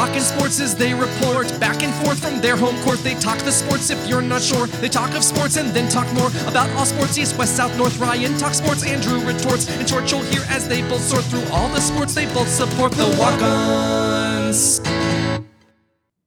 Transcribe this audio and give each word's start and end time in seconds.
Talking 0.00 0.22
sports 0.22 0.60
as 0.60 0.74
they 0.74 0.94
report 0.94 1.46
back 1.60 1.82
and 1.82 1.92
forth 2.02 2.20
from 2.20 2.40
their 2.40 2.56
home 2.56 2.74
court. 2.84 3.00
They 3.00 3.14
talk 3.16 3.36
the 3.40 3.52
sports 3.52 3.90
if 3.90 4.08
you're 4.08 4.22
not 4.22 4.40
sure. 4.40 4.66
They 4.66 4.88
talk 4.88 5.14
of 5.14 5.22
sports 5.22 5.58
and 5.58 5.74
then 5.74 5.90
talk 5.90 6.10
more 6.14 6.28
about 6.48 6.70
all 6.70 6.86
sports 6.86 7.18
east, 7.18 7.36
west, 7.36 7.54
south, 7.54 7.76
north. 7.76 7.98
Ryan 7.98 8.38
talk 8.38 8.54
sports, 8.54 8.82
Andrew 8.82 9.20
retorts. 9.20 9.68
In 9.78 9.86
short, 9.86 10.10
you'll 10.10 10.22
hear 10.22 10.40
as 10.48 10.66
they 10.66 10.80
both 10.88 11.02
sort 11.02 11.24
through 11.24 11.44
all 11.52 11.68
the 11.68 11.82
sports 11.82 12.14
they 12.14 12.24
both 12.32 12.48
support. 12.48 12.92
The 12.92 13.14
walk 13.18 13.42
ons. 13.42 14.80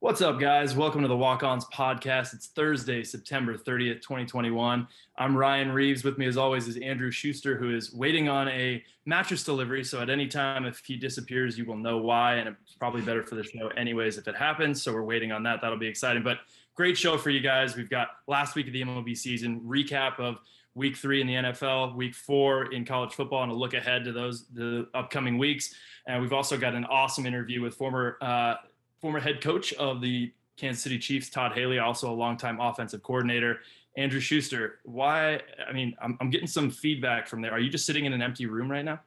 What's 0.03 0.19
up, 0.21 0.37
guys? 0.37 0.75
Welcome 0.75 1.01
to 1.03 1.07
the 1.07 1.15
Walk 1.15 1.43
Ons 1.43 1.63
podcast. 1.73 2.33
It's 2.33 2.47
Thursday, 2.47 3.05
September 3.05 3.57
30th, 3.57 4.01
2021. 4.01 4.85
I'm 5.17 5.37
Ryan 5.37 5.71
Reeves. 5.71 6.03
With 6.03 6.17
me, 6.17 6.25
as 6.25 6.35
always, 6.35 6.67
is 6.67 6.75
Andrew 6.75 7.09
Schuster, 7.09 7.55
who 7.55 7.73
is 7.73 7.93
waiting 7.93 8.27
on 8.27 8.49
a 8.49 8.83
mattress 9.05 9.45
delivery. 9.45 9.81
So, 9.85 10.01
at 10.01 10.09
any 10.09 10.27
time, 10.27 10.65
if 10.65 10.79
he 10.79 10.97
disappears, 10.97 11.57
you 11.57 11.63
will 11.63 11.77
know 11.77 11.99
why. 11.99 12.33
And 12.33 12.49
it's 12.49 12.75
probably 12.75 13.01
better 13.01 13.23
for 13.23 13.35
the 13.35 13.45
show, 13.45 13.69
anyways, 13.77 14.17
if 14.17 14.27
it 14.27 14.35
happens. 14.35 14.83
So, 14.83 14.91
we're 14.91 15.03
waiting 15.03 15.31
on 15.31 15.41
that. 15.43 15.61
That'll 15.61 15.79
be 15.79 15.87
exciting. 15.87 16.21
But 16.21 16.39
great 16.75 16.97
show 16.97 17.17
for 17.17 17.29
you 17.29 17.39
guys. 17.39 17.77
We've 17.77 17.89
got 17.89 18.09
last 18.27 18.55
week 18.55 18.67
of 18.67 18.73
the 18.73 18.81
MLB 18.81 19.15
season, 19.15 19.61
recap 19.61 20.19
of 20.19 20.39
week 20.75 20.97
three 20.97 21.21
in 21.21 21.27
the 21.27 21.35
NFL, 21.35 21.95
week 21.95 22.13
four 22.13 22.73
in 22.73 22.83
college 22.83 23.13
football, 23.13 23.43
and 23.43 23.53
a 23.53 23.55
look 23.55 23.73
ahead 23.73 24.03
to 24.03 24.11
those 24.11 24.47
the 24.49 24.85
upcoming 24.93 25.37
weeks. 25.37 25.73
And 26.07 26.21
we've 26.21 26.33
also 26.33 26.57
got 26.57 26.75
an 26.75 26.83
awesome 26.83 27.25
interview 27.25 27.61
with 27.61 27.75
former 27.75 28.17
uh, 28.19 28.55
former 29.03 29.19
head 29.19 29.41
coach 29.41 29.73
of 29.73 29.99
the 29.99 30.31
Kansas 30.55 30.81
City 30.81 30.97
Chiefs, 30.97 31.29
Todd 31.29 31.51
Haley, 31.51 31.77
also 31.77 32.09
a 32.09 32.15
longtime 32.15 32.61
offensive 32.61 33.03
coordinator. 33.03 33.59
Andrew 33.97 34.21
Schuster, 34.21 34.79
why? 34.85 35.41
I 35.67 35.73
mean, 35.73 35.93
I'm, 36.01 36.17
I'm 36.21 36.29
getting 36.29 36.47
some 36.47 36.71
feedback 36.71 37.27
from 37.27 37.41
there. 37.41 37.51
Are 37.51 37.59
you 37.59 37.69
just 37.69 37.85
sitting 37.85 38.05
in 38.05 38.13
an 38.13 38.21
empty 38.21 38.45
room 38.45 38.71
right 38.71 38.85
now? 38.85 39.01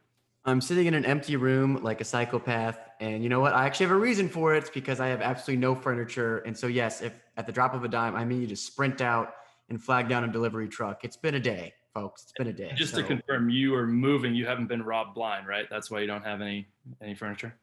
I'm 0.44 0.60
sitting 0.60 0.86
in 0.86 0.92
an 0.92 1.06
empty 1.06 1.36
room 1.36 1.82
like 1.82 2.02
a 2.02 2.04
psychopath. 2.04 2.78
And 3.00 3.22
you 3.22 3.30
know 3.30 3.40
what? 3.40 3.54
I 3.54 3.64
actually 3.64 3.86
have 3.86 3.96
a 3.96 3.98
reason 3.98 4.28
for 4.28 4.54
it. 4.54 4.58
It's 4.58 4.70
because 4.70 5.00
I 5.00 5.06
have 5.08 5.22
absolutely 5.22 5.62
no 5.62 5.74
furniture. 5.74 6.38
And 6.40 6.54
so, 6.54 6.66
yes, 6.66 7.00
if 7.00 7.18
at 7.38 7.46
the 7.46 7.52
drop 7.52 7.72
of 7.72 7.82
a 7.82 7.88
dime, 7.88 8.14
I 8.14 8.26
mean, 8.26 8.42
you 8.42 8.46
just 8.46 8.66
sprint 8.66 9.00
out 9.00 9.32
and 9.70 9.82
flag 9.82 10.10
down 10.10 10.24
a 10.24 10.28
delivery 10.28 10.68
truck. 10.68 11.04
It's 11.04 11.16
been 11.16 11.36
a 11.36 11.40
day, 11.40 11.72
folks. 11.94 12.24
It's 12.24 12.32
been 12.32 12.48
a 12.48 12.52
day. 12.52 12.70
Just 12.74 12.92
so. 12.92 13.00
to 13.00 13.06
confirm, 13.06 13.48
you 13.48 13.74
are 13.74 13.86
moving. 13.86 14.34
You 14.34 14.44
haven't 14.44 14.66
been 14.66 14.82
robbed 14.82 15.14
blind, 15.14 15.46
right? 15.48 15.64
That's 15.70 15.90
why 15.90 16.00
you 16.00 16.06
don't 16.06 16.22
have 16.22 16.42
any 16.42 16.68
any 17.00 17.14
furniture. 17.14 17.54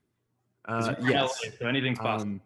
Uh, 0.66 0.96
yes. 1.02 1.40
LA, 1.44 1.52
so 1.60 1.68
anything's 1.68 2.00
possible. 2.00 2.34
Um, 2.34 2.42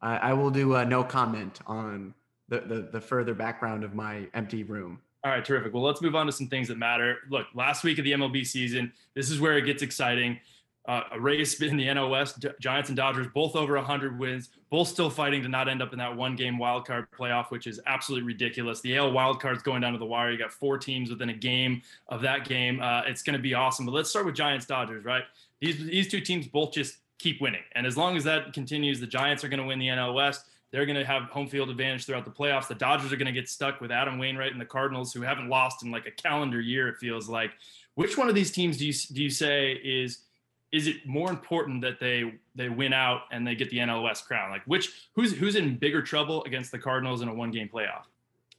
I, 0.00 0.16
I, 0.16 0.32
will 0.32 0.50
do 0.50 0.74
uh, 0.76 0.84
no 0.84 1.04
comment 1.04 1.60
on 1.66 2.14
the, 2.48 2.60
the 2.60 2.88
the 2.92 3.00
further 3.00 3.34
background 3.34 3.84
of 3.84 3.94
my 3.94 4.26
empty 4.34 4.64
room. 4.64 5.00
All 5.24 5.30
right, 5.30 5.44
terrific. 5.44 5.72
Well, 5.72 5.84
let's 5.84 6.02
move 6.02 6.16
on 6.16 6.26
to 6.26 6.32
some 6.32 6.48
things 6.48 6.66
that 6.68 6.78
matter. 6.78 7.18
Look, 7.30 7.46
last 7.54 7.84
week 7.84 7.98
of 7.98 8.04
the 8.04 8.12
MLB 8.12 8.44
season, 8.44 8.92
this 9.14 9.30
is 9.30 9.40
where 9.40 9.56
it 9.56 9.62
gets 9.62 9.82
exciting. 9.82 10.40
Uh, 10.88 11.02
a 11.12 11.20
race 11.20 11.60
in 11.62 11.76
the 11.76 11.86
NL 11.86 12.10
West, 12.10 12.44
Giants 12.60 12.88
and 12.88 12.96
Dodgers, 12.96 13.28
both 13.32 13.54
over 13.54 13.76
100 13.76 14.18
wins, 14.18 14.48
both 14.68 14.88
still 14.88 15.10
fighting 15.10 15.40
to 15.44 15.48
not 15.48 15.68
end 15.68 15.80
up 15.80 15.92
in 15.92 15.98
that 16.00 16.16
one 16.16 16.34
game 16.34 16.58
wild 16.58 16.84
card 16.84 17.06
playoff, 17.16 17.52
which 17.52 17.68
is 17.68 17.80
absolutely 17.86 18.26
ridiculous. 18.26 18.80
The 18.80 18.96
AL 18.96 19.12
wild 19.12 19.40
card's 19.40 19.62
going 19.62 19.80
down 19.80 19.92
to 19.92 19.98
the 20.00 20.04
wire. 20.04 20.32
You 20.32 20.38
got 20.38 20.52
four 20.52 20.78
teams 20.78 21.08
within 21.08 21.28
a 21.28 21.34
game 21.34 21.82
of 22.08 22.20
that 22.22 22.48
game. 22.48 22.82
Uh, 22.82 23.02
it's 23.06 23.22
going 23.22 23.36
to 23.36 23.42
be 23.42 23.54
awesome. 23.54 23.86
But 23.86 23.92
let's 23.92 24.10
start 24.10 24.26
with 24.26 24.34
Giants 24.34 24.66
Dodgers, 24.66 25.04
right? 25.04 25.22
These, 25.60 25.86
these 25.86 26.08
two 26.08 26.20
teams 26.20 26.48
both 26.48 26.72
just 26.72 26.96
keep 27.22 27.40
winning. 27.40 27.62
And 27.72 27.86
as 27.86 27.96
long 27.96 28.16
as 28.16 28.24
that 28.24 28.52
continues, 28.52 29.00
the 29.00 29.06
Giants 29.06 29.44
are 29.44 29.48
going 29.48 29.60
to 29.60 29.66
win 29.66 29.78
the 29.78 29.88
NL 29.88 30.14
West. 30.14 30.46
They're 30.72 30.86
going 30.86 30.98
to 30.98 31.04
have 31.04 31.24
home 31.24 31.46
field 31.46 31.68
advantage 31.68 32.06
throughout 32.06 32.24
the 32.24 32.30
playoffs. 32.30 32.66
The 32.66 32.74
Dodgers 32.74 33.12
are 33.12 33.16
going 33.16 33.26
to 33.26 33.32
get 33.32 33.48
stuck 33.48 33.80
with 33.80 33.92
Adam 33.92 34.18
Wainwright 34.18 34.52
and 34.52 34.60
the 34.60 34.66
Cardinals, 34.66 35.12
who 35.12 35.20
haven't 35.20 35.48
lost 35.48 35.82
in 35.82 35.90
like 35.90 36.06
a 36.06 36.10
calendar 36.10 36.60
year. 36.60 36.88
It 36.88 36.96
feels 36.98 37.28
like. 37.28 37.52
Which 37.94 38.16
one 38.16 38.28
of 38.28 38.34
these 38.34 38.50
teams 38.50 38.78
do 38.78 38.86
you 38.86 38.92
do 38.92 39.22
you 39.22 39.30
say 39.30 39.72
is 39.72 40.20
is 40.72 40.86
it 40.86 41.06
more 41.06 41.30
important 41.30 41.82
that 41.82 42.00
they 42.00 42.40
they 42.54 42.70
win 42.70 42.94
out 42.94 43.22
and 43.30 43.46
they 43.46 43.54
get 43.54 43.68
the 43.68 43.78
NL 43.78 44.02
West 44.02 44.26
crown? 44.26 44.50
Like 44.50 44.62
which 44.64 45.08
who's 45.14 45.32
who's 45.36 45.56
in 45.56 45.76
bigger 45.76 46.00
trouble 46.00 46.42
against 46.44 46.72
the 46.72 46.78
Cardinals 46.78 47.20
in 47.20 47.28
a 47.28 47.34
one 47.34 47.50
game 47.50 47.68
playoff? 47.72 48.04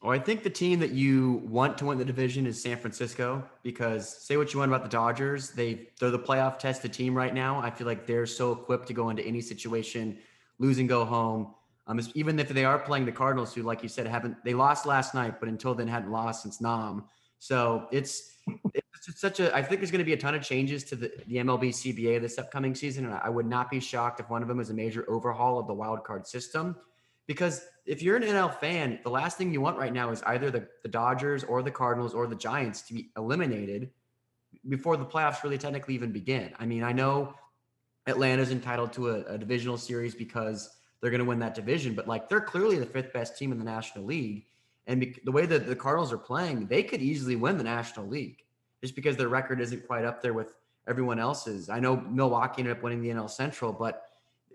Well, 0.04 0.12
I 0.12 0.18
think 0.18 0.42
the 0.42 0.50
team 0.50 0.80
that 0.80 0.90
you 0.90 1.40
want 1.46 1.78
to 1.78 1.86
win 1.86 1.96
the 1.96 2.04
division 2.04 2.46
is 2.46 2.60
San 2.60 2.76
Francisco 2.76 3.42
because 3.62 4.06
say 4.06 4.36
what 4.36 4.52
you 4.52 4.58
want 4.58 4.70
about 4.70 4.82
the 4.82 4.90
Dodgers, 4.90 5.52
they 5.52 5.88
they're 5.98 6.10
the 6.10 6.18
playoff 6.18 6.58
tested 6.58 6.92
team 6.92 7.16
right 7.16 7.32
now. 7.32 7.58
I 7.58 7.70
feel 7.70 7.86
like 7.86 8.06
they're 8.06 8.26
so 8.26 8.52
equipped 8.52 8.86
to 8.88 8.92
go 8.92 9.08
into 9.08 9.24
any 9.24 9.40
situation, 9.40 10.18
lose 10.58 10.78
and 10.78 10.90
go 10.90 11.06
home. 11.06 11.54
Um, 11.86 12.02
even 12.14 12.38
if 12.38 12.50
they 12.50 12.66
are 12.66 12.78
playing 12.78 13.06
the 13.06 13.12
Cardinals, 13.12 13.54
who, 13.54 13.62
like 13.62 13.82
you 13.82 13.88
said, 13.88 14.06
haven't 14.06 14.36
they 14.44 14.52
lost 14.52 14.84
last 14.84 15.14
night, 15.14 15.40
but 15.40 15.48
until 15.48 15.74
then 15.74 15.88
hadn't 15.88 16.12
lost 16.12 16.42
since 16.42 16.60
Nam. 16.60 17.04
So 17.38 17.88
it's 17.90 18.36
it's 19.06 19.18
such 19.18 19.40
a. 19.40 19.56
I 19.56 19.62
think 19.62 19.80
there's 19.80 19.90
going 19.90 20.00
to 20.00 20.04
be 20.04 20.12
a 20.12 20.18
ton 20.18 20.34
of 20.34 20.42
changes 20.42 20.84
to 20.84 20.96
the 20.96 21.12
the 21.28 21.36
MLB 21.36 21.70
CBA 21.70 22.20
this 22.20 22.36
upcoming 22.36 22.74
season, 22.74 23.06
and 23.06 23.14
I 23.14 23.30
would 23.30 23.46
not 23.46 23.70
be 23.70 23.80
shocked 23.80 24.20
if 24.20 24.28
one 24.28 24.42
of 24.42 24.48
them 24.48 24.60
is 24.60 24.68
a 24.68 24.74
major 24.74 25.06
overhaul 25.08 25.58
of 25.58 25.66
the 25.66 25.72
wild 25.72 26.04
card 26.04 26.26
system 26.26 26.76
because 27.26 27.64
if 27.86 28.02
you're 28.02 28.16
an 28.16 28.22
NL 28.22 28.54
fan, 28.58 28.98
the 29.02 29.10
last 29.10 29.36
thing 29.36 29.52
you 29.52 29.60
want 29.60 29.78
right 29.78 29.92
now 29.92 30.10
is 30.10 30.22
either 30.24 30.50
the, 30.50 30.66
the 30.82 30.88
Dodgers 30.88 31.44
or 31.44 31.62
the 31.62 31.70
Cardinals 31.70 32.14
or 32.14 32.26
the 32.26 32.34
Giants 32.34 32.82
to 32.82 32.94
be 32.94 33.10
eliminated 33.16 33.90
before 34.68 34.96
the 34.96 35.04
playoffs 35.04 35.42
really 35.42 35.58
technically 35.58 35.94
even 35.94 36.12
begin. 36.12 36.52
I 36.58 36.66
mean, 36.66 36.82
I 36.82 36.92
know 36.92 37.34
Atlanta's 38.06 38.50
entitled 38.50 38.92
to 38.94 39.10
a, 39.10 39.34
a 39.34 39.38
divisional 39.38 39.76
series 39.76 40.14
because 40.14 40.70
they're 41.00 41.10
going 41.10 41.20
to 41.20 41.26
win 41.26 41.38
that 41.40 41.54
division, 41.54 41.94
but 41.94 42.08
like 42.08 42.28
they're 42.28 42.40
clearly 42.40 42.78
the 42.78 42.86
fifth 42.86 43.12
best 43.12 43.36
team 43.36 43.52
in 43.52 43.58
the 43.58 43.64
National 43.64 44.04
League. 44.04 44.46
And 44.86 45.00
be, 45.00 45.16
the 45.24 45.32
way 45.32 45.46
that 45.46 45.66
the 45.66 45.76
Cardinals 45.76 46.12
are 46.12 46.18
playing, 46.18 46.66
they 46.66 46.82
could 46.82 47.02
easily 47.02 47.36
win 47.36 47.58
the 47.58 47.64
National 47.64 48.06
League 48.06 48.44
just 48.82 48.94
because 48.94 49.16
their 49.16 49.28
record 49.28 49.60
isn't 49.60 49.86
quite 49.86 50.04
up 50.04 50.22
there 50.22 50.34
with 50.34 50.52
everyone 50.86 51.18
else's. 51.18 51.68
I 51.70 51.80
know 51.80 51.96
Milwaukee 51.96 52.60
ended 52.60 52.76
up 52.76 52.82
winning 52.82 53.00
the 53.00 53.08
NL 53.08 53.30
Central, 53.30 53.72
but 53.72 54.02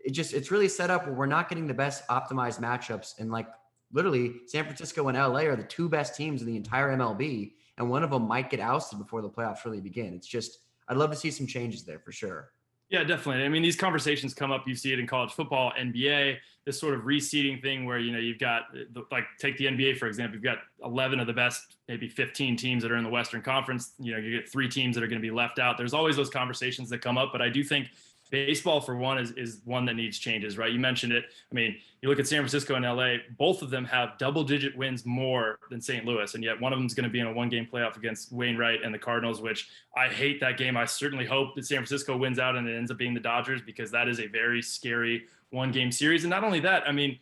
it 0.05 0.11
just 0.11 0.33
it's 0.33 0.51
really 0.51 0.67
set 0.67 0.89
up 0.89 1.05
where 1.05 1.15
we're 1.15 1.25
not 1.25 1.49
getting 1.49 1.67
the 1.67 1.73
best 1.73 2.07
optimized 2.07 2.59
matchups 2.59 3.19
and 3.19 3.31
like 3.31 3.47
literally 3.91 4.33
San 4.47 4.63
Francisco 4.65 5.07
and 5.07 5.17
LA 5.17 5.41
are 5.41 5.55
the 5.55 5.63
two 5.63 5.89
best 5.89 6.15
teams 6.15 6.41
in 6.41 6.47
the 6.47 6.55
entire 6.55 6.95
MLB 6.95 7.53
and 7.77 7.89
one 7.89 8.03
of 8.03 8.09
them 8.11 8.27
might 8.27 8.49
get 8.49 8.59
ousted 8.59 8.99
before 8.99 9.21
the 9.21 9.29
playoffs 9.29 9.65
really 9.65 9.81
begin. 9.81 10.13
It's 10.13 10.27
just 10.27 10.59
I'd 10.87 10.97
love 10.97 11.11
to 11.11 11.17
see 11.17 11.31
some 11.31 11.47
changes 11.47 11.83
there 11.83 11.99
for 11.99 12.11
sure. 12.11 12.51
Yeah, 12.89 13.03
definitely. 13.03 13.43
I 13.43 13.49
mean, 13.49 13.61
these 13.61 13.75
conversations 13.75 14.33
come 14.33 14.51
up. 14.51 14.67
You 14.67 14.73
see 14.73 14.91
it 14.91 14.99
in 14.99 15.05
college 15.05 15.31
football, 15.31 15.71
NBA, 15.79 16.37
this 16.65 16.79
sort 16.79 16.95
of 16.95 17.01
reseeding 17.01 17.61
thing 17.61 17.85
where, 17.85 17.99
you 17.99 18.11
know, 18.11 18.17
you've 18.17 18.39
got, 18.39 18.63
like, 19.11 19.25
take 19.37 19.57
the 19.57 19.65
NBA, 19.65 19.97
for 19.97 20.07
example, 20.07 20.33
you've 20.33 20.43
got 20.43 20.57
11 20.83 21.19
of 21.19 21.27
the 21.27 21.33
best, 21.33 21.77
maybe 21.87 22.09
15 22.09 22.57
teams 22.57 22.81
that 22.81 22.91
are 22.91 22.97
in 22.97 23.03
the 23.03 23.09
Western 23.09 23.43
Conference. 23.43 23.93
You 23.99 24.13
know, 24.13 24.17
you 24.17 24.39
get 24.39 24.49
three 24.49 24.67
teams 24.67 24.95
that 24.95 25.03
are 25.03 25.07
going 25.07 25.21
to 25.21 25.25
be 25.25 25.29
left 25.29 25.59
out. 25.59 25.77
There's 25.77 25.93
always 25.93 26.15
those 26.15 26.31
conversations 26.31 26.89
that 26.89 26.99
come 26.99 27.15
up, 27.15 27.29
but 27.31 27.43
I 27.43 27.49
do 27.49 27.63
think 27.63 27.89
baseball 28.29 28.79
for 28.79 28.95
one 28.95 29.17
is, 29.17 29.31
is 29.31 29.61
one 29.65 29.85
that 29.85 29.95
needs 29.95 30.19
changes 30.19 30.57
right? 30.57 30.71
You 30.71 30.79
mentioned 30.79 31.13
it. 31.13 31.25
I 31.51 31.55
mean 31.55 31.75
you 32.01 32.09
look 32.09 32.19
at 32.19 32.27
san 32.27 32.39
francisco 32.39 32.75
and 32.75 32.85
la 32.85 33.15
both 33.37 33.61
of 33.61 33.69
them 33.69 33.85
have 33.85 34.17
double 34.17 34.43
digit 34.43 34.77
wins 34.77 35.05
more 35.05 35.59
than 35.69 35.81
st 35.81 36.05
louis 36.05 36.33
and 36.33 36.43
yet 36.43 36.59
one 36.59 36.71
of 36.71 36.79
them 36.79 36.85
is 36.85 36.93
going 36.93 37.03
to 37.03 37.09
be 37.09 37.19
in 37.19 37.27
a 37.27 37.33
one 37.33 37.49
game 37.49 37.67
playoff 37.71 37.97
against 37.97 38.31
wainwright 38.31 38.83
and 38.83 38.93
the 38.93 38.99
cardinals 38.99 39.41
which 39.41 39.67
i 39.97 40.07
hate 40.07 40.39
that 40.39 40.57
game. 40.57 40.77
I 40.77 40.85
certainly 40.85 41.25
hope 41.25 41.55
that 41.55 41.65
san 41.65 41.77
francisco 41.77 42.15
wins 42.17 42.39
out 42.39 42.55
and 42.55 42.67
it 42.67 42.75
ends 42.75 42.91
up 42.91 42.97
being 42.97 43.13
the 43.13 43.19
dodgers 43.19 43.61
because 43.61 43.91
that 43.91 44.07
is 44.07 44.19
a 44.19 44.27
very 44.27 44.61
scary 44.61 45.25
one 45.51 45.71
game 45.71 45.91
series. 45.91 46.23
And 46.23 46.29
not 46.29 46.43
only 46.43 46.59
that 46.61 46.87
i 46.87 46.91
mean 46.91 47.17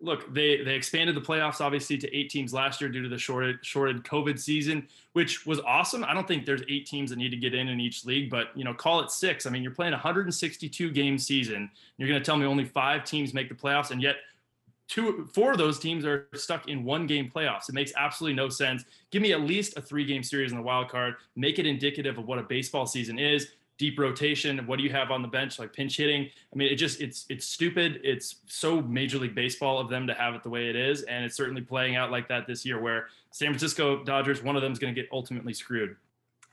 look, 0.00 0.32
they 0.32 0.62
they 0.62 0.74
expanded 0.74 1.14
the 1.14 1.20
playoffs 1.20 1.60
obviously 1.60 1.98
to 1.98 2.16
eight 2.16 2.30
teams 2.30 2.52
last 2.52 2.80
year 2.80 2.90
due 2.90 3.02
to 3.02 3.08
the 3.08 3.18
shorted 3.18 3.58
shorted 3.62 4.04
COVID 4.04 4.38
season, 4.38 4.86
which 5.12 5.46
was 5.46 5.60
awesome. 5.60 6.04
I 6.04 6.14
don't 6.14 6.26
think 6.26 6.46
there's 6.46 6.62
eight 6.68 6.86
teams 6.86 7.10
that 7.10 7.16
need 7.16 7.30
to 7.30 7.36
get 7.36 7.54
in 7.54 7.68
in 7.68 7.80
each 7.80 8.04
league, 8.04 8.30
but 8.30 8.48
you 8.54 8.64
know, 8.64 8.74
call 8.74 9.00
it 9.00 9.10
six. 9.10 9.46
I 9.46 9.50
mean, 9.50 9.62
you're 9.62 9.72
playing 9.72 9.92
a 9.92 9.96
162 9.96 10.90
game 10.90 11.18
season. 11.18 11.70
You're 11.96 12.08
going 12.08 12.20
to 12.20 12.24
tell 12.24 12.36
me 12.36 12.46
only 12.46 12.64
five 12.64 13.04
teams 13.04 13.34
make 13.34 13.48
the 13.48 13.54
playoffs, 13.54 13.90
and 13.90 14.02
yet 14.02 14.16
two 14.88 15.28
four 15.32 15.52
of 15.52 15.58
those 15.58 15.78
teams 15.78 16.04
are 16.04 16.26
stuck 16.34 16.68
in 16.68 16.84
one 16.84 17.06
game 17.06 17.30
playoffs. 17.34 17.68
It 17.68 17.74
makes 17.74 17.92
absolutely 17.96 18.36
no 18.36 18.48
sense. 18.48 18.84
Give 19.10 19.22
me 19.22 19.32
at 19.32 19.40
least 19.40 19.76
a 19.76 19.82
three 19.82 20.04
game 20.04 20.22
series 20.22 20.50
in 20.50 20.56
the 20.56 20.64
wild 20.64 20.88
card. 20.88 21.14
Make 21.36 21.58
it 21.58 21.66
indicative 21.66 22.18
of 22.18 22.26
what 22.26 22.38
a 22.38 22.42
baseball 22.42 22.86
season 22.86 23.18
is 23.18 23.48
deep 23.80 23.98
rotation. 23.98 24.58
What 24.66 24.76
do 24.76 24.84
you 24.84 24.90
have 24.90 25.10
on 25.10 25.22
the 25.22 25.28
bench, 25.28 25.58
like 25.58 25.72
pinch 25.72 25.96
hitting? 25.96 26.28
I 26.52 26.56
mean, 26.56 26.70
it 26.70 26.76
just 26.76 27.00
it's 27.00 27.24
it's 27.30 27.46
stupid. 27.46 28.02
It's 28.04 28.36
so 28.46 28.82
Major 28.82 29.18
League 29.18 29.34
Baseball 29.34 29.80
of 29.80 29.88
them 29.88 30.06
to 30.06 30.12
have 30.12 30.34
it 30.34 30.42
the 30.42 30.50
way 30.50 30.68
it 30.68 30.76
is, 30.76 31.02
and 31.04 31.24
it's 31.24 31.34
certainly 31.34 31.62
playing 31.62 31.96
out 31.96 32.10
like 32.10 32.28
that 32.28 32.46
this 32.46 32.66
year, 32.66 32.78
where 32.78 33.08
San 33.30 33.48
Francisco 33.48 34.04
Dodgers, 34.04 34.42
one 34.42 34.54
of 34.54 34.60
them 34.60 34.70
is 34.70 34.78
going 34.78 34.94
to 34.94 35.00
get 35.00 35.08
ultimately 35.10 35.54
screwed. 35.54 35.96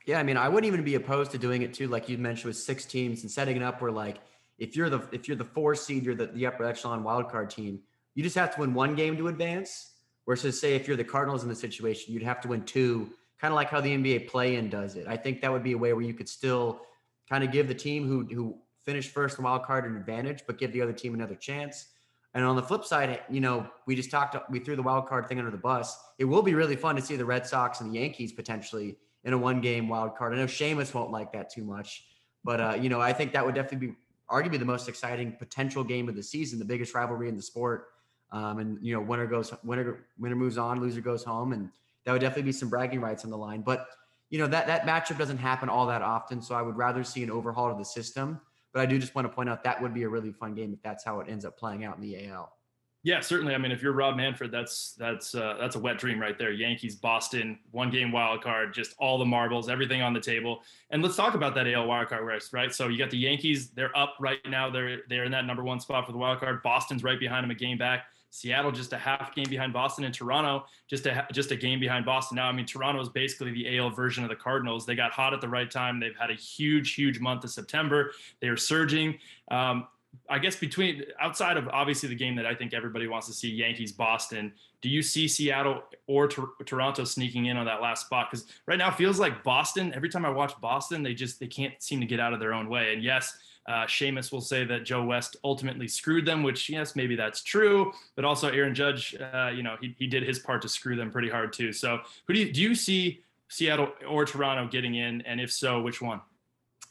Yeah, 0.06 0.18
I 0.18 0.22
mean, 0.22 0.38
I 0.38 0.48
wouldn't 0.48 0.66
even 0.72 0.82
be 0.82 0.94
opposed 0.94 1.30
to 1.32 1.38
doing 1.38 1.60
it 1.60 1.74
too, 1.74 1.86
like 1.86 2.08
you 2.08 2.16
mentioned 2.16 2.46
with 2.46 2.56
six 2.56 2.86
teams 2.86 3.20
and 3.22 3.30
setting 3.30 3.56
it 3.56 3.62
up 3.62 3.82
where 3.82 3.92
like 3.92 4.16
if 4.58 4.74
you're 4.74 4.88
the 4.88 5.02
if 5.12 5.28
you're 5.28 5.36
the 5.36 5.44
four 5.44 5.74
seed, 5.74 6.04
you're 6.04 6.14
the, 6.14 6.28
the 6.28 6.46
upper 6.46 6.64
echelon 6.64 7.04
wild 7.04 7.30
card 7.30 7.50
team, 7.50 7.78
you 8.14 8.22
just 8.22 8.36
have 8.36 8.54
to 8.54 8.60
win 8.62 8.72
one 8.72 8.96
game 8.96 9.18
to 9.18 9.28
advance. 9.28 9.90
Versus 10.26 10.60
say 10.60 10.74
if 10.74 10.86
you're 10.86 10.96
the 10.96 11.04
Cardinals 11.04 11.42
in 11.42 11.48
the 11.48 11.54
situation, 11.54 12.12
you'd 12.12 12.22
have 12.22 12.38
to 12.42 12.48
win 12.48 12.62
two, 12.64 13.10
kind 13.40 13.50
of 13.50 13.56
like 13.56 13.70
how 13.70 13.80
the 13.80 13.88
NBA 13.88 14.28
play 14.28 14.56
in 14.56 14.68
does 14.68 14.94
it. 14.94 15.06
I 15.08 15.16
think 15.16 15.40
that 15.40 15.50
would 15.50 15.62
be 15.62 15.72
a 15.72 15.78
way 15.78 15.94
where 15.94 16.02
you 16.02 16.12
could 16.12 16.28
still 16.28 16.82
kind 17.28 17.44
of 17.44 17.52
give 17.52 17.68
the 17.68 17.74
team 17.74 18.06
who 18.06 18.24
who 18.24 18.56
finished 18.84 19.10
first 19.10 19.38
in 19.38 19.44
wild 19.44 19.64
card 19.64 19.84
an 19.84 19.96
advantage, 19.96 20.44
but 20.46 20.58
give 20.58 20.72
the 20.72 20.80
other 20.80 20.92
team 20.92 21.14
another 21.14 21.34
chance. 21.34 21.88
And 22.34 22.44
on 22.44 22.56
the 22.56 22.62
flip 22.62 22.84
side, 22.84 23.20
you 23.28 23.40
know, 23.40 23.66
we 23.86 23.96
just 23.96 24.10
talked, 24.10 24.36
we 24.50 24.60
threw 24.60 24.76
the 24.76 24.82
wild 24.82 25.08
card 25.08 25.28
thing 25.28 25.38
under 25.38 25.50
the 25.50 25.56
bus. 25.56 25.98
It 26.18 26.24
will 26.24 26.42
be 26.42 26.54
really 26.54 26.76
fun 26.76 26.94
to 26.96 27.02
see 27.02 27.16
the 27.16 27.24
Red 27.24 27.46
Sox 27.46 27.80
and 27.80 27.90
the 27.90 27.98
Yankees 27.98 28.32
potentially 28.32 28.96
in 29.24 29.32
a 29.32 29.38
one 29.38 29.60
game 29.60 29.88
wild 29.88 30.16
card. 30.16 30.34
I 30.34 30.36
know 30.36 30.46
Seamus 30.46 30.94
won't 30.94 31.10
like 31.10 31.32
that 31.32 31.50
too 31.50 31.64
much, 31.64 32.04
but 32.44 32.60
uh, 32.60 32.76
you 32.80 32.88
know, 32.88 33.00
I 33.00 33.12
think 33.12 33.32
that 33.32 33.44
would 33.44 33.54
definitely 33.54 33.88
be 33.88 33.94
arguably 34.30 34.58
the 34.58 34.64
most 34.64 34.88
exciting 34.88 35.32
potential 35.32 35.82
game 35.82 36.08
of 36.08 36.16
the 36.16 36.22
season, 36.22 36.58
the 36.58 36.64
biggest 36.64 36.94
rivalry 36.94 37.28
in 37.28 37.36
the 37.36 37.42
sport. 37.42 37.88
Um, 38.30 38.58
and 38.58 38.78
you 38.82 38.94
know, 38.94 39.00
winner 39.00 39.26
goes 39.26 39.52
winner 39.64 40.06
winner 40.18 40.36
moves 40.36 40.58
on, 40.58 40.80
loser 40.80 41.00
goes 41.00 41.24
home, 41.24 41.52
and 41.52 41.70
that 42.04 42.12
would 42.12 42.20
definitely 42.20 42.44
be 42.44 42.52
some 42.52 42.68
bragging 42.68 43.00
rights 43.00 43.24
on 43.24 43.30
the 43.30 43.38
line. 43.38 43.62
But 43.62 43.86
you 44.30 44.38
know 44.38 44.46
that 44.46 44.66
that 44.66 44.82
matchup 44.82 45.18
doesn't 45.18 45.38
happen 45.38 45.68
all 45.68 45.86
that 45.86 46.02
often, 46.02 46.42
so 46.42 46.54
I 46.54 46.62
would 46.62 46.76
rather 46.76 47.04
see 47.04 47.22
an 47.22 47.30
overhaul 47.30 47.70
of 47.70 47.78
the 47.78 47.84
system. 47.84 48.40
But 48.72 48.80
I 48.80 48.86
do 48.86 48.98
just 48.98 49.14
want 49.14 49.26
to 49.26 49.34
point 49.34 49.48
out 49.48 49.64
that 49.64 49.80
would 49.80 49.94
be 49.94 50.02
a 50.02 50.08
really 50.08 50.32
fun 50.32 50.54
game 50.54 50.72
if 50.72 50.82
that's 50.82 51.04
how 51.04 51.20
it 51.20 51.28
ends 51.28 51.44
up 51.44 51.56
playing 51.56 51.84
out 51.84 51.96
in 51.96 52.02
the 52.02 52.28
AL. 52.28 52.52
Yeah, 53.04 53.20
certainly. 53.20 53.54
I 53.54 53.58
mean, 53.58 53.70
if 53.70 53.80
you're 53.80 53.92
Rob 53.92 54.16
Manfred, 54.16 54.50
that's 54.50 54.94
that's 54.98 55.34
uh, 55.34 55.56
that's 55.58 55.76
a 55.76 55.78
wet 55.78 55.98
dream 55.98 56.20
right 56.20 56.36
there. 56.36 56.50
Yankees, 56.50 56.96
Boston, 56.96 57.58
one 57.70 57.90
game 57.90 58.10
wild 58.10 58.42
card, 58.42 58.74
just 58.74 58.94
all 58.98 59.18
the 59.18 59.24
marbles, 59.24 59.68
everything 59.68 60.02
on 60.02 60.12
the 60.12 60.20
table. 60.20 60.62
And 60.90 61.00
let's 61.00 61.14
talk 61.14 61.34
about 61.34 61.54
that 61.54 61.68
AL 61.68 61.86
wild 61.86 62.08
card 62.08 62.24
race, 62.24 62.52
right? 62.52 62.74
So 62.74 62.88
you 62.88 62.98
got 62.98 63.10
the 63.10 63.16
Yankees; 63.16 63.70
they're 63.70 63.96
up 63.96 64.16
right 64.18 64.40
now. 64.48 64.68
They're 64.68 64.98
they're 65.08 65.24
in 65.24 65.32
that 65.32 65.46
number 65.46 65.62
one 65.62 65.78
spot 65.78 66.06
for 66.06 66.12
the 66.12 66.18
wild 66.18 66.40
card. 66.40 66.60
Boston's 66.62 67.04
right 67.04 67.20
behind 67.20 67.44
them, 67.44 67.50
a 67.52 67.54
game 67.54 67.78
back. 67.78 68.06
Seattle 68.30 68.72
just 68.72 68.92
a 68.92 68.98
half 68.98 69.34
game 69.34 69.46
behind 69.48 69.72
Boston, 69.72 70.04
and 70.04 70.14
Toronto 70.14 70.66
just 70.86 71.06
a 71.06 71.26
just 71.32 71.50
a 71.50 71.56
game 71.56 71.80
behind 71.80 72.04
Boston. 72.04 72.36
Now, 72.36 72.48
I 72.48 72.52
mean, 72.52 72.66
Toronto 72.66 73.00
is 73.00 73.08
basically 73.08 73.52
the 73.52 73.78
AL 73.78 73.90
version 73.90 74.22
of 74.22 74.30
the 74.30 74.36
Cardinals. 74.36 74.86
They 74.86 74.94
got 74.94 75.12
hot 75.12 75.32
at 75.32 75.40
the 75.40 75.48
right 75.48 75.70
time. 75.70 75.98
They've 76.00 76.16
had 76.18 76.30
a 76.30 76.34
huge, 76.34 76.94
huge 76.94 77.20
month 77.20 77.44
of 77.44 77.50
September. 77.50 78.12
They 78.40 78.48
are 78.48 78.56
surging. 78.56 79.18
Um, 79.50 79.86
I 80.28 80.38
guess 80.38 80.56
between 80.56 81.04
outside 81.20 81.56
of 81.56 81.68
obviously 81.68 82.08
the 82.08 82.14
game 82.14 82.36
that 82.36 82.46
I 82.46 82.54
think 82.54 82.74
everybody 82.74 83.06
wants 83.06 83.26
to 83.28 83.32
see, 83.32 83.50
Yankees 83.50 83.92
Boston. 83.92 84.52
Do 84.80 84.88
you 84.88 85.02
see 85.02 85.26
Seattle 85.26 85.82
or 86.06 86.28
Toronto 86.28 87.04
sneaking 87.04 87.46
in 87.46 87.56
on 87.56 87.66
that 87.66 87.80
last 87.80 88.06
spot? 88.06 88.30
Because 88.30 88.46
right 88.66 88.78
now 88.78 88.88
it 88.88 88.94
feels 88.94 89.18
like 89.18 89.42
Boston. 89.42 89.92
Every 89.94 90.08
time 90.08 90.24
I 90.24 90.30
watch 90.30 90.58
Boston, 90.60 91.02
they 91.02 91.14
just 91.14 91.40
they 91.40 91.46
can't 91.46 91.74
seem 91.82 92.00
to 92.00 92.06
get 92.06 92.20
out 92.20 92.32
of 92.32 92.40
their 92.40 92.52
own 92.52 92.68
way. 92.68 92.92
And 92.92 93.02
yes, 93.02 93.36
uh, 93.68 93.84
Seamus 93.84 94.32
will 94.32 94.40
say 94.40 94.64
that 94.64 94.84
Joe 94.84 95.04
West 95.04 95.36
ultimately 95.44 95.86
screwed 95.86 96.24
them, 96.24 96.42
which 96.42 96.70
yes, 96.70 96.96
maybe 96.96 97.14
that's 97.14 97.42
true. 97.42 97.92
But 98.16 98.24
also 98.24 98.48
Aaron 98.48 98.74
Judge, 98.74 99.14
uh, 99.14 99.50
you 99.54 99.62
know, 99.62 99.76
he 99.80 99.94
he 99.98 100.06
did 100.06 100.22
his 100.22 100.38
part 100.38 100.62
to 100.62 100.68
screw 100.68 100.96
them 100.96 101.10
pretty 101.10 101.28
hard 101.28 101.52
too. 101.52 101.72
So 101.72 102.00
who 102.26 102.32
do 102.32 102.40
you 102.40 102.50
do 102.50 102.62
you 102.62 102.74
see 102.74 103.22
Seattle 103.48 103.92
or 104.08 104.24
Toronto 104.24 104.66
getting 104.66 104.94
in? 104.94 105.20
And 105.22 105.38
if 105.38 105.52
so, 105.52 105.82
which 105.82 106.00
one? 106.00 106.22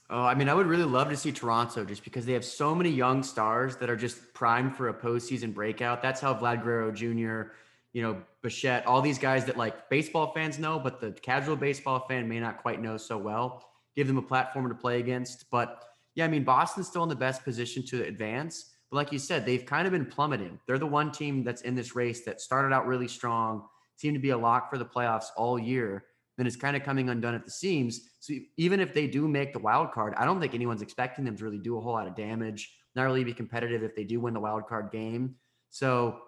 Oh, 0.10 0.24
I 0.24 0.36
mean, 0.36 0.48
I 0.48 0.54
would 0.54 0.68
really 0.68 0.86
love 0.86 1.10
to 1.10 1.18
see 1.18 1.32
Toronto 1.32 1.84
just 1.84 2.04
because 2.04 2.26
they 2.26 2.34
have 2.34 2.46
so 2.46 2.74
many 2.74 2.90
young 2.90 3.24
stars 3.24 3.76
that 3.78 3.90
are 3.90 3.96
just 3.98 4.34
primed 4.34 4.76
for 4.76 4.88
a 4.88 4.94
postseason 4.94 5.54
breakout. 5.54 6.02
That's 6.02 6.22
how 6.22 6.34
Vlad 6.34 6.64
Guerrero 6.64 6.92
Jr., 6.92 7.52
you 7.92 8.04
know, 8.04 8.22
Bichette, 8.42 8.86
all 8.86 9.02
these 9.02 9.18
guys 9.18 9.46
that 9.46 9.58
like 9.58 9.90
baseball 9.90 10.32
fans 10.32 10.60
know, 10.60 10.80
but 10.80 11.02
the 11.02 11.12
casual 11.12 11.56
baseball 11.56 12.06
fan 12.08 12.30
may 12.30 12.40
not 12.40 12.62
quite 12.62 12.80
know 12.82 12.96
so 12.96 13.18
well. 13.18 13.66
Give 13.96 14.06
them 14.06 14.18
a 14.18 14.22
platform 14.22 14.70
to 14.70 14.76
play 14.76 15.00
against. 15.00 15.50
But 15.50 15.87
yeah, 16.18 16.26
I 16.26 16.28
mean, 16.28 16.44
Boston's 16.44 16.88
still 16.88 17.04
in 17.04 17.10
the 17.10 17.16
best 17.16 17.46
position 17.46 17.86
to 17.86 18.04
advance. 18.04 18.74
But 18.92 18.98
like 18.98 19.12
you 19.14 19.20
said, 19.20 19.46
they've 19.46 19.66
kind 19.66 19.88
of 19.88 19.94
been 19.94 20.06
plummeting. 20.06 20.60
They're 20.68 20.78
the 20.78 20.86
one 20.86 21.12
team 21.12 21.44
that's 21.44 21.62
in 21.62 21.76
this 21.76 21.96
race 21.96 22.26
that 22.26 22.42
started 22.42 22.74
out 22.74 22.86
really 22.86 23.08
strong, 23.08 23.64
seemed 23.96 24.16
to 24.16 24.20
be 24.20 24.32
a 24.32 24.38
lock 24.38 24.70
for 24.70 24.78
the 24.78 24.86
playoffs 24.86 25.28
all 25.38 25.58
year 25.58 26.04
then 26.38 26.46
it's 26.46 26.56
kind 26.56 26.76
of 26.76 26.84
coming 26.84 27.10
undone 27.10 27.34
at 27.34 27.44
the 27.44 27.52
seams. 27.52 28.02
So 28.20 28.34
even 28.58 28.80
if 28.80 28.94
they 28.94 29.08
do 29.08 29.28
make 29.28 29.54
the 29.54 29.60
wild 29.60 29.92
card, 29.92 30.14
I 30.18 30.26
don't 30.26 30.40
think 30.40 30.54
anyone's 30.54 30.84
expecting 30.84 31.26
them 31.26 31.36
to 31.36 31.44
really 31.44 31.58
do 31.58 31.78
a 31.78 31.82
whole 31.82 31.94
lot 31.94 32.08
of 32.08 32.16
damage, 32.16 32.72
not 32.96 33.04
really 33.04 33.24
be 33.24 33.34
competitive 33.34 33.84
if 33.84 33.96
they 33.96 34.04
do 34.04 34.20
win 34.20 34.34
the 34.34 34.40
wild 34.40 34.68
card 34.68 34.92
game. 34.92 35.36
So 35.72 36.20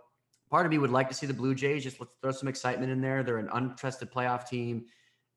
part 0.50 0.66
of 0.66 0.72
me 0.72 0.80
would 0.80 0.90
like 0.90 1.10
to 1.10 1.16
see 1.16 1.28
the 1.28 1.34
Blue 1.34 1.54
Jays 1.54 1.84
just 1.84 2.00
let's 2.00 2.12
throw 2.22 2.32
some 2.32 2.50
excitement 2.50 2.92
in 2.92 3.02
there. 3.02 3.24
They're 3.24 3.38
an 3.38 3.50
untrusted 3.50 4.12
playoff 4.12 4.48
team. 4.48 4.86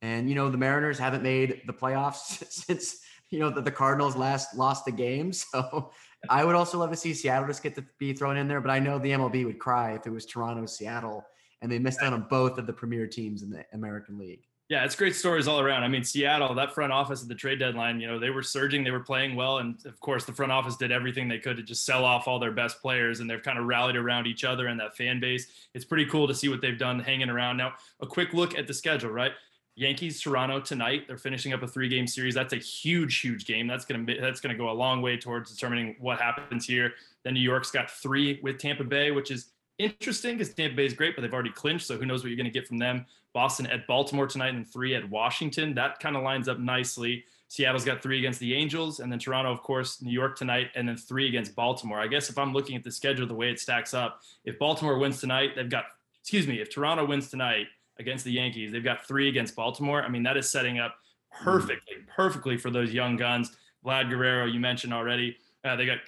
And 0.00 0.28
you 0.28 0.34
know, 0.34 0.48
the 0.48 0.58
Mariners 0.58 0.98
haven't 0.98 1.22
made 1.22 1.62
the 1.66 1.74
playoffs 1.74 2.42
since 2.50 2.96
you 3.32 3.38
know 3.38 3.50
the, 3.50 3.62
the 3.62 3.70
Cardinals 3.70 4.14
last 4.14 4.54
lost 4.56 4.84
the 4.84 4.92
game. 4.92 5.32
So 5.52 5.90
I 6.30 6.44
would 6.44 6.54
also 6.54 6.78
love 6.78 6.90
to 6.90 6.96
see 6.96 7.14
Seattle 7.14 7.48
just 7.48 7.64
get 7.64 7.74
to 7.74 7.84
be 7.98 8.12
thrown 8.12 8.36
in 8.36 8.46
there, 8.46 8.60
but 8.60 8.70
I 8.70 8.78
know 8.78 8.98
the 8.98 9.10
MLB 9.10 9.44
would 9.44 9.58
cry 9.58 9.94
if 9.94 10.06
it 10.06 10.10
was 10.10 10.24
Toronto, 10.24 10.66
Seattle, 10.66 11.24
and 11.60 11.70
they 11.70 11.80
missed 11.80 12.00
out 12.00 12.12
on 12.12 12.26
both 12.30 12.58
of 12.58 12.66
the 12.66 12.72
premier 12.72 13.08
teams 13.08 13.42
in 13.42 13.50
the 13.50 13.64
American 13.72 14.18
League. 14.18 14.44
Yeah, 14.68 14.84
it's 14.84 14.94
great 14.94 15.14
stories 15.14 15.48
all 15.48 15.60
around. 15.60 15.82
I 15.82 15.88
mean, 15.88 16.04
Seattle, 16.04 16.54
that 16.54 16.72
front 16.72 16.92
office 16.92 17.22
at 17.22 17.28
the 17.28 17.34
trade 17.34 17.58
deadline, 17.58 18.00
you 18.00 18.06
know, 18.06 18.18
they 18.18 18.30
were 18.30 18.42
surging, 18.42 18.84
they 18.84 18.90
were 18.90 19.00
playing 19.00 19.34
well. 19.34 19.58
And 19.58 19.76
of 19.84 20.00
course, 20.00 20.24
the 20.24 20.32
front 20.32 20.52
office 20.52 20.76
did 20.76 20.90
everything 20.90 21.28
they 21.28 21.38
could 21.38 21.56
to 21.58 21.62
just 21.62 21.84
sell 21.84 22.04
off 22.04 22.26
all 22.26 22.38
their 22.38 22.52
best 22.52 22.80
players. 22.80 23.20
And 23.20 23.28
they've 23.28 23.42
kind 23.42 23.58
of 23.58 23.66
rallied 23.66 23.96
around 23.96 24.26
each 24.26 24.44
other 24.44 24.68
and 24.68 24.80
that 24.80 24.96
fan 24.96 25.20
base. 25.20 25.46
It's 25.74 25.84
pretty 25.84 26.06
cool 26.06 26.26
to 26.26 26.34
see 26.34 26.48
what 26.48 26.62
they've 26.62 26.78
done 26.78 27.00
hanging 27.00 27.28
around. 27.28 27.58
Now, 27.58 27.74
a 28.00 28.06
quick 28.06 28.32
look 28.32 28.56
at 28.56 28.66
the 28.66 28.72
schedule, 28.72 29.10
right? 29.10 29.32
Yankees, 29.74 30.20
Toronto 30.20 30.60
tonight. 30.60 31.04
They're 31.06 31.16
finishing 31.16 31.52
up 31.52 31.62
a 31.62 31.66
three-game 31.66 32.06
series. 32.06 32.34
That's 32.34 32.52
a 32.52 32.58
huge, 32.58 33.20
huge 33.20 33.46
game. 33.46 33.66
That's 33.66 33.84
gonna 33.84 34.04
that's 34.20 34.40
gonna 34.40 34.56
go 34.56 34.70
a 34.70 34.72
long 34.72 35.00
way 35.00 35.16
towards 35.16 35.50
determining 35.50 35.96
what 35.98 36.20
happens 36.20 36.66
here. 36.66 36.92
Then 37.22 37.34
New 37.34 37.40
York's 37.40 37.70
got 37.70 37.90
three 37.90 38.38
with 38.42 38.58
Tampa 38.58 38.84
Bay, 38.84 39.10
which 39.12 39.30
is 39.30 39.46
interesting 39.78 40.36
because 40.36 40.52
Tampa 40.52 40.76
Bay 40.76 40.84
is 40.84 40.92
great, 40.92 41.16
but 41.16 41.22
they've 41.22 41.32
already 41.32 41.52
clinched. 41.52 41.86
So 41.86 41.96
who 41.96 42.04
knows 42.04 42.22
what 42.22 42.30
you're 42.30 42.44
to 42.44 42.50
get 42.50 42.66
from 42.66 42.78
them? 42.78 43.06
Boston 43.32 43.66
at 43.66 43.86
Baltimore 43.86 44.26
tonight 44.26 44.54
and 44.54 44.68
three 44.68 44.94
at 44.94 45.08
Washington. 45.08 45.74
That 45.74 46.00
kind 46.00 46.16
of 46.16 46.22
lines 46.22 46.48
up 46.48 46.58
nicely. 46.58 47.24
Seattle's 47.48 47.84
got 47.84 48.02
three 48.02 48.18
against 48.18 48.40
the 48.40 48.54
Angels, 48.54 49.00
and 49.00 49.12
then 49.12 49.18
Toronto, 49.18 49.52
of 49.52 49.62
course, 49.62 50.00
New 50.00 50.12
York 50.12 50.36
tonight, 50.36 50.70
and 50.74 50.88
then 50.88 50.96
three 50.96 51.28
against 51.28 51.54
Baltimore. 51.54 52.00
I 52.00 52.06
guess 52.06 52.30
if 52.30 52.38
I'm 52.38 52.54
looking 52.54 52.76
at 52.76 52.84
the 52.84 52.90
schedule, 52.90 53.26
the 53.26 53.34
way 53.34 53.50
it 53.50 53.60
stacks 53.60 53.92
up, 53.92 54.22
if 54.44 54.58
Baltimore 54.58 54.98
wins 54.98 55.20
tonight, 55.20 55.50
they've 55.54 55.68
got, 55.68 55.84
excuse 56.20 56.46
me, 56.46 56.60
if 56.60 56.70
Toronto 56.70 57.04
wins 57.04 57.28
tonight 57.28 57.66
against 57.98 58.24
the 58.24 58.32
Yankees, 58.32 58.72
they've 58.72 58.84
got 58.84 59.06
three 59.06 59.28
against 59.28 59.54
Baltimore. 59.54 60.02
I 60.02 60.08
mean, 60.08 60.22
that 60.22 60.36
is 60.36 60.48
setting 60.48 60.78
up 60.78 60.96
perfectly, 61.30 61.96
perfectly 62.14 62.56
for 62.56 62.70
those 62.70 62.92
young 62.92 63.16
guns. 63.16 63.56
Vlad 63.84 64.10
Guerrero, 64.10 64.46
you 64.46 64.60
mentioned 64.60 64.94
already. 64.94 65.36
Uh, 65.64 65.76
they 65.76 65.86
got 65.86 65.98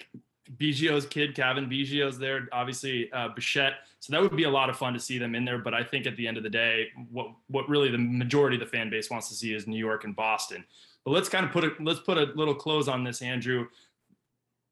Biggio's 0.57 1.05
kid, 1.05 1.35
Cavan 1.35 1.67
Biggio's 1.67 2.17
there, 2.17 2.47
obviously 2.51 3.11
uh, 3.11 3.29
Bichette. 3.29 3.73
So 3.99 4.13
that 4.13 4.21
would 4.21 4.35
be 4.35 4.43
a 4.43 4.49
lot 4.49 4.69
of 4.69 4.77
fun 4.77 4.93
to 4.93 4.99
see 4.99 5.17
them 5.17 5.33
in 5.33 5.43
there. 5.43 5.57
But 5.57 5.73
I 5.73 5.83
think 5.83 6.05
at 6.05 6.15
the 6.17 6.27
end 6.27 6.37
of 6.37 6.43
the 6.43 6.49
day, 6.49 6.89
what 7.11 7.31
what 7.47 7.67
really 7.67 7.89
the 7.89 7.97
majority 7.97 8.55
of 8.55 8.59
the 8.59 8.67
fan 8.67 8.89
base 8.89 9.09
wants 9.09 9.29
to 9.29 9.35
see 9.35 9.53
is 9.53 9.67
New 9.67 9.79
York 9.79 10.03
and 10.03 10.15
Boston. 10.15 10.63
But 11.03 11.11
let's 11.11 11.29
kind 11.29 11.45
of 11.45 11.51
put 11.51 11.63
a 11.63 11.71
let's 11.79 11.99
put 11.99 12.17
a 12.17 12.25
little 12.35 12.55
close 12.55 12.87
on 12.87 13.03
this, 13.03 13.21
Andrew. 13.21 13.67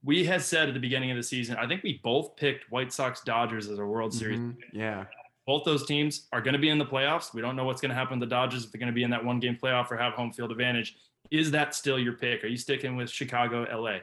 We 0.04 0.25
had 0.25 0.42
said 0.42 0.68
at 0.68 0.74
the 0.74 0.80
beginning 0.80 1.12
of 1.12 1.18
the 1.18 1.24
season, 1.24 1.56
I 1.56 1.65
think 1.65 1.81
we 1.81 2.00
both 2.04 2.36
picked 2.36 2.69
White 2.71 2.92
Sox 2.92 3.21
Dodgers 3.21 3.69
as 3.69 3.80
a 3.80 3.86
World 3.86 4.13
Series. 4.13 4.39
Mm-hmm. 4.39 4.77
Yeah. 4.77 5.06
Both 5.45 5.66
those 5.66 5.86
teams 5.86 6.28
are 6.31 6.42
going 6.42 6.54
to 6.54 6.60
be 6.60 6.69
in 6.69 6.78
the 6.78 6.86
playoffs. 6.86 7.34
We 7.34 7.42
don't 7.42 7.56
know 7.56 7.66
what's 7.66 7.81
going 7.81 7.90
to 7.90 7.95
happen 7.95 8.19
to 8.19 8.25
the 8.25 8.30
Dodgers 8.30 8.63
if 8.63 8.72
they're 8.72 8.80
going 8.80 8.92
to 8.92 8.95
be 8.95 9.04
in 9.04 9.10
that 9.12 9.24
one 9.24 9.40
game 9.40 9.57
playoff 9.62 9.92
or 9.92 9.98
have 9.98 10.13
home 10.13 10.31
field 10.31 10.51
advantage. 10.51 10.95
Is 11.31 11.51
that 11.51 11.75
still 11.75 12.00
your 12.00 12.13
pick? 12.13 12.44
Are 12.44 12.48
you 12.48 12.57
sticking 12.57 12.95
with 12.95 13.10
Chicago, 13.10 13.66
LA? 13.72 14.00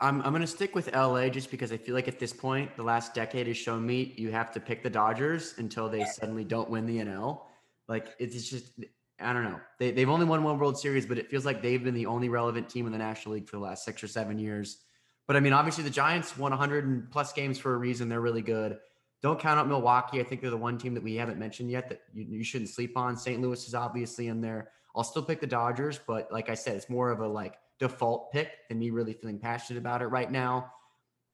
I'm 0.00 0.20
I'm 0.22 0.32
gonna 0.32 0.46
stick 0.46 0.74
with 0.74 0.94
LA 0.94 1.28
just 1.30 1.50
because 1.50 1.72
I 1.72 1.78
feel 1.78 1.94
like 1.94 2.06
at 2.06 2.18
this 2.18 2.32
point, 2.32 2.76
the 2.76 2.82
last 2.82 3.14
decade 3.14 3.46
has 3.46 3.56
shown 3.56 3.86
me 3.86 4.14
you 4.16 4.30
have 4.30 4.52
to 4.52 4.60
pick 4.60 4.82
the 4.82 4.90
Dodgers 4.90 5.54
until 5.56 5.88
they 5.88 6.04
suddenly 6.04 6.44
don't 6.44 6.68
win 6.68 6.84
the 6.86 6.98
NL. 6.98 7.40
Like 7.88 8.14
it's 8.18 8.48
just 8.50 8.72
I 9.18 9.32
don't 9.32 9.44
know. 9.44 9.58
They 9.78 9.92
they've 9.92 10.08
only 10.08 10.26
won 10.26 10.42
one 10.42 10.58
World 10.58 10.78
Series, 10.78 11.06
but 11.06 11.18
it 11.18 11.30
feels 11.30 11.46
like 11.46 11.62
they've 11.62 11.82
been 11.82 11.94
the 11.94 12.06
only 12.06 12.28
relevant 12.28 12.68
team 12.68 12.86
in 12.86 12.92
the 12.92 12.98
National 12.98 13.34
League 13.34 13.48
for 13.48 13.56
the 13.56 13.62
last 13.62 13.84
six 13.84 14.02
or 14.02 14.08
seven 14.08 14.38
years. 14.38 14.78
But 15.26 15.36
I 15.36 15.40
mean, 15.40 15.54
obviously 15.54 15.82
the 15.82 15.90
Giants 15.90 16.36
won 16.36 16.52
100 16.52 16.86
and 16.86 17.10
plus 17.10 17.32
games 17.32 17.58
for 17.58 17.74
a 17.74 17.78
reason. 17.78 18.08
They're 18.08 18.20
really 18.20 18.42
good. 18.42 18.78
Don't 19.26 19.40
count 19.40 19.58
out 19.58 19.66
Milwaukee. 19.66 20.20
I 20.20 20.22
think 20.22 20.40
they're 20.40 20.50
the 20.50 20.56
one 20.56 20.78
team 20.78 20.94
that 20.94 21.02
we 21.02 21.16
haven't 21.16 21.36
mentioned 21.36 21.68
yet 21.68 21.88
that 21.88 22.02
you, 22.14 22.26
you 22.30 22.44
shouldn't 22.44 22.70
sleep 22.70 22.96
on. 22.96 23.16
St. 23.16 23.42
Louis 23.42 23.66
is 23.66 23.74
obviously 23.74 24.28
in 24.28 24.40
there. 24.40 24.70
I'll 24.94 25.02
still 25.02 25.24
pick 25.24 25.40
the 25.40 25.48
Dodgers, 25.48 25.98
but 26.06 26.30
like 26.30 26.48
I 26.48 26.54
said, 26.54 26.76
it's 26.76 26.88
more 26.88 27.10
of 27.10 27.18
a 27.18 27.26
like 27.26 27.56
default 27.80 28.30
pick 28.30 28.68
than 28.68 28.78
me 28.78 28.90
really 28.90 29.14
feeling 29.14 29.40
passionate 29.40 29.80
about 29.80 30.00
it 30.00 30.06
right 30.06 30.30
now. 30.30 30.70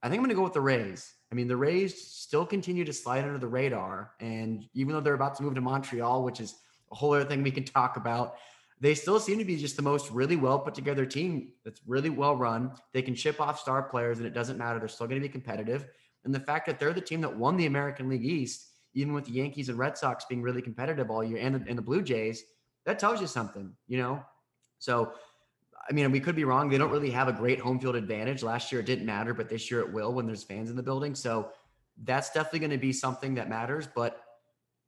I 0.02 0.08
think 0.08 0.20
I'm 0.20 0.24
going 0.24 0.30
to 0.30 0.36
go 0.36 0.42
with 0.42 0.54
the 0.54 0.60
Rays. 0.62 1.12
I 1.30 1.34
mean, 1.34 1.48
the 1.48 1.56
Rays 1.58 2.02
still 2.02 2.46
continue 2.46 2.86
to 2.86 2.94
slide 2.94 3.24
under 3.24 3.36
the 3.36 3.46
radar. 3.46 4.12
And 4.20 4.64
even 4.72 4.94
though 4.94 5.02
they're 5.02 5.12
about 5.12 5.34
to 5.34 5.42
move 5.42 5.54
to 5.56 5.60
Montreal, 5.60 6.24
which 6.24 6.40
is 6.40 6.54
a 6.92 6.94
whole 6.94 7.12
other 7.12 7.26
thing 7.26 7.42
we 7.42 7.50
can 7.50 7.64
talk 7.64 7.98
about, 7.98 8.36
they 8.80 8.94
still 8.94 9.20
seem 9.20 9.38
to 9.38 9.44
be 9.44 9.58
just 9.58 9.76
the 9.76 9.82
most 9.82 10.10
really 10.10 10.36
well 10.36 10.58
put 10.58 10.74
together 10.74 11.04
team 11.04 11.52
that's 11.62 11.82
really 11.86 12.08
well 12.08 12.36
run. 12.36 12.72
They 12.94 13.02
can 13.02 13.14
chip 13.14 13.38
off 13.38 13.60
star 13.60 13.82
players 13.82 14.16
and 14.16 14.26
it 14.26 14.32
doesn't 14.32 14.56
matter. 14.56 14.78
They're 14.78 14.88
still 14.88 15.08
going 15.08 15.20
to 15.20 15.28
be 15.28 15.30
competitive. 15.30 15.84
And 16.24 16.34
the 16.34 16.40
fact 16.40 16.66
that 16.66 16.78
they're 16.78 16.92
the 16.92 17.00
team 17.00 17.20
that 17.22 17.36
won 17.36 17.56
the 17.56 17.66
American 17.66 18.08
League 18.08 18.24
East, 18.24 18.68
even 18.94 19.12
with 19.12 19.24
the 19.24 19.32
Yankees 19.32 19.68
and 19.68 19.78
Red 19.78 19.98
Sox 19.98 20.24
being 20.24 20.42
really 20.42 20.62
competitive 20.62 21.10
all 21.10 21.24
year 21.24 21.38
and 21.38 21.54
the, 21.54 21.64
and 21.68 21.76
the 21.76 21.82
Blue 21.82 22.02
Jays, 22.02 22.44
that 22.86 22.98
tells 22.98 23.20
you 23.20 23.26
something, 23.26 23.72
you 23.88 23.98
know? 23.98 24.22
So 24.78 25.12
I 25.88 25.92
mean, 25.92 26.10
we 26.12 26.20
could 26.20 26.36
be 26.36 26.44
wrong. 26.44 26.68
They 26.68 26.78
don't 26.78 26.90
really 26.90 27.10
have 27.10 27.28
a 27.28 27.32
great 27.32 27.58
home 27.58 27.78
field 27.80 27.96
advantage. 27.96 28.42
Last 28.42 28.70
year 28.70 28.80
it 28.80 28.86
didn't 28.86 29.06
matter, 29.06 29.34
but 29.34 29.48
this 29.48 29.70
year 29.70 29.80
it 29.80 29.92
will 29.92 30.12
when 30.12 30.26
there's 30.26 30.44
fans 30.44 30.70
in 30.70 30.76
the 30.76 30.82
building. 30.82 31.14
So 31.14 31.50
that's 32.04 32.30
definitely 32.30 32.60
going 32.60 32.70
to 32.70 32.78
be 32.78 32.92
something 32.92 33.34
that 33.34 33.48
matters. 33.48 33.88
But 33.92 34.20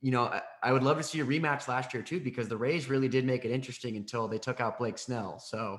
you 0.00 0.10
know, 0.10 0.24
I, 0.24 0.42
I, 0.62 0.72
would 0.72 0.82
love 0.82 0.98
to 0.98 1.02
see 1.02 1.20
a 1.20 1.24
rematch 1.24 1.66
last 1.66 1.94
year 1.94 2.02
too, 2.02 2.20
because 2.20 2.46
the 2.46 2.56
Rays 2.56 2.90
really 2.90 3.08
did 3.08 3.24
make 3.24 3.46
it 3.46 3.50
interesting 3.50 3.96
until 3.96 4.28
they 4.28 4.38
took 4.38 4.60
out 4.60 4.78
Blake 4.78 4.98
Snell. 4.98 5.38
So, 5.38 5.78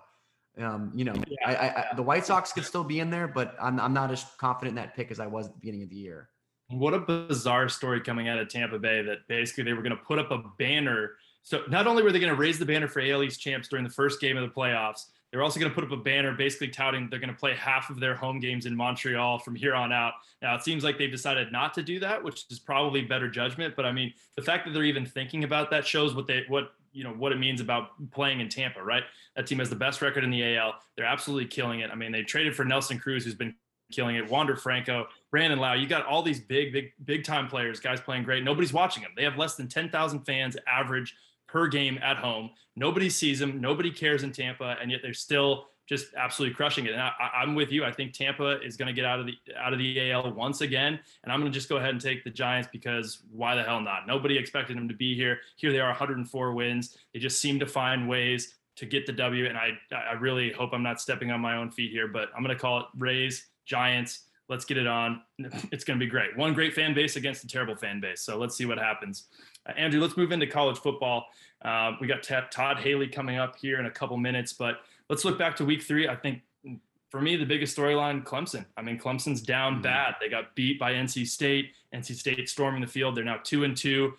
um, 0.60 0.92
you 0.94 1.06
know, 1.06 1.16
yeah. 1.28 1.38
I, 1.46 1.54
I, 1.54 1.96
the 1.96 2.04
White 2.04 2.26
Sox 2.26 2.52
could 2.52 2.66
still 2.66 2.84
be 2.84 3.00
in 3.00 3.10
there, 3.10 3.28
but 3.28 3.56
I'm, 3.62 3.80
I'm 3.80 3.94
not 3.94 4.12
as 4.12 4.26
confident 4.38 4.78
in 4.78 4.84
that 4.84 4.96
pick 4.96 5.12
as 5.12 5.20
I 5.20 5.28
was 5.28 5.48
at 5.48 5.54
the 5.54 5.60
beginning 5.60 5.84
of 5.84 5.90
the 5.90 5.96
year. 5.96 6.30
What 6.70 6.94
a 6.94 7.00
bizarre 7.00 7.70
story 7.70 8.02
coming 8.02 8.28
out 8.28 8.40
of 8.40 8.50
Tampa 8.50 8.80
Bay 8.80 9.04
that 9.04 9.28
basically 9.28 9.64
they 9.66 9.74
were 9.74 9.84
going 9.84 9.96
to 9.96 10.04
put 10.04 10.18
up 10.18 10.32
a 10.32 10.44
banner 10.58 11.12
so 11.46 11.62
not 11.70 11.86
only 11.86 12.02
were 12.02 12.12
they 12.12 12.20
going 12.20 12.34
to 12.34 12.40
raise 12.40 12.58
the 12.58 12.66
banner 12.66 12.88
for 12.88 13.00
AL 13.00 13.22
East 13.22 13.40
champs 13.40 13.68
during 13.68 13.86
the 13.86 13.92
first 13.92 14.20
game 14.20 14.36
of 14.36 14.42
the 14.42 14.50
playoffs, 14.50 15.06
They 15.32 15.38
were 15.38 15.44
also 15.44 15.60
going 15.60 15.72
to 15.72 15.76
put 15.76 15.84
up 15.84 15.92
a 15.92 16.02
banner 16.02 16.34
basically 16.34 16.70
touting 16.70 17.08
they're 17.08 17.20
going 17.20 17.32
to 17.32 17.40
play 17.40 17.54
half 17.54 17.92
of 17.92 18.00
their 18.00 18.16
home 18.16 18.40
games 18.40 18.66
in 18.66 18.76
Montreal 18.76 19.38
from 19.38 19.54
here 19.54 19.76
on 19.76 19.94
out. 19.94 20.14
Now, 20.42 20.56
it 20.56 20.64
seems 20.64 20.84
like 20.84 20.98
they've 20.98 21.12
decided 21.12 21.52
not 21.52 21.76
to 21.76 21.84
do 21.84 22.00
that, 22.00 22.24
which 22.24 22.46
is 22.50 22.58
probably 22.58 23.04
better 23.04 23.30
judgment. 23.30 23.76
But 23.76 23.86
I 23.86 23.92
mean, 23.92 24.12
the 24.36 24.42
fact 24.42 24.66
that 24.66 24.72
they're 24.72 24.84
even 24.84 25.06
thinking 25.06 25.44
about 25.44 25.70
that 25.70 25.86
shows 25.86 26.16
what 26.16 26.26
they, 26.26 26.46
what, 26.48 26.74
you 26.96 27.04
know, 27.04 27.12
what 27.12 27.32
it 27.32 27.40
means 27.40 27.60
about 27.60 27.90
playing 28.12 28.40
in 28.40 28.48
Tampa, 28.48 28.82
right? 28.82 29.04
That 29.36 29.46
team 29.46 29.60
has 29.60 29.70
the 29.70 29.76
best 29.76 30.02
record 30.02 30.24
in 30.24 30.32
the 30.32 30.56
AL. 30.56 30.76
They're 30.96 31.06
absolutely 31.06 31.46
killing 31.46 31.82
it. 31.82 31.92
I 31.92 31.96
mean, 31.96 32.12
they 32.12 32.24
traded 32.24 32.56
for 32.56 32.64
Nelson 32.64 32.98
Cruz, 32.98 33.26
who's 33.26 33.36
been 33.36 33.54
killing 33.92 34.16
it. 34.16 34.30
Wander 34.30 34.56
Franco, 34.56 35.08
Brandon 35.30 35.60
Lowe. 35.60 35.74
You 35.74 35.88
got 35.88 36.06
all 36.06 36.22
these 36.22 36.40
big, 36.40 36.72
big, 36.72 36.94
big 37.04 37.26
time 37.26 37.48
players, 37.48 37.82
guys 37.82 38.00
playing 38.00 38.24
great. 38.24 38.44
Nobody's 38.44 38.72
watching 38.72 39.04
them. 39.04 39.12
They 39.16 39.24
have 39.24 39.38
less 39.38 39.56
than 39.56 39.68
10,000 39.68 40.22
fans 40.22 40.56
average 40.66 41.16
per 41.48 41.68
game 41.68 42.00
at 42.02 42.18
home. 42.18 42.52
Nobody 42.78 43.10
sees 43.10 43.40
them. 43.40 43.60
Nobody 43.60 43.92
cares 43.92 44.24
in 44.24 44.32
Tampa, 44.32 44.78
and 44.82 44.90
yet 44.90 45.02
they're 45.04 45.14
still 45.14 45.68
just 45.88 46.14
absolutely 46.16 46.56
crushing 46.56 46.86
it. 46.86 46.94
And 46.94 47.02
I, 47.02 47.44
am 47.44 47.54
with 47.54 47.72
you. 47.72 47.86
I 47.86 47.92
think 47.92 48.14
Tampa 48.14 48.62
is 48.62 48.76
going 48.76 48.88
to 48.88 48.94
get 48.94 49.06
out 49.06 49.20
of 49.20 49.28
the 49.28 49.34
out 49.58 49.74
of 49.74 49.80
the 49.80 50.12
AL 50.12 50.34
once 50.34 50.62
again, 50.62 51.00
and 51.24 51.32
I'm 51.32 51.40
going 51.40 51.52
to 51.52 51.58
just 51.58 51.70
go 51.70 51.78
ahead 51.78 51.92
and 51.92 52.02
take 52.02 52.24
the 52.24 52.30
Giants 52.30 52.70
because 52.72 53.20
why 53.32 53.56
the 53.56 53.64
hell 53.64 53.82
not? 53.82 54.08
Nobody 54.08 54.38
expected 54.38 54.78
them 54.78 54.88
to 54.88 54.96
be 54.96 55.16
here. 55.16 55.40
Here 55.58 55.72
they 55.72 55.80
are, 55.80 55.90
104 55.90 56.54
wins. 56.54 56.98
They 57.14 57.20
just 57.20 57.40
seem 57.40 57.60
to 57.60 57.68
find 57.68 58.10
ways 58.10 58.56
to 58.78 58.86
get 58.86 59.06
the 59.06 59.14
W, 59.14 59.46
and 59.46 59.58
I 59.58 59.78
I 59.96 60.14
really 60.14 60.52
hope 60.52 60.72
I'm 60.74 60.84
not 60.84 61.00
stepping 61.00 61.32
on 61.32 61.40
my 61.40 61.56
own 61.56 61.70
feet 61.72 61.92
here, 61.92 62.08
but 62.08 62.30
I'm 62.36 62.44
going 62.44 62.56
to 62.56 62.62
call 62.62 62.80
it 62.80 62.86
Rays 62.98 63.48
Giants. 63.66 64.22
Let's 64.48 64.66
get 64.66 64.78
it 64.78 64.88
on. 64.88 65.22
It's 65.72 65.84
going 65.84 66.00
to 66.00 66.06
be 66.06 66.10
great. 66.10 66.38
One 66.38 66.54
great 66.54 66.74
fan 66.74 66.94
base 66.94 67.16
against 67.16 67.44
a 67.44 67.48
terrible 67.48 67.76
fan 67.76 68.00
base. 68.00 68.22
So 68.22 68.38
let's 68.38 68.56
see 68.56 68.66
what 68.66 68.78
happens. 68.78 69.26
Uh, 69.68 69.72
Andrew, 69.72 70.00
let's 70.00 70.18
move 70.18 70.32
into 70.32 70.46
college 70.46 70.78
football. 70.78 71.26
Uh, 71.64 71.94
we 72.00 72.06
got 72.06 72.22
t- 72.22 72.36
Todd 72.52 72.78
Haley 72.78 73.08
coming 73.08 73.38
up 73.38 73.56
here 73.56 73.80
in 73.80 73.88
a 73.88 73.92
couple 73.92 74.18
minutes, 74.18 74.54
but 74.54 74.82
let's 75.10 75.26
look 75.26 75.38
back 75.38 75.56
to 75.58 75.66
week 75.66 75.84
three. 75.84 76.08
I 76.08 76.16
think 76.16 76.42
for 77.10 77.22
me, 77.22 77.36
the 77.36 77.46
biggest 77.46 77.78
storyline 77.78 78.24
Clemson. 78.24 78.66
I 78.76 78.82
mean, 78.82 79.00
Clemson's 79.00 79.42
down 79.42 79.74
mm-hmm. 79.74 79.84
bad. 79.84 80.16
They 80.20 80.30
got 80.30 80.56
beat 80.56 80.80
by 80.80 80.94
NC 80.94 81.28
State. 81.28 81.72
NC 81.94 82.16
State 82.16 82.50
storming 82.50 82.82
the 82.82 82.88
field. 82.88 83.16
They're 83.16 83.24
now 83.24 83.40
two 83.44 83.64
and 83.64 83.76
two. 83.76 84.14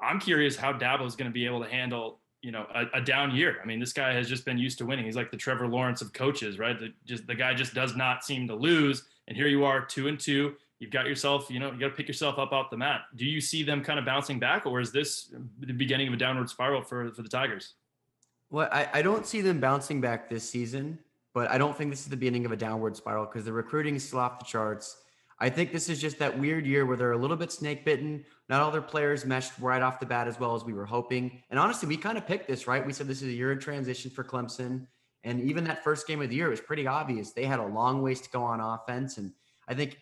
I'm 0.00 0.20
curious 0.20 0.56
how 0.56 0.72
Dabo 0.72 1.06
is 1.06 1.16
going 1.16 1.30
to 1.30 1.32
be 1.32 1.46
able 1.46 1.62
to 1.62 1.70
handle 1.70 2.20
you 2.42 2.52
know 2.52 2.66
a, 2.74 2.98
a, 2.98 3.00
down 3.00 3.34
year. 3.34 3.58
I 3.62 3.66
mean, 3.66 3.80
this 3.80 3.94
guy 3.94 4.12
has 4.12 4.28
just 4.28 4.44
been 4.44 4.58
used 4.58 4.76
to 4.78 4.86
winning. 4.86 5.06
He's 5.06 5.16
like 5.16 5.30
the 5.30 5.36
Trevor 5.36 5.66
Lawrence 5.66 6.02
of 6.02 6.12
coaches, 6.12 6.58
right? 6.58 6.78
The, 6.78 6.92
just 7.06 7.26
the 7.26 7.34
guy 7.34 7.54
just 7.54 7.72
does 7.72 7.96
not 7.96 8.22
seem 8.22 8.46
to 8.48 8.54
lose. 8.54 9.04
And 9.26 9.36
here 9.36 9.46
you 9.46 9.64
are, 9.64 9.82
two 9.82 10.08
and 10.08 10.20
two. 10.20 10.54
You've 10.78 10.90
got 10.90 11.06
yourself, 11.06 11.48
you 11.48 11.58
know, 11.58 11.72
you 11.72 11.80
got 11.80 11.88
to 11.88 11.94
pick 11.94 12.08
yourself 12.08 12.38
up 12.38 12.52
off 12.52 12.68
the 12.68 12.76
mat. 12.76 13.02
Do 13.16 13.24
you 13.24 13.40
see 13.40 13.62
them 13.62 13.82
kind 13.82 13.98
of 13.98 14.04
bouncing 14.04 14.38
back, 14.38 14.66
or 14.66 14.80
is 14.80 14.92
this 14.92 15.32
the 15.60 15.72
beginning 15.72 16.08
of 16.08 16.12
a 16.12 16.18
downward 16.18 16.50
spiral 16.50 16.82
for 16.82 17.10
for 17.14 17.22
the 17.22 17.28
Tigers? 17.28 17.74
Well, 18.54 18.68
I, 18.70 18.88
I 18.92 19.02
don't 19.02 19.26
see 19.26 19.40
them 19.40 19.58
bouncing 19.58 20.00
back 20.00 20.30
this 20.30 20.48
season, 20.48 21.00
but 21.32 21.50
I 21.50 21.58
don't 21.58 21.76
think 21.76 21.90
this 21.90 22.02
is 22.02 22.06
the 22.06 22.16
beginning 22.16 22.46
of 22.46 22.52
a 22.52 22.56
downward 22.56 22.96
spiral 22.96 23.24
because 23.26 23.44
the 23.44 23.52
recruiting 23.52 23.96
is 23.96 24.06
still 24.06 24.20
off 24.20 24.38
the 24.38 24.44
charts. 24.44 24.96
I 25.40 25.50
think 25.50 25.72
this 25.72 25.88
is 25.88 26.00
just 26.00 26.20
that 26.20 26.38
weird 26.38 26.64
year 26.64 26.86
where 26.86 26.96
they're 26.96 27.10
a 27.10 27.18
little 27.18 27.36
bit 27.36 27.50
snake 27.50 27.84
bitten. 27.84 28.24
Not 28.48 28.60
all 28.60 28.70
their 28.70 28.80
players 28.80 29.24
meshed 29.24 29.58
right 29.58 29.82
off 29.82 29.98
the 29.98 30.06
bat 30.06 30.28
as 30.28 30.38
well 30.38 30.54
as 30.54 30.64
we 30.64 30.72
were 30.72 30.86
hoping. 30.86 31.42
And 31.50 31.58
honestly, 31.58 31.88
we 31.88 31.96
kind 31.96 32.16
of 32.16 32.28
picked 32.28 32.46
this, 32.46 32.68
right? 32.68 32.86
We 32.86 32.92
said 32.92 33.08
this 33.08 33.22
is 33.22 33.28
a 33.30 33.32
year 33.32 33.50
of 33.50 33.58
transition 33.58 34.08
for 34.08 34.22
Clemson. 34.22 34.86
And 35.24 35.40
even 35.40 35.64
that 35.64 35.82
first 35.82 36.06
game 36.06 36.22
of 36.22 36.28
the 36.28 36.36
year, 36.36 36.46
it 36.46 36.50
was 36.50 36.60
pretty 36.60 36.86
obvious. 36.86 37.32
They 37.32 37.46
had 37.46 37.58
a 37.58 37.66
long 37.66 38.02
ways 38.02 38.20
to 38.20 38.30
go 38.30 38.44
on 38.44 38.60
offense. 38.60 39.18
And 39.18 39.32
I 39.66 39.74
think, 39.74 39.98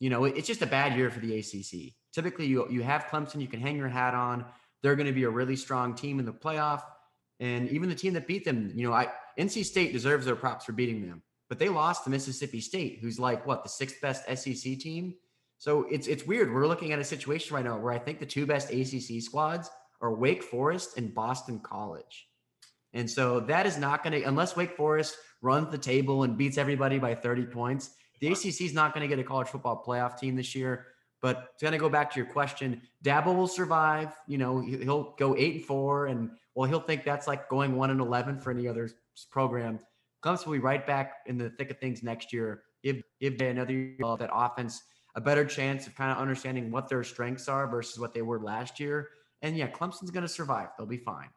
you 0.00 0.08
know, 0.08 0.24
it's 0.24 0.46
just 0.46 0.62
a 0.62 0.66
bad 0.66 0.96
year 0.96 1.10
for 1.10 1.20
the 1.20 1.38
ACC. 1.38 1.92
Typically, 2.10 2.46
you, 2.46 2.66
you 2.70 2.82
have 2.84 3.04
Clemson, 3.10 3.42
you 3.42 3.48
can 3.48 3.60
hang 3.60 3.76
your 3.76 3.88
hat 3.88 4.14
on. 4.14 4.46
They're 4.82 4.96
going 4.96 5.08
to 5.08 5.12
be 5.12 5.24
a 5.24 5.30
really 5.30 5.56
strong 5.56 5.94
team 5.94 6.18
in 6.18 6.24
the 6.24 6.32
playoff. 6.32 6.84
And 7.42 7.68
even 7.68 7.90
the 7.90 7.94
team 7.94 8.14
that 8.14 8.26
beat 8.26 8.44
them, 8.46 8.72
you 8.74 8.86
know, 8.86 8.94
I 8.94 9.08
NC 9.38 9.64
State 9.66 9.92
deserves 9.92 10.24
their 10.24 10.36
props 10.36 10.64
for 10.64 10.72
beating 10.72 11.06
them 11.06 11.22
but 11.52 11.58
they 11.58 11.68
lost 11.68 12.04
to 12.04 12.08
Mississippi 12.08 12.62
State, 12.62 13.00
who's 13.02 13.18
like 13.18 13.46
what 13.46 13.62
the 13.62 13.68
sixth 13.68 14.00
best 14.00 14.24
SEC 14.24 14.78
team. 14.78 15.12
So 15.58 15.84
it's 15.90 16.06
it's 16.06 16.26
weird. 16.26 16.50
We're 16.50 16.66
looking 16.66 16.92
at 16.92 16.98
a 16.98 17.04
situation 17.04 17.54
right 17.54 17.62
now 17.62 17.76
where 17.76 17.92
I 17.92 17.98
think 17.98 18.20
the 18.20 18.24
two 18.24 18.46
best 18.46 18.70
ACC 18.72 19.20
squads 19.20 19.68
are 20.00 20.14
Wake 20.14 20.42
Forest 20.42 20.96
and 20.96 21.14
Boston 21.14 21.60
College. 21.62 22.26
And 22.94 23.10
so 23.10 23.38
that 23.40 23.66
is 23.66 23.76
not 23.76 24.02
going 24.02 24.18
to, 24.18 24.26
unless 24.26 24.56
Wake 24.56 24.74
Forest 24.78 25.14
runs 25.42 25.70
the 25.70 25.76
table 25.76 26.22
and 26.22 26.38
beats 26.38 26.56
everybody 26.56 26.98
by 26.98 27.14
30 27.14 27.44
points, 27.44 27.90
the 28.20 28.28
ACC 28.28 28.62
is 28.62 28.72
not 28.72 28.94
going 28.94 29.06
to 29.06 29.14
get 29.14 29.22
a 29.22 29.28
college 29.28 29.48
football 29.48 29.84
playoff 29.86 30.18
team 30.18 30.36
this 30.36 30.54
year. 30.54 30.86
But 31.22 31.50
it's 31.54 31.62
going 31.62 31.72
to 31.72 31.78
go 31.78 31.88
back 31.88 32.10
to 32.12 32.16
your 32.18 32.30
question. 32.30 32.82
Dabo 33.04 33.34
will 33.34 33.48
survive. 33.48 34.12
You 34.26 34.38
know, 34.38 34.60
he'll 34.60 35.14
go 35.18 35.36
eight 35.36 35.54
and 35.54 35.64
four, 35.64 36.06
and 36.06 36.30
well, 36.54 36.68
he'll 36.68 36.80
think 36.80 37.04
that's 37.04 37.26
like 37.26 37.48
going 37.48 37.76
one 37.76 37.90
and 37.90 38.00
11 38.00 38.40
for 38.40 38.50
any 38.50 38.68
other 38.68 38.90
program. 39.30 39.78
Clemson 40.22 40.46
will 40.46 40.54
be 40.54 40.58
right 40.58 40.86
back 40.86 41.14
in 41.26 41.38
the 41.38 41.50
thick 41.50 41.70
of 41.70 41.78
things 41.78 42.02
next 42.02 42.32
year. 42.32 42.64
Give 42.82 43.02
give 43.20 43.40
another 43.40 43.72
year 43.72 43.96
of 44.02 44.18
that 44.18 44.30
offense 44.32 44.82
a 45.14 45.20
better 45.20 45.44
chance 45.44 45.86
of 45.86 45.94
kind 45.94 46.10
of 46.10 46.18
understanding 46.18 46.70
what 46.70 46.88
their 46.88 47.04
strengths 47.04 47.48
are 47.48 47.66
versus 47.66 47.98
what 47.98 48.14
they 48.14 48.22
were 48.22 48.40
last 48.40 48.80
year. 48.80 49.10
And 49.42 49.56
yeah, 49.56 49.68
Clemson's 49.68 50.10
going 50.10 50.22
to 50.22 50.28
survive. 50.28 50.68
They'll 50.76 50.86
be 50.86 50.96
fine. 50.96 51.28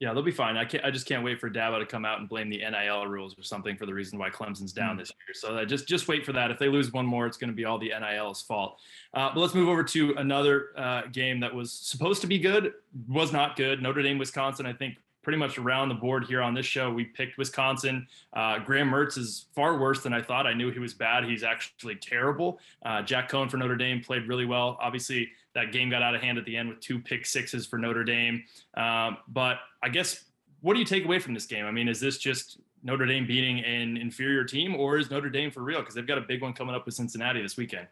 Yeah, 0.00 0.14
they'll 0.14 0.22
be 0.22 0.30
fine. 0.30 0.56
I 0.56 0.64
can't. 0.64 0.82
I 0.82 0.90
just 0.90 1.06
can't 1.06 1.22
wait 1.22 1.38
for 1.38 1.50
Dabo 1.50 1.78
to 1.78 1.84
come 1.84 2.06
out 2.06 2.20
and 2.20 2.28
blame 2.28 2.48
the 2.48 2.56
NIL 2.58 3.06
rules 3.06 3.38
or 3.38 3.42
something 3.42 3.76
for 3.76 3.84
the 3.84 3.92
reason 3.92 4.18
why 4.18 4.30
Clemson's 4.30 4.72
down 4.72 4.96
mm 4.96 5.00
this 5.00 5.10
year. 5.10 5.34
So 5.34 5.58
I 5.58 5.66
just 5.66 5.86
just 5.86 6.08
wait 6.08 6.24
for 6.24 6.32
that. 6.32 6.50
If 6.50 6.58
they 6.58 6.68
lose 6.68 6.90
one 6.90 7.04
more, 7.04 7.26
it's 7.26 7.36
going 7.36 7.50
to 7.50 7.54
be 7.54 7.66
all 7.66 7.78
the 7.78 7.92
NIL's 8.00 8.40
fault. 8.40 8.78
Uh, 9.12 9.30
but 9.34 9.40
let's 9.40 9.54
move 9.54 9.68
over 9.68 9.84
to 9.84 10.14
another 10.16 10.70
uh, 10.76 11.02
game 11.12 11.38
that 11.40 11.54
was 11.54 11.70
supposed 11.70 12.22
to 12.22 12.26
be 12.26 12.38
good, 12.38 12.72
was 13.08 13.30
not 13.30 13.56
good. 13.56 13.82
Notre 13.82 14.02
Dame, 14.02 14.16
Wisconsin. 14.16 14.64
I 14.64 14.72
think 14.72 14.96
pretty 15.22 15.38
much 15.38 15.58
around 15.58 15.88
the 15.88 15.94
board 15.94 16.24
here 16.24 16.40
on 16.40 16.54
this 16.54 16.66
show. 16.66 16.90
We 16.90 17.04
picked 17.04 17.36
Wisconsin. 17.36 18.06
Uh, 18.32 18.58
Graham 18.58 18.90
Mertz 18.90 19.18
is 19.18 19.46
far 19.54 19.78
worse 19.78 20.02
than 20.02 20.12
I 20.14 20.22
thought. 20.22 20.46
I 20.46 20.54
knew 20.54 20.70
he 20.70 20.78
was 20.78 20.94
bad. 20.94 21.24
He's 21.24 21.42
actually 21.42 21.96
terrible. 21.96 22.58
Uh, 22.84 23.02
Jack 23.02 23.30
Coan 23.30 23.50
for 23.50 23.58
Notre 23.58 23.76
Dame 23.76 24.00
played 24.00 24.26
really 24.28 24.46
well. 24.46 24.78
Obviously, 24.80 25.30
that 25.54 25.72
game 25.72 25.90
got 25.90 26.02
out 26.02 26.14
of 26.14 26.22
hand 26.22 26.38
at 26.38 26.44
the 26.44 26.56
end 26.56 26.68
with 26.68 26.80
two 26.80 26.98
pick 27.00 27.26
sixes 27.26 27.66
for 27.66 27.78
Notre 27.78 28.04
Dame. 28.04 28.44
Um, 28.76 29.18
but 29.28 29.58
I 29.82 29.88
guess 29.88 30.24
what 30.60 30.74
do 30.74 30.80
you 30.80 30.86
take 30.86 31.04
away 31.04 31.18
from 31.18 31.34
this 31.34 31.46
game? 31.46 31.66
I 31.66 31.70
mean, 31.70 31.88
is 31.88 32.00
this 32.00 32.18
just 32.18 32.60
Notre 32.82 33.06
Dame 33.06 33.26
beating 33.26 33.64
an 33.64 33.96
inferior 33.96 34.44
team, 34.44 34.74
or 34.74 34.98
is 34.98 35.10
Notre 35.10 35.30
Dame 35.30 35.50
for 35.50 35.62
real? 35.62 35.80
Because 35.80 35.94
they've 35.94 36.06
got 36.06 36.18
a 36.18 36.22
big 36.22 36.42
one 36.42 36.52
coming 36.52 36.74
up 36.74 36.86
with 36.86 36.94
Cincinnati 36.94 37.42
this 37.42 37.56
weekend. 37.56 37.88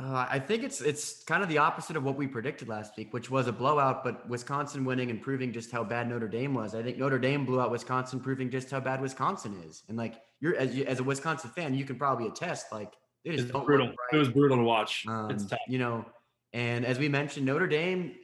Uh, 0.00 0.26
I 0.30 0.38
think 0.38 0.62
it's 0.62 0.80
it's 0.80 1.24
kind 1.24 1.42
of 1.42 1.48
the 1.48 1.58
opposite 1.58 1.96
of 1.96 2.04
what 2.04 2.14
we 2.14 2.28
predicted 2.28 2.68
last 2.68 2.96
week, 2.96 3.12
which 3.12 3.30
was 3.30 3.48
a 3.48 3.52
blowout, 3.52 4.04
but 4.04 4.28
Wisconsin 4.28 4.84
winning 4.84 5.10
and 5.10 5.20
proving 5.20 5.52
just 5.52 5.72
how 5.72 5.82
bad 5.82 6.08
Notre 6.08 6.28
Dame 6.28 6.54
was. 6.54 6.76
I 6.76 6.84
think 6.84 6.98
Notre 6.98 7.18
Dame 7.18 7.44
blew 7.44 7.60
out 7.60 7.72
Wisconsin, 7.72 8.20
proving 8.20 8.48
just 8.48 8.70
how 8.70 8.78
bad 8.78 9.00
Wisconsin 9.00 9.60
is. 9.66 9.82
And 9.88 9.98
like 9.98 10.20
you're 10.40 10.54
as 10.54 10.74
you, 10.74 10.84
as 10.84 11.00
a 11.00 11.02
Wisconsin 11.02 11.50
fan, 11.50 11.74
you 11.74 11.84
can 11.84 11.96
probably 11.96 12.28
attest 12.28 12.66
like 12.70 12.92
it 13.24 13.34
is 13.34 13.46
brutal. 13.46 13.88
Right. 13.88 13.96
It 14.12 14.18
was 14.18 14.28
brutal 14.28 14.58
to 14.58 14.62
watch. 14.62 15.04
Um, 15.08 15.32
it's 15.32 15.46
tough. 15.46 15.58
You 15.66 15.78
know, 15.78 16.06
and 16.52 16.84
as 16.84 16.98
we 16.98 17.08
mentioned, 17.08 17.46
Notre 17.46 17.66
Dame 17.66 18.14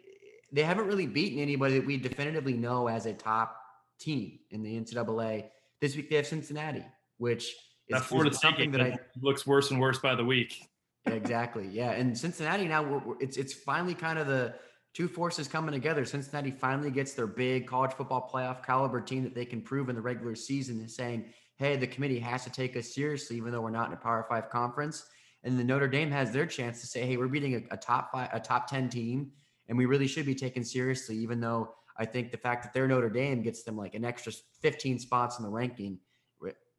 they 0.52 0.62
haven't 0.62 0.86
really 0.86 1.06
beaten 1.06 1.40
anybody 1.40 1.78
that 1.78 1.86
we 1.86 1.96
definitively 1.96 2.52
know 2.52 2.86
as 2.86 3.06
a 3.06 3.12
top 3.12 3.56
team 3.98 4.38
in 4.52 4.62
the 4.62 4.80
NCAA. 4.80 5.46
This 5.80 5.96
week 5.96 6.08
they 6.08 6.16
have 6.16 6.28
Cincinnati, 6.28 6.84
which 7.18 7.52
is, 7.88 8.40
something 8.40 8.70
that 8.70 8.80
I, 8.80 8.96
looks 9.20 9.44
worse 9.46 9.72
and 9.72 9.80
worse 9.80 9.98
by 9.98 10.14
the 10.14 10.24
week 10.24 10.68
exactly. 11.06 11.68
Yeah, 11.68 11.90
and 11.90 12.16
Cincinnati 12.16 12.66
now 12.66 12.82
we're, 12.82 12.98
we're, 12.98 13.14
it's 13.20 13.36
it's 13.36 13.52
finally 13.52 13.94
kind 13.94 14.18
of 14.18 14.26
the 14.26 14.54
two 14.92 15.08
forces 15.08 15.48
coming 15.48 15.72
together. 15.72 16.04
Cincinnati 16.04 16.50
finally 16.50 16.90
gets 16.90 17.14
their 17.14 17.26
big 17.26 17.66
college 17.66 17.92
football 17.92 18.30
playoff 18.32 18.64
caliber 18.64 19.00
team 19.00 19.24
that 19.24 19.34
they 19.34 19.44
can 19.44 19.60
prove 19.60 19.88
in 19.88 19.96
the 19.96 20.02
regular 20.02 20.34
season 20.34 20.80
is 20.80 20.94
saying, 20.94 21.26
"Hey, 21.56 21.76
the 21.76 21.86
committee 21.86 22.18
has 22.20 22.44
to 22.44 22.50
take 22.50 22.76
us 22.76 22.94
seriously, 22.94 23.36
even 23.36 23.52
though 23.52 23.60
we're 23.60 23.70
not 23.70 23.88
in 23.88 23.94
a 23.94 23.96
Power 23.98 24.24
Five 24.28 24.50
conference." 24.50 25.04
And 25.44 25.58
the 25.58 25.64
Notre 25.64 25.88
Dame 25.88 26.10
has 26.10 26.32
their 26.32 26.46
chance 26.46 26.80
to 26.80 26.86
say, 26.86 27.06
"Hey, 27.06 27.16
we're 27.16 27.28
beating 27.28 27.54
a, 27.54 27.74
a 27.74 27.76
top 27.76 28.10
five, 28.12 28.30
a 28.32 28.40
top 28.40 28.66
ten 28.66 28.88
team, 28.88 29.30
and 29.68 29.78
we 29.78 29.86
really 29.86 30.06
should 30.06 30.26
be 30.26 30.34
taken 30.34 30.64
seriously." 30.64 31.16
Even 31.16 31.40
though 31.40 31.74
I 31.96 32.04
think 32.04 32.32
the 32.32 32.38
fact 32.38 32.64
that 32.64 32.72
they're 32.72 32.88
Notre 32.88 33.10
Dame 33.10 33.42
gets 33.42 33.62
them 33.62 33.76
like 33.76 33.94
an 33.94 34.04
extra 34.04 34.32
15 34.62 34.98
spots 34.98 35.38
in 35.38 35.44
the 35.44 35.50
ranking 35.50 35.98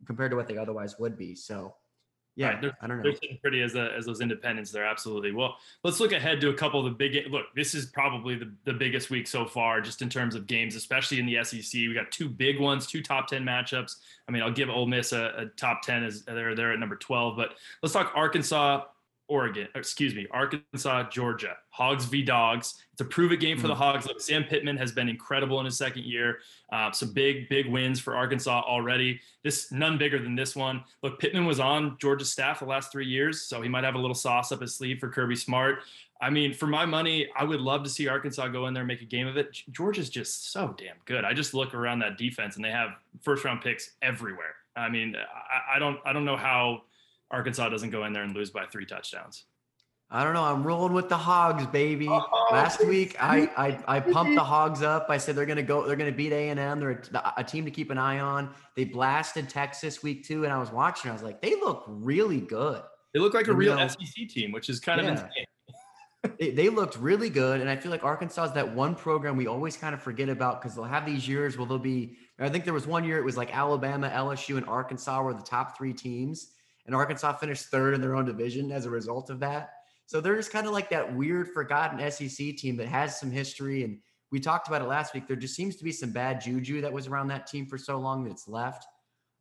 compared 0.05 0.31
to 0.31 0.37
what 0.37 0.47
they 0.47 0.57
otherwise 0.57 0.99
would 0.99 1.17
be. 1.17 1.35
So 1.35 1.75
yeah, 2.35 2.49
right. 2.49 2.61
they're, 2.61 2.77
I 2.81 2.87
don't 2.87 2.97
know. 2.97 3.03
They're 3.03 3.15
sitting 3.15 3.37
pretty 3.41 3.61
as, 3.61 3.75
a, 3.75 3.93
as 3.93 4.05
those 4.05 4.19
independents. 4.19 4.71
They're 4.71 4.85
absolutely 4.85 5.31
well. 5.31 5.55
Let's 5.83 5.99
look 5.99 6.11
ahead 6.11 6.41
to 6.41 6.49
a 6.49 6.53
couple 6.53 6.79
of 6.79 6.85
the 6.85 6.91
big. 6.91 7.31
Look, 7.31 7.45
this 7.55 7.73
is 7.73 7.85
probably 7.87 8.35
the, 8.35 8.51
the 8.65 8.73
biggest 8.73 9.09
week 9.09 9.27
so 9.27 9.45
far, 9.45 9.79
just 9.79 10.01
in 10.01 10.09
terms 10.09 10.35
of 10.35 10.45
games, 10.45 10.75
especially 10.75 11.19
in 11.19 11.25
the 11.25 11.43
SEC. 11.43 11.73
We 11.73 11.93
got 11.93 12.11
two 12.11 12.27
big 12.27 12.59
ones, 12.59 12.87
two 12.87 13.01
top 13.01 13.27
ten 13.27 13.43
matchups. 13.43 13.95
I 14.27 14.31
mean, 14.31 14.43
I'll 14.43 14.51
give 14.51 14.69
Ole 14.69 14.85
Miss 14.85 15.13
a, 15.13 15.33
a 15.37 15.45
top 15.57 15.81
ten 15.81 16.03
as 16.03 16.23
they're 16.23 16.55
they're 16.55 16.73
at 16.73 16.79
number 16.79 16.97
twelve. 16.97 17.37
But 17.37 17.53
let's 17.81 17.93
talk 17.93 18.11
Arkansas 18.15 18.83
Oregon, 19.27 19.67
excuse 19.73 20.13
me, 20.13 20.27
Arkansas, 20.31 21.09
Georgia. 21.09 21.57
Hogs 21.69 22.05
v 22.05 22.21
Dogs. 22.21 22.75
It's 22.93 23.01
a 23.01 23.05
prove 23.05 23.31
it 23.31 23.37
game 23.37 23.57
for 23.57 23.67
the 23.67 23.75
Hogs. 23.75 24.05
Look, 24.05 24.21
Sam 24.21 24.43
Pittman 24.43 24.77
has 24.77 24.91
been 24.91 25.09
incredible 25.09 25.59
in 25.59 25.65
his 25.65 25.77
second 25.77 26.05
year. 26.05 26.39
Uh, 26.71 26.91
some 26.91 27.11
big, 27.11 27.49
big 27.49 27.67
wins 27.67 27.99
for 27.99 28.15
Arkansas 28.15 28.63
already. 28.65 29.19
This 29.43 29.71
none 29.71 29.97
bigger 29.97 30.19
than 30.19 30.35
this 30.35 30.55
one. 30.55 30.83
Look, 31.01 31.19
Pittman 31.19 31.45
was 31.45 31.59
on 31.59 31.97
Georgia's 31.99 32.31
staff 32.31 32.59
the 32.59 32.65
last 32.65 32.91
three 32.91 33.07
years, 33.07 33.41
so 33.41 33.61
he 33.61 33.67
might 33.67 33.83
have 33.83 33.95
a 33.95 33.99
little 33.99 34.15
sauce 34.15 34.51
up 34.51 34.61
his 34.61 34.75
sleeve 34.75 34.99
for 34.99 35.09
Kirby 35.09 35.35
Smart. 35.35 35.79
I 36.21 36.29
mean, 36.29 36.53
for 36.53 36.67
my 36.67 36.85
money, 36.85 37.27
I 37.35 37.43
would 37.43 37.59
love 37.59 37.83
to 37.83 37.89
see 37.89 38.07
Arkansas 38.07 38.47
go 38.47 38.67
in 38.67 38.73
there 38.73 38.83
and 38.83 38.87
make 38.87 39.01
a 39.01 39.05
game 39.05 39.27
of 39.27 39.35
it. 39.35 39.61
Georgia's 39.71 40.09
just 40.09 40.53
so 40.53 40.73
damn 40.77 40.95
good. 41.05 41.25
I 41.25 41.33
just 41.33 41.53
look 41.53 41.73
around 41.73 41.99
that 41.99 42.17
defense 42.17 42.55
and 42.55 42.63
they 42.63 42.71
have 42.71 42.91
first 43.21 43.43
round 43.43 43.61
picks 43.61 43.91
everywhere. 44.01 44.55
I 44.77 44.87
mean, 44.89 45.15
I, 45.15 45.75
I 45.75 45.79
don't, 45.79 45.99
I 46.05 46.13
don't 46.13 46.25
know 46.25 46.37
how 46.37 46.83
Arkansas 47.31 47.69
doesn't 47.69 47.89
go 47.89 48.05
in 48.05 48.13
there 48.13 48.23
and 48.23 48.33
lose 48.35 48.51
by 48.51 48.65
three 48.65 48.85
touchdowns. 48.85 49.45
I 50.09 50.23
don't 50.23 50.33
know. 50.33 50.43
I'm 50.43 50.63
rolling 50.63 50.93
with 50.93 51.09
the 51.09 51.17
Hogs, 51.17 51.65
baby. 51.65 52.07
Oh, 52.07 52.47
Last 52.51 52.85
week, 52.85 53.15
I, 53.19 53.49
I 53.57 53.97
I 53.97 53.99
pumped 53.99 54.35
the 54.35 54.43
Hogs 54.43 54.83
up. 54.83 55.07
I 55.09 55.17
said 55.17 55.35
they're 55.35 55.47
gonna 55.47 55.63
go. 55.63 55.87
They're 55.87 55.95
gonna 55.95 56.11
beat 56.11 56.31
A 56.31 56.49
and 56.49 56.59
M. 56.59 56.79
They're 56.79 57.01
a, 57.13 57.33
a, 57.37 57.43
team 57.43 57.65
to 57.65 57.71
keep 57.71 57.89
an 57.89 57.97
eye 57.97 58.19
on. 58.19 58.53
They 58.75 58.83
blasted 58.83 59.49
Texas 59.49 60.03
week 60.03 60.23
two, 60.23 60.43
and 60.43 60.53
I 60.53 60.59
was 60.59 60.71
watching. 60.71 61.09
I 61.09 61.13
was 61.13 61.23
like, 61.23 61.41
they 61.41 61.55
look 61.55 61.85
really 61.87 62.39
good. 62.39 62.83
They 63.15 63.19
look 63.19 63.33
like 63.33 63.47
a 63.47 63.53
real 63.53 63.75
know, 63.75 63.87
SEC 63.87 64.27
team, 64.29 64.51
which 64.51 64.69
is 64.69 64.79
kind 64.79 65.01
yeah. 65.01 65.07
of 65.07 65.11
insane 65.13 65.45
they, 66.39 66.51
they, 66.51 66.69
looked 66.69 66.97
really 66.97 67.29
good. 67.29 67.61
And 67.61 67.69
I 67.69 67.75
feel 67.75 67.91
like 67.91 68.03
Arkansas 68.03 68.45
is 68.45 68.51
that 68.53 68.75
one 68.75 68.95
program 68.95 69.37
we 69.37 69.47
always 69.47 69.77
kind 69.77 69.93
of 69.93 70.01
forget 70.01 70.29
about 70.29 70.61
because 70.61 70.75
they'll 70.75 70.83
have 70.83 71.05
these 71.05 71.27
years 71.27 71.57
where 71.57 71.67
they'll 71.67 71.79
be, 71.79 72.17
I 72.39 72.49
think 72.49 72.65
there 72.65 72.73
was 72.73 72.87
one 72.87 73.03
year 73.03 73.17
it 73.17 73.23
was 73.23 73.37
like 73.37 73.55
Alabama, 73.55 74.09
LSU, 74.09 74.57
and 74.57 74.65
Arkansas 74.65 75.21
were 75.21 75.33
the 75.33 75.41
top 75.41 75.77
three 75.77 75.93
teams. 75.93 76.51
And 76.85 76.95
Arkansas 76.95 77.33
finished 77.33 77.65
third 77.65 77.93
in 77.93 78.01
their 78.01 78.15
own 78.15 78.25
division 78.25 78.71
as 78.71 78.85
a 78.85 78.89
result 78.89 79.29
of 79.29 79.39
that. 79.39 79.73
So 80.05 80.21
they're 80.21 80.35
just 80.35 80.51
kind 80.51 80.67
of 80.67 80.73
like 80.73 80.89
that 80.91 81.15
weird, 81.15 81.49
forgotten 81.49 82.11
SEC 82.11 82.57
team 82.57 82.77
that 82.77 82.87
has 82.87 83.19
some 83.19 83.31
history. 83.31 83.83
And 83.83 83.99
we 84.31 84.39
talked 84.39 84.67
about 84.67 84.81
it 84.81 84.87
last 84.87 85.13
week. 85.13 85.27
There 85.27 85.35
just 85.35 85.55
seems 85.55 85.75
to 85.77 85.83
be 85.83 85.91
some 85.91 86.11
bad 86.11 86.41
juju 86.41 86.81
that 86.81 86.93
was 86.93 87.07
around 87.07 87.27
that 87.27 87.47
team 87.47 87.65
for 87.65 87.77
so 87.77 87.97
long 87.97 88.23
that 88.23 88.31
it's 88.31 88.47
left. 88.47 88.85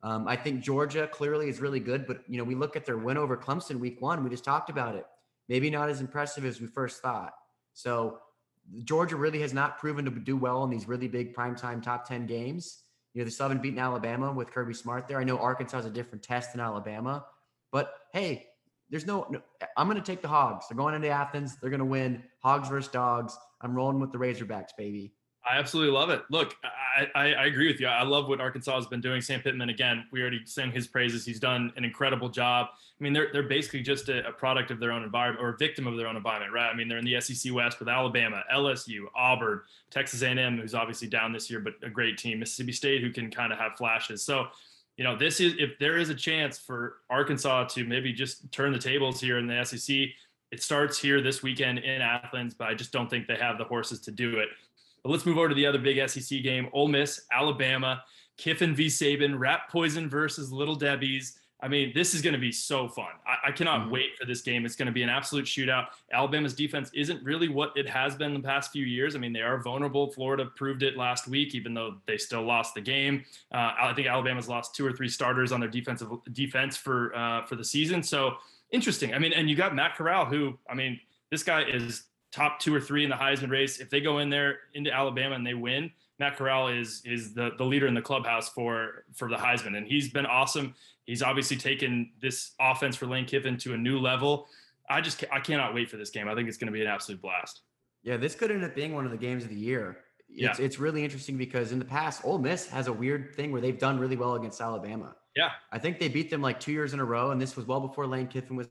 Um, 0.03 0.27
I 0.27 0.37
think 0.37 0.63
Georgia 0.63 1.07
clearly 1.07 1.49
is 1.49 1.61
really 1.61 1.81
good, 1.81 2.07
but 2.07 2.23
you 2.29 2.39
know, 2.39 2.45
we 2.45 2.55
look 2.55 2.77
at 2.77 2.85
their 2.85 2.99
win 2.99 3.17
over 3.17 3.37
Clemson 3.37 3.79
week 3.79 4.01
one. 4.01 4.23
We 4.23 4.31
just 4.31 4.45
talked 4.45 4.71
about 4.71 4.97
it 4.97 5.07
maybe 5.49 5.71
not 5.71 5.89
as 5.89 6.01
impressive 6.01 6.45
as 6.45 6.61
we 6.61 6.67
first 6.67 7.03
thought. 7.03 7.35
So 7.73 8.19
Georgia 8.85 9.17
really 9.17 9.41
has 9.41 9.53
not 9.53 9.79
proven 9.79 10.05
to 10.05 10.11
do 10.11 10.37
well 10.37 10.65
in 10.65 10.71
these 10.71 10.89
really 10.89 11.09
big 11.09 11.35
primetime 11.35 11.83
top 11.83 12.09
10 12.09 12.27
games. 12.27 12.83
You 13.13 13.21
know, 13.21 13.25
they 13.25 13.31
still 13.31 13.49
haven't 13.49 13.63
beaten 13.63 13.79
Alabama 13.79 14.33
with 14.33 14.51
Kirby 14.51 14.75
Smart 14.75 15.07
there. 15.07 15.21
I 15.21 15.25
know 15.25 15.39
Arkansas 15.39 15.79
is 15.79 15.87
a 15.87 15.91
different 15.91 16.23
test 16.25 16.53
than 16.53 16.61
Alabama, 16.61 17.25
but 17.75 17.97
hey, 18.13 18.47
there's 18.89 19.05
no, 19.05 19.27
no 19.29 19.41
I'm 19.77 19.89
going 19.89 20.01
to 20.01 20.07
take 20.07 20.23
the 20.23 20.29
Hogs. 20.29 20.67
They're 20.69 20.77
going 20.77 20.95
into 20.95 21.09
Athens. 21.09 21.57
They're 21.61 21.71
going 21.71 21.81
to 21.81 21.85
win. 21.85 22.23
Hogs 22.39 22.69
versus 22.69 22.89
Dogs. 22.89 23.37
I'm 23.61 23.75
rolling 23.75 23.99
with 23.99 24.13
the 24.13 24.19
Razorbacks, 24.19 24.69
baby. 24.79 25.13
I 25.45 25.59
absolutely 25.59 25.93
love 25.93 26.09
it. 26.09 26.23
Look, 26.31 26.55
I, 26.65 27.09
I, 27.15 27.33
I, 27.33 27.45
agree 27.47 27.67
with 27.67 27.79
you. 27.81 27.89
I 27.89 28.05
love 28.05 28.29
what 28.29 28.41
Arkansas 28.41 28.77
has 28.77 28.87
been 28.87 29.01
doing. 29.01 29.21
Sam 29.21 29.41
Pittman, 29.41 29.69
again, 29.69 30.07
we 30.11 30.23
already 30.23 30.41
sang 30.47 30.71
his 30.71 30.87
praises. 30.87 31.27
He's 31.27 31.41
done 31.41 31.71
an 31.77 31.85
incredible 31.85 32.31
job. 32.31 32.69
I 32.73 33.03
mean, 33.03 33.13
they're, 33.13 33.29
they're 33.33 33.43
basically 33.43 33.83
just 33.83 34.09
a, 34.09 34.27
a, 34.27 34.33
product 34.33 34.71
of 34.71 34.81
their 34.81 34.93
own 34.93 35.03
environment 35.03 35.45
or 35.45 35.51
a 35.51 35.57
victim 35.59 35.87
of 35.87 35.97
their 35.97 36.07
own 36.07 36.17
environment, 36.17 36.53
right? 36.53 36.71
I 36.71 36.75
mean, 36.75 36.89
they're 36.89 36.99
in 36.99 37.05
the 37.05 37.21
SEC 37.21 37.53
West 37.53 37.79
with 37.81 37.89
Alabama, 37.89 38.43
LSU, 38.55 39.01
Auburn, 39.15 39.61
Texas 39.91 40.23
A&M, 40.23 40.57
who's 40.59 40.75
obviously 40.75 41.09
down 41.09 41.33
this 41.33 41.51
year, 41.51 41.61
but 41.61 41.75
a 41.83 41.91
great 41.91 42.17
team, 42.17 42.39
Mississippi 42.39 42.73
State, 42.73 43.03
who 43.03 43.11
can 43.11 43.31
kind 43.31 43.53
of 43.53 43.59
have 43.59 43.73
flashes. 43.77 44.23
So, 44.23 44.47
you 44.97 45.05
know, 45.05 45.17
this 45.17 45.41
is, 45.41 45.55
if 45.59 45.79
there 45.79 45.99
is 45.99 46.09
a 46.09 46.15
chance 46.15 46.59
for 46.59 46.99
Arkansas 47.11 47.65
to 47.65 47.85
maybe 47.85 48.13
just 48.13 48.51
turn 48.53 48.73
the 48.73 48.79
tables 48.79 49.21
here 49.21 49.39
in 49.39 49.47
the 49.47 49.65
SEC, 49.65 50.09
it 50.53 50.63
starts 50.63 50.99
here 50.99 51.21
this 51.21 51.43
weekend 51.43 51.79
in 51.79 52.01
Athens, 52.01 52.55
but 52.55 52.69
I 52.69 52.75
just 52.75 52.93
don't 52.93 53.11
think 53.11 53.27
they 53.27 53.37
have 53.37 53.59
the 53.59 53.65
horses 53.65 54.01
to 54.03 54.13
do 54.13 54.39
it. 54.39 54.49
But 55.03 55.11
let's 55.11 55.27
move 55.27 55.37
over 55.37 55.49
to 55.49 55.55
the 55.55 55.67
other 55.67 55.79
big 55.79 56.09
SEC 56.09 56.43
game: 56.43 56.69
Ole 56.73 56.89
Miss, 56.89 57.23
Alabama, 57.33 58.03
Kiffin 58.39 58.75
v. 58.75 58.87
Saban, 58.87 59.39
Rat 59.39 59.63
Poison 59.71 60.09
versus 60.09 60.53
Little 60.53 60.77
Debbie's. 60.77 61.39
I 61.65 61.69
mean, 61.69 61.93
this 61.95 62.13
is 62.13 62.21
going 62.21 62.35
to 62.35 62.39
be 62.39 62.53
so 62.53 62.87
fun. 62.89 63.09
I, 63.27 63.49
I 63.49 63.51
cannot 63.51 63.81
mm-hmm. 63.81 63.91
wait 63.91 64.19
for 64.21 64.27
this 64.27 64.43
game. 64.43 64.67
It's 64.67 64.77
going 64.77 64.85
to 64.85 64.93
be 64.93 65.03
an 65.03 65.09
absolute 65.09 65.47
shootout. 65.47 65.87
Alabama's 66.13 66.53
defense 66.53 66.91
isn't 66.93 67.25
really 67.25 67.49
what 67.49 67.75
it 67.75 67.89
has 67.89 68.15
been 68.15 68.35
the 68.35 68.41
past 68.41 68.71
few 68.71 68.85
years. 68.85 69.17
I 69.17 69.19
mean, 69.19 69.33
they 69.33 69.41
are 69.41 69.57
vulnerable. 69.63 70.13
Florida 70.13 70.45
proved 70.57 70.83
it 70.83 70.99
last 70.99 71.27
week, 71.27 71.55
even 71.55 71.73
though 71.73 71.97
they 72.07 72.19
still 72.19 72.43
lost 72.43 72.75
the 72.75 72.83
game. 72.83 73.25
Uh, 73.51 73.73
I 73.81 73.95
think 73.95 74.09
Alabama's 74.09 74.47
lost 74.47 74.75
two 74.75 74.85
or 74.85 74.93
three 74.93 75.09
starters 75.09 75.53
on 75.53 75.61
their 75.61 75.71
defensive 75.71 76.11
defense 76.35 76.77
for 76.77 77.17
uh, 77.17 77.47
for 77.47 77.57
the 77.57 77.65
season. 77.65 78.03
So 78.03 78.35
interesting. 78.71 79.15
I 79.15 79.19
mean, 79.19 79.33
and 79.33 79.49
you 79.49 79.57
got 79.57 79.75
Matt 79.75 79.97
Corral, 79.97 80.27
who 80.27 80.59
I 80.69 80.75
mean, 80.75 81.01
this 81.31 81.43
guy 81.43 81.63
is 81.63 82.03
top 82.31 82.61
two 82.61 82.75
or 82.75 82.81
three 82.81 83.05
in 83.05 83.11
the 83.11 83.17
Heisman 83.17 83.49
race. 83.49 83.79
If 83.79 83.89
they 83.89 84.03
go 84.03 84.19
in 84.19 84.29
there 84.29 84.59
into 84.75 84.93
Alabama 84.93 85.35
and 85.35 85.47
they 85.47 85.55
win, 85.55 85.91
Matt 86.19 86.37
Corral 86.37 86.69
is 86.69 87.03
is 87.05 87.35
the 87.35 87.53
the 87.59 87.65
leader 87.65 87.87
in 87.87 87.95
the 87.95 88.03
clubhouse 88.03 88.49
for 88.49 89.05
for 89.15 89.29
the 89.29 89.37
Heisman, 89.37 89.77
and 89.77 89.87
he's 89.87 90.11
been 90.11 90.27
awesome. 90.27 90.75
He's 91.05 91.23
obviously 91.23 91.57
taken 91.57 92.11
this 92.21 92.53
offense 92.61 92.97
for 92.97 93.07
Lane 93.07 93.27
Kiffin 93.27 93.57
to 93.59 93.75
a 93.75 93.77
new 93.77 93.99
level. 93.99 94.47
I 94.89 95.01
just 95.01 95.25
I 95.33 95.41
cannot 95.41 95.75
wait 95.75 95.91
for 95.91 95.97
this 95.97 96.11
game. 96.11 96.29
I 96.29 96.35
think 96.35 96.49
it's 96.49 96.59
going 96.59 96.67
to 96.67 96.73
be 96.73 96.81
an 96.81 96.87
absolute 96.87 97.21
blast. 97.21 97.63
Yeah, 98.03 98.17
this 98.17 98.35
could 98.35 98.51
end 98.51 98.65
up 98.65 98.75
being 98.75 98.95
one 98.95 99.05
of 99.05 99.11
the 99.11 99.17
games 99.17 99.45
of 99.45 99.51
the 99.51 99.57
year. 99.57 99.99
It's, 100.29 100.59
yeah. 100.59 100.65
it's 100.65 100.79
really 100.79 101.05
interesting 101.05 101.37
because 101.37 101.73
in 101.73 101.79
the 101.79 101.85
past, 101.85 102.23
Ole 102.25 102.39
Miss 102.39 102.67
has 102.69 102.87
a 102.87 102.93
weird 102.93 103.35
thing 103.35 103.53
where 103.53 103.61
they've 103.61 103.79
done 103.79 103.99
really 103.99 104.17
well 104.17 104.35
against 104.35 104.61
Alabama. 104.61 105.15
Yeah, 105.37 105.51
I 105.73 105.79
think 105.79 105.99
they 105.99 106.09
beat 106.09 106.31
them 106.31 106.43
like 106.43 106.61
two 106.61 106.73
years 106.73 106.93
in 106.93 107.01
a 107.01 107.05
row, 107.05 107.31
and 107.31 107.41
this 107.41 107.57
was 107.57 107.67
well 107.67 107.81
before 107.81 108.07
Lane 108.07 108.27
Kiffin 108.27 108.57
was 108.57 108.69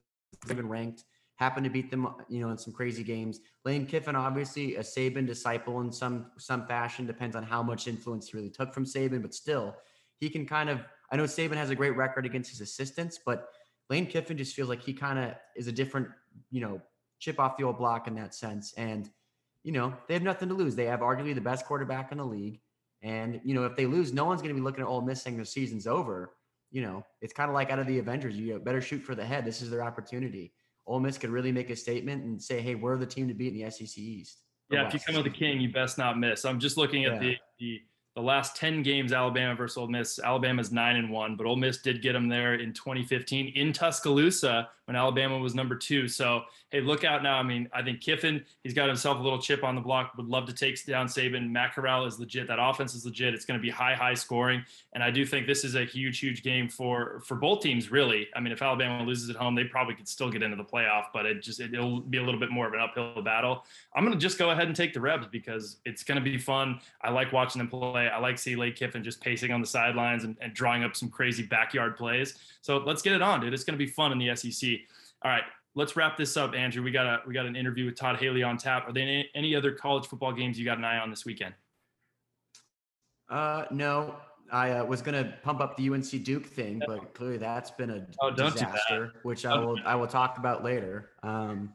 even 0.49 0.67
ranked 0.67 1.03
happened 1.35 1.63
to 1.63 1.69
beat 1.69 1.89
them, 1.89 2.07
you 2.29 2.39
know, 2.39 2.49
in 2.49 2.57
some 2.57 2.73
crazy 2.73 3.03
games. 3.03 3.39
Lane 3.65 3.85
Kiffin, 3.85 4.15
obviously 4.15 4.75
a 4.75 4.81
Saban 4.81 5.25
disciple 5.25 5.81
in 5.81 5.91
some 5.91 6.27
some 6.37 6.65
fashion, 6.67 7.05
depends 7.05 7.35
on 7.35 7.43
how 7.43 7.63
much 7.63 7.87
influence 7.87 8.29
he 8.29 8.37
really 8.37 8.49
took 8.49 8.73
from 8.73 8.85
Saban, 8.85 9.21
but 9.21 9.33
still, 9.33 9.75
he 10.23 10.29
can 10.29 10.45
kind 10.45 10.69
of. 10.69 10.79
I 11.11 11.15
know 11.15 11.23
Saban 11.25 11.55
has 11.55 11.69
a 11.69 11.75
great 11.75 11.95
record 11.95 12.25
against 12.25 12.49
his 12.49 12.61
assistants, 12.61 13.19
but 13.23 13.49
Lane 13.89 14.07
Kiffin 14.07 14.37
just 14.37 14.55
feels 14.55 14.69
like 14.69 14.81
he 14.81 14.93
kind 14.93 15.19
of 15.19 15.35
is 15.55 15.67
a 15.67 15.71
different, 15.71 16.07
you 16.49 16.61
know, 16.61 16.81
chip 17.19 17.39
off 17.39 17.57
the 17.57 17.63
old 17.63 17.77
block 17.77 18.07
in 18.07 18.15
that 18.15 18.33
sense. 18.33 18.73
And 18.77 19.09
you 19.63 19.71
know, 19.71 19.93
they 20.07 20.13
have 20.13 20.23
nothing 20.23 20.49
to 20.49 20.55
lose. 20.55 20.75
They 20.75 20.85
have 20.85 20.99
arguably 20.99 21.33
the 21.33 21.41
best 21.41 21.65
quarterback 21.65 22.11
in 22.11 22.17
the 22.17 22.25
league. 22.25 22.59
And, 23.01 23.41
you 23.43 23.53
know, 23.53 23.65
if 23.65 23.75
they 23.75 23.85
lose, 23.85 24.13
no 24.13 24.25
one's 24.25 24.41
going 24.41 24.53
to 24.53 24.59
be 24.59 24.63
looking 24.63 24.81
at 24.81 24.87
Ole 24.87 25.01
Miss 25.01 25.21
saying 25.21 25.37
the 25.37 25.45
season's 25.45 25.87
over. 25.87 26.35
You 26.71 26.81
know, 26.81 27.05
it's 27.21 27.33
kind 27.33 27.49
of 27.49 27.53
like 27.53 27.69
out 27.69 27.79
of 27.79 27.87
the 27.87 27.99
Avengers. 27.99 28.35
You 28.35 28.59
better 28.59 28.81
shoot 28.81 28.99
for 28.99 29.15
the 29.15 29.25
head. 29.25 29.45
This 29.45 29.61
is 29.61 29.69
their 29.69 29.83
opportunity. 29.83 30.53
Ole 30.85 30.99
Miss 30.99 31.17
could 31.17 31.29
really 31.29 31.51
make 31.51 31.69
a 31.69 31.75
statement 31.75 32.23
and 32.23 32.41
say, 32.41 32.61
"Hey, 32.61 32.75
we're 32.75 32.97
the 32.97 33.05
team 33.05 33.27
to 33.27 33.33
beat 33.33 33.53
in 33.53 33.59
the 33.59 33.69
SEC 33.69 33.97
East." 33.97 34.39
Yeah, 34.69 34.83
West. 34.83 34.95
if 34.95 35.01
you 35.01 35.05
come 35.05 35.23
with 35.23 35.31
the 35.31 35.37
king, 35.37 35.61
you 35.61 35.71
best 35.71 35.97
not 35.97 36.17
miss. 36.17 36.45
I'm 36.45 36.59
just 36.59 36.75
looking 36.75 37.05
at 37.05 37.13
yeah. 37.13 37.19
the, 37.19 37.37
the 37.59 37.81
the 38.15 38.21
last 38.21 38.55
10 38.55 38.83
games 38.83 39.11
Alabama 39.11 39.55
versus 39.55 39.77
Ole 39.77 39.87
Miss, 39.87 40.19
Alabama's 40.19 40.71
9 40.71 40.95
and 40.95 41.09
1, 41.09 41.35
but 41.35 41.47
Ole 41.47 41.55
Miss 41.55 41.79
did 41.79 42.01
get 42.01 42.13
them 42.13 42.29
there 42.29 42.55
in 42.55 42.73
2015 42.73 43.53
in 43.55 43.73
Tuscaloosa 43.73 44.69
when 44.93 45.01
Alabama 45.01 45.39
was 45.39 45.55
number 45.55 45.75
2. 45.75 46.07
So, 46.07 46.43
hey, 46.69 46.79
look 46.79 47.03
out 47.03 47.23
now. 47.23 47.37
I 47.37 47.43
mean, 47.43 47.67
I 47.73 47.81
think 47.81 47.99
Kiffin, 47.99 48.45
he's 48.63 48.75
got 48.75 48.87
himself 48.87 49.17
a 49.19 49.21
little 49.21 49.39
chip 49.39 49.63
on 49.63 49.73
the 49.73 49.81
block, 49.81 50.13
would 50.17 50.27
love 50.27 50.45
to 50.45 50.53
take 50.53 50.83
down 50.85 51.07
Saban. 51.07 51.49
Matt 51.49 51.73
Corral 51.73 52.05
is 52.05 52.19
legit. 52.19 52.47
That 52.47 52.59
offense 52.61 52.93
is 52.93 53.05
legit. 53.05 53.33
It's 53.33 53.45
going 53.45 53.59
to 53.59 53.61
be 53.61 53.71
high 53.71 53.95
high 53.95 54.13
scoring, 54.13 54.63
and 54.93 55.03
I 55.03 55.09
do 55.09 55.25
think 55.25 55.47
this 55.47 55.63
is 55.63 55.75
a 55.75 55.83
huge 55.83 56.19
huge 56.19 56.43
game 56.43 56.69
for 56.69 57.21
for 57.25 57.35
both 57.35 57.61
teams 57.61 57.91
really. 57.91 58.27
I 58.35 58.39
mean, 58.39 58.53
if 58.53 58.61
Alabama 58.61 59.03
loses 59.03 59.29
at 59.29 59.35
home, 59.35 59.55
they 59.55 59.63
probably 59.63 59.95
could 59.95 60.07
still 60.07 60.29
get 60.29 60.43
into 60.43 60.57
the 60.57 60.63
playoff, 60.63 61.05
but 61.13 61.25
it 61.25 61.41
just 61.41 61.59
it, 61.59 61.73
it'll 61.73 62.01
be 62.01 62.17
a 62.19 62.23
little 62.23 62.39
bit 62.39 62.51
more 62.51 62.67
of 62.67 62.73
an 62.73 62.79
uphill 62.79 63.21
battle. 63.23 63.65
I'm 63.95 64.03
going 64.03 64.17
to 64.17 64.21
just 64.21 64.37
go 64.37 64.51
ahead 64.51 64.67
and 64.67 64.75
take 64.75 64.93
the 64.93 65.01
Rebs 65.01 65.27
because 65.31 65.77
it's 65.85 66.03
going 66.03 66.17
to 66.17 66.23
be 66.23 66.37
fun. 66.37 66.79
I 67.01 67.09
like 67.09 67.33
watching 67.33 67.59
them 67.59 67.67
play. 67.67 68.09
I 68.09 68.19
like 68.19 68.37
see 68.37 68.55
Lane 68.55 68.73
Kiffin 68.73 69.03
just 69.03 69.21
pacing 69.21 69.51
on 69.51 69.61
the 69.61 69.67
sidelines 69.67 70.23
and, 70.23 70.37
and 70.41 70.53
drawing 70.53 70.83
up 70.83 70.95
some 70.95 71.09
crazy 71.09 71.43
backyard 71.43 71.97
plays. 71.97 72.35
So 72.61 72.77
let's 72.77 73.01
get 73.01 73.13
it 73.13 73.21
on, 73.21 73.41
dude. 73.41 73.53
It's 73.53 73.63
going 73.63 73.77
to 73.77 73.83
be 73.85 73.89
fun 73.89 74.11
in 74.11 74.17
the 74.17 74.35
SEC. 74.35 74.79
All 75.23 75.31
right, 75.31 75.43
let's 75.75 75.95
wrap 75.95 76.17
this 76.17 76.35
up, 76.35 76.53
Andrew. 76.53 76.83
We 76.83 76.91
got 76.91 77.05
a 77.05 77.21
we 77.25 77.33
got 77.33 77.45
an 77.45 77.55
interview 77.55 77.85
with 77.85 77.97
Todd 77.97 78.17
Haley 78.17 78.43
on 78.43 78.57
tap. 78.57 78.87
Are 78.87 78.93
there 78.93 79.03
any, 79.03 79.29
any 79.35 79.55
other 79.55 79.71
college 79.71 80.05
football 80.05 80.33
games 80.33 80.59
you 80.59 80.65
got 80.65 80.77
an 80.77 80.83
eye 80.83 80.97
on 80.97 81.09
this 81.09 81.25
weekend? 81.25 81.53
Uh, 83.29 83.65
no. 83.71 84.15
I 84.51 84.71
uh, 84.71 84.85
was 84.85 85.01
gonna 85.01 85.33
pump 85.41 85.61
up 85.61 85.77
the 85.77 85.89
UNC 85.89 86.23
Duke 86.23 86.45
thing, 86.45 86.81
but 86.85 87.15
clearly 87.15 87.37
that's 87.37 87.71
been 87.71 87.89
a 87.89 88.05
oh, 88.21 88.29
disaster, 88.29 89.13
which 89.23 89.45
I 89.45 89.57
will 89.57 89.79
I 89.83 89.95
will 89.95 90.07
talk 90.07 90.37
about 90.37 90.63
later. 90.63 91.11
Um, 91.23 91.73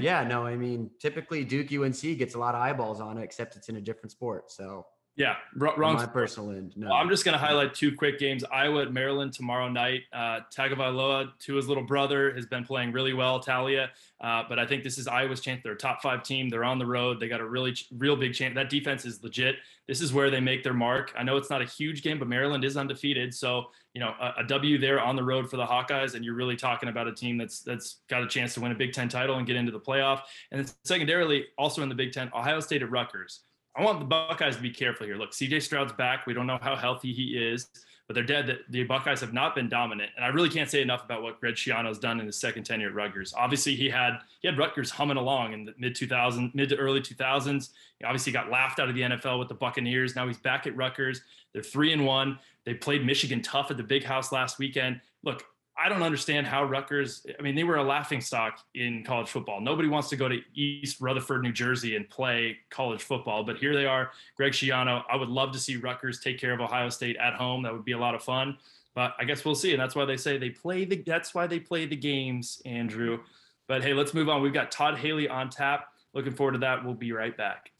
yeah, 0.00 0.24
no, 0.24 0.44
I 0.44 0.56
mean 0.56 0.90
typically 0.98 1.44
Duke 1.44 1.72
UNC 1.72 2.00
gets 2.18 2.34
a 2.34 2.38
lot 2.38 2.56
of 2.56 2.62
eyeballs 2.62 3.00
on 3.00 3.18
it, 3.18 3.22
except 3.22 3.54
it's 3.54 3.68
in 3.68 3.76
a 3.76 3.80
different 3.80 4.10
sport. 4.10 4.50
So 4.50 4.86
Yeah, 5.20 5.36
wrong. 5.54 5.96
my 5.96 6.06
personal 6.06 6.50
end. 6.52 6.72
No. 6.76 6.86
Well, 6.86 6.96
I'm 6.96 7.10
just 7.10 7.26
going 7.26 7.34
to 7.34 7.38
highlight 7.38 7.74
two 7.74 7.94
quick 7.94 8.18
games. 8.18 8.42
Iowa 8.50 8.80
at 8.80 8.92
Maryland 8.94 9.34
tomorrow 9.34 9.68
night. 9.68 10.04
Uh, 10.14 10.40
Tagovailoa, 10.50 11.32
his 11.44 11.68
little 11.68 11.82
brother, 11.82 12.32
has 12.34 12.46
been 12.46 12.64
playing 12.64 12.92
really 12.92 13.12
well. 13.12 13.38
Taulia, 13.38 13.88
uh, 14.22 14.44
but 14.48 14.58
I 14.58 14.64
think 14.64 14.82
this 14.82 14.96
is 14.96 15.06
Iowa's 15.06 15.42
chance. 15.42 15.60
They're 15.62 15.74
a 15.74 15.76
top 15.76 16.00
five 16.00 16.22
team. 16.22 16.48
They're 16.48 16.64
on 16.64 16.78
the 16.78 16.86
road. 16.86 17.20
They 17.20 17.28
got 17.28 17.42
a 17.42 17.46
really, 17.46 17.76
real 17.98 18.16
big 18.16 18.32
chance. 18.32 18.54
That 18.54 18.70
defense 18.70 19.04
is 19.04 19.22
legit. 19.22 19.56
This 19.86 20.00
is 20.00 20.10
where 20.10 20.30
they 20.30 20.40
make 20.40 20.64
their 20.64 20.72
mark. 20.72 21.12
I 21.18 21.22
know 21.22 21.36
it's 21.36 21.50
not 21.50 21.60
a 21.60 21.66
huge 21.66 22.02
game, 22.02 22.18
but 22.18 22.26
Maryland 22.26 22.64
is 22.64 22.78
undefeated. 22.78 23.34
So 23.34 23.66
you 23.92 24.00
know, 24.00 24.14
a, 24.18 24.34
a 24.38 24.44
W 24.44 24.78
there 24.78 25.00
on 25.00 25.16
the 25.16 25.24
road 25.24 25.50
for 25.50 25.58
the 25.58 25.66
Hawkeyes, 25.66 26.14
and 26.14 26.24
you're 26.24 26.34
really 26.34 26.56
talking 26.56 26.88
about 26.88 27.08
a 27.08 27.12
team 27.12 27.36
that's 27.36 27.60
that's 27.60 27.96
got 28.08 28.22
a 28.22 28.26
chance 28.26 28.54
to 28.54 28.60
win 28.60 28.72
a 28.72 28.74
Big 28.74 28.94
Ten 28.94 29.10
title 29.10 29.36
and 29.36 29.46
get 29.46 29.56
into 29.56 29.72
the 29.72 29.80
playoff. 29.80 30.20
And 30.50 30.64
then 30.64 30.72
secondarily, 30.84 31.46
also 31.58 31.82
in 31.82 31.90
the 31.90 31.94
Big 31.94 32.12
Ten, 32.12 32.30
Ohio 32.34 32.60
State 32.60 32.82
at 32.82 32.90
Rutgers. 32.90 33.40
I 33.76 33.84
want 33.84 34.00
the 34.00 34.06
Buckeyes 34.06 34.56
to 34.56 34.62
be 34.62 34.70
careful 34.70 35.06
here. 35.06 35.16
Look, 35.16 35.32
CJ 35.32 35.62
Stroud's 35.62 35.92
back. 35.92 36.26
We 36.26 36.34
don't 36.34 36.46
know 36.46 36.58
how 36.60 36.74
healthy 36.74 37.12
he 37.12 37.36
is, 37.38 37.68
but 38.08 38.14
they're 38.14 38.24
dead. 38.24 38.58
The 38.68 38.82
Buckeyes 38.82 39.20
have 39.20 39.32
not 39.32 39.54
been 39.54 39.68
dominant, 39.68 40.10
and 40.16 40.24
I 40.24 40.28
really 40.28 40.48
can't 40.48 40.68
say 40.68 40.82
enough 40.82 41.04
about 41.04 41.22
what 41.22 41.38
Greg 41.38 41.54
Schiano's 41.54 41.98
done 41.98 42.18
in 42.18 42.26
his 42.26 42.40
second 42.40 42.64
tenure 42.64 42.88
at 42.88 42.94
Rutgers. 42.94 43.32
Obviously, 43.36 43.76
he 43.76 43.88
had 43.88 44.18
he 44.40 44.48
had 44.48 44.58
Rutgers 44.58 44.90
humming 44.90 45.16
along 45.16 45.52
in 45.52 45.64
the 45.64 45.74
mid 45.78 45.94
2000s, 45.94 46.52
mid 46.54 46.68
to 46.70 46.76
early 46.76 47.00
2000s. 47.00 47.70
He 47.98 48.04
obviously 48.04 48.32
got 48.32 48.50
laughed 48.50 48.80
out 48.80 48.88
of 48.88 48.96
the 48.96 49.02
NFL 49.02 49.38
with 49.38 49.48
the 49.48 49.54
Buccaneers. 49.54 50.16
Now 50.16 50.26
he's 50.26 50.38
back 50.38 50.66
at 50.66 50.76
Rutgers. 50.76 51.22
They're 51.52 51.62
three 51.62 51.92
and 51.92 52.04
one. 52.04 52.38
They 52.64 52.74
played 52.74 53.06
Michigan 53.06 53.42
tough 53.42 53.70
at 53.70 53.76
the 53.76 53.82
Big 53.82 54.04
House 54.04 54.32
last 54.32 54.58
weekend. 54.58 55.00
Look, 55.22 55.44
I 55.82 55.88
don't 55.88 56.02
understand 56.02 56.46
how 56.46 56.64
Rutgers. 56.64 57.24
I 57.38 57.42
mean, 57.42 57.54
they 57.54 57.64
were 57.64 57.76
a 57.76 57.82
laughing 57.82 58.20
stock 58.20 58.58
in 58.74 59.02
college 59.02 59.28
football. 59.28 59.62
Nobody 59.62 59.88
wants 59.88 60.10
to 60.10 60.16
go 60.16 60.28
to 60.28 60.38
East 60.54 61.00
Rutherford, 61.00 61.42
New 61.42 61.52
Jersey, 61.52 61.96
and 61.96 62.08
play 62.08 62.58
college 62.68 63.02
football, 63.02 63.44
but 63.44 63.56
here 63.56 63.74
they 63.74 63.86
are. 63.86 64.10
Greg 64.36 64.52
Schiano. 64.52 65.02
I 65.10 65.16
would 65.16 65.30
love 65.30 65.52
to 65.52 65.58
see 65.58 65.76
Rutgers 65.76 66.20
take 66.20 66.38
care 66.38 66.52
of 66.52 66.60
Ohio 66.60 66.90
State 66.90 67.16
at 67.16 67.34
home. 67.34 67.62
That 67.62 67.72
would 67.72 67.84
be 67.84 67.92
a 67.92 67.98
lot 67.98 68.14
of 68.14 68.22
fun. 68.22 68.58
But 68.94 69.14
I 69.18 69.24
guess 69.24 69.44
we'll 69.44 69.54
see, 69.54 69.72
and 69.72 69.80
that's 69.80 69.94
why 69.94 70.04
they 70.04 70.18
say 70.18 70.36
they 70.36 70.50
play 70.50 70.84
the. 70.84 70.96
That's 70.96 71.34
why 71.34 71.46
they 71.46 71.58
play 71.58 71.86
the 71.86 71.96
games, 71.96 72.60
Andrew. 72.66 73.20
But 73.66 73.82
hey, 73.82 73.94
let's 73.94 74.12
move 74.12 74.28
on. 74.28 74.42
We've 74.42 74.52
got 74.52 74.70
Todd 74.70 74.98
Haley 74.98 75.28
on 75.28 75.48
tap. 75.48 75.92
Looking 76.12 76.32
forward 76.32 76.52
to 76.52 76.58
that. 76.58 76.84
We'll 76.84 76.94
be 76.94 77.12
right 77.12 77.36
back. 77.36 77.70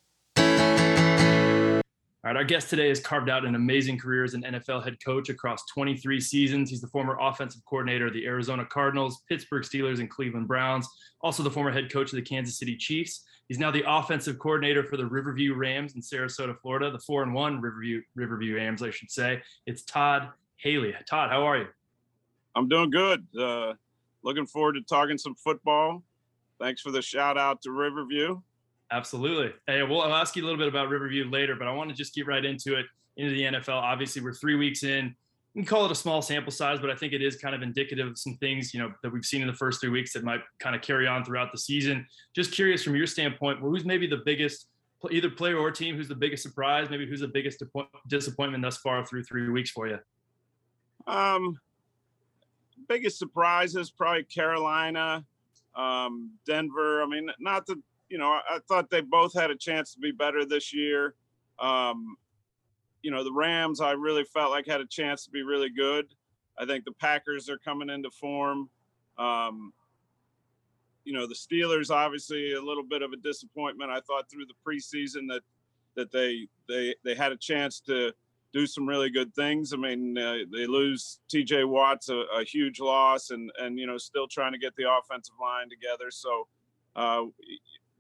All 2.23 2.29
right, 2.29 2.37
our 2.37 2.45
guest 2.45 2.69
today 2.69 2.91
has 2.91 3.01
carved 3.01 3.31
out 3.31 3.47
an 3.47 3.55
amazing 3.55 3.97
career 3.97 4.25
as 4.25 4.35
an 4.35 4.43
NFL 4.43 4.85
head 4.85 5.03
coach 5.03 5.31
across 5.31 5.65
23 5.73 6.21
seasons. 6.21 6.69
He's 6.69 6.83
the 6.83 6.87
former 6.89 7.17
offensive 7.19 7.65
coordinator 7.65 8.09
of 8.09 8.13
the 8.13 8.27
Arizona 8.27 8.67
Cardinals, 8.67 9.23
Pittsburgh 9.27 9.63
Steelers, 9.63 10.01
and 10.01 10.11
Cleveland 10.11 10.47
Browns, 10.47 10.87
also 11.23 11.43
the 11.43 11.51
former 11.51 11.71
head 11.71 11.91
coach 11.91 12.13
of 12.13 12.17
the 12.17 12.23
Kansas 12.23 12.59
City 12.59 12.77
Chiefs. 12.77 13.25
He's 13.49 13.59
now 13.59 13.71
the 13.71 13.85
offensive 13.87 14.39
coordinator 14.39 14.85
for 14.85 14.99
the 14.99 15.07
Riverview 15.07 15.55
Rams 15.55 15.95
in 15.95 16.03
Sarasota, 16.03 16.55
Florida, 16.61 16.91
the 16.91 16.99
four 16.99 17.23
and 17.23 17.33
one 17.33 17.59
Riverview 17.59 18.03
Riverview 18.15 18.57
Rams, 18.57 18.83
I 18.83 18.91
should 18.91 19.11
say. 19.11 19.41
It's 19.65 19.83
Todd 19.83 20.29
Haley. 20.57 20.95
Todd, 21.09 21.31
how 21.31 21.45
are 21.45 21.57
you? 21.57 21.69
I'm 22.55 22.69
doing 22.69 22.91
good. 22.91 23.27
Uh, 23.35 23.73
looking 24.23 24.45
forward 24.45 24.75
to 24.75 24.83
talking 24.83 25.17
some 25.17 25.37
football. 25.37 26.03
Thanks 26.61 26.83
for 26.83 26.91
the 26.91 27.01
shout 27.01 27.39
out 27.39 27.63
to 27.63 27.71
Riverview. 27.71 28.43
Absolutely. 28.93 29.53
Hey, 29.67 29.83
well, 29.83 30.03
I'll 30.03 30.15
ask 30.15 30.35
you 30.35 30.43
a 30.43 30.47
little 30.47 30.59
bit 30.59 30.69
about 30.69 30.89
Riverview 30.89 31.31
later, 31.31 31.55
but 31.55 31.69
I 31.69 31.73
want 31.73 31.91
to 31.91 31.97
just 31.97 32.15
get 32.15 32.27
right 32.27 32.45
into 32.45 32.77
it, 32.77 32.87
into 33.17 33.33
the 33.33 33.43
NFL. 33.43 33.77
Obviously, 33.77 34.21
we're 34.21 34.35
three 34.35 34.57
weeks 34.57 34.83
in. 34.83 35.15
You 35.55 35.63
can 35.63 35.65
call 35.65 35.85
it 35.85 35.93
a 35.93 35.97
small 35.97 36.23
sample 36.23 36.53
size, 36.53 36.79
but 36.81 36.91
I 36.91 36.95
think 36.95 37.13
it 37.13 37.23
is 37.23 37.37
kind 37.37 37.55
of 37.55 37.63
indicative 37.63 38.07
of 38.07 38.19
some 38.19 38.37
things, 38.37 38.73
you 38.75 38.81
know, 38.81 38.93
that 39.03 39.13
we've 39.13 39.25
seen 39.25 39.43
in 39.43 39.49
the 39.49 39.55
first 39.55 39.81
three 39.81 39.91
weeks 39.91 40.13
that 40.13 40.25
might 40.25 40.41
kind 40.59 40.77
of 40.77 40.83
carry 40.83 41.07
on 41.07 41.25
throughout 41.25 41.53
the 41.53 41.59
season. 41.59 42.07
Just 42.35 42.53
curious 42.53 42.83
from 42.83 42.95
your 42.97 43.07
standpoint, 43.07 43.59
who's 43.61 43.85
maybe 43.85 44.07
the 44.07 44.23
biggest, 44.25 44.67
either 45.11 45.31
player 45.31 45.59
or 45.59 45.71
team, 45.71 45.97
who's 45.97 46.09
the 46.09 46.15
biggest 46.15 46.43
surprise? 46.43 46.89
Maybe 46.91 47.07
who's 47.07 47.21
the 47.21 47.29
biggest 47.29 47.63
disappointment 48.09 48.63
thus 48.63 48.79
far 48.79 49.05
through 49.05 49.25
three 49.25 49.49
weeks 49.49 49.71
for 49.71 49.89
you? 49.89 49.99
Um, 51.07 51.59
biggest 52.89 53.19
surprises 53.19 53.91
probably 53.91 54.25
Carolina, 54.25 55.25
um, 55.75 56.31
Denver. 56.47 57.03
I 57.03 57.07
mean, 57.07 57.29
not 57.41 57.67
that 57.67 57.79
you 58.11 58.19
know, 58.19 58.29
I, 58.29 58.41
I, 58.51 58.59
thought 58.69 58.91
they 58.91 59.01
both 59.01 59.33
had 59.33 59.51
a 59.51 59.57
chance 59.57 59.95
to 59.95 60.01
be 60.01 60.11
better 60.11 60.45
this 60.45 60.75
year. 60.75 61.15
Um, 61.59 62.17
you 63.03 63.11
know, 63.11 63.25
the 63.25 63.33
Rams, 63.33 63.81
I 63.81 63.93
really 63.93 64.25
felt 64.25 64.51
like 64.51 64.67
had 64.67 64.81
a 64.81 64.87
chance 64.87 65.25
to 65.25 65.31
be 65.31 65.43
really 65.43 65.71
good. 65.71 66.07
I 66.59 66.67
think 66.67 66.85
the 66.85 66.93
Packers 66.93 67.49
are 67.49 67.59
coming 67.59 67.89
into 67.89 68.11
form. 68.11 68.69
Um, 69.17 69.73
you 71.05 71.13
know, 71.15 71.27
the 71.27 71.35
Steelers 71.35 71.91
obviously 71.91 72.53
a 72.53 72.61
little 72.61 72.83
bit 72.83 73.03
of 73.03 73.13
a 73.13 73.17
disappointment. 73.17 73.91
I 73.91 74.01
thought 74.01 74.31
through 74.31 74.47
the 74.47 74.55
preseason 74.67 75.29
that 75.29 75.43
that 75.97 76.13
they 76.13 76.47
they 76.69 76.95
they 77.05 77.15
had 77.15 77.33
a 77.33 77.37
chance 77.37 77.81
to 77.81 78.13
do 78.53 78.67
some 78.67 78.87
really 78.87 79.11
good 79.11 79.35
things. 79.35 79.73
I 79.73 79.77
mean, 79.77 80.19
uh, 80.19 80.39
they 80.53 80.67
lose 80.67 81.21
T.J. 81.29 81.65
Watts, 81.65 82.09
a, 82.09 82.25
a, 82.37 82.45
huge 82.45 82.81
loss, 82.81 83.31
and 83.31 83.51
and 83.61 83.79
you 83.79 83.87
know 83.87 83.97
still 83.97 84.27
trying 84.27 84.53
to 84.53 84.59
get 84.59 84.75
the 84.77 84.85
offensive 84.91 85.35
line 85.41 85.69
together. 85.71 86.11
So 86.11 86.49
uh, 86.97 87.23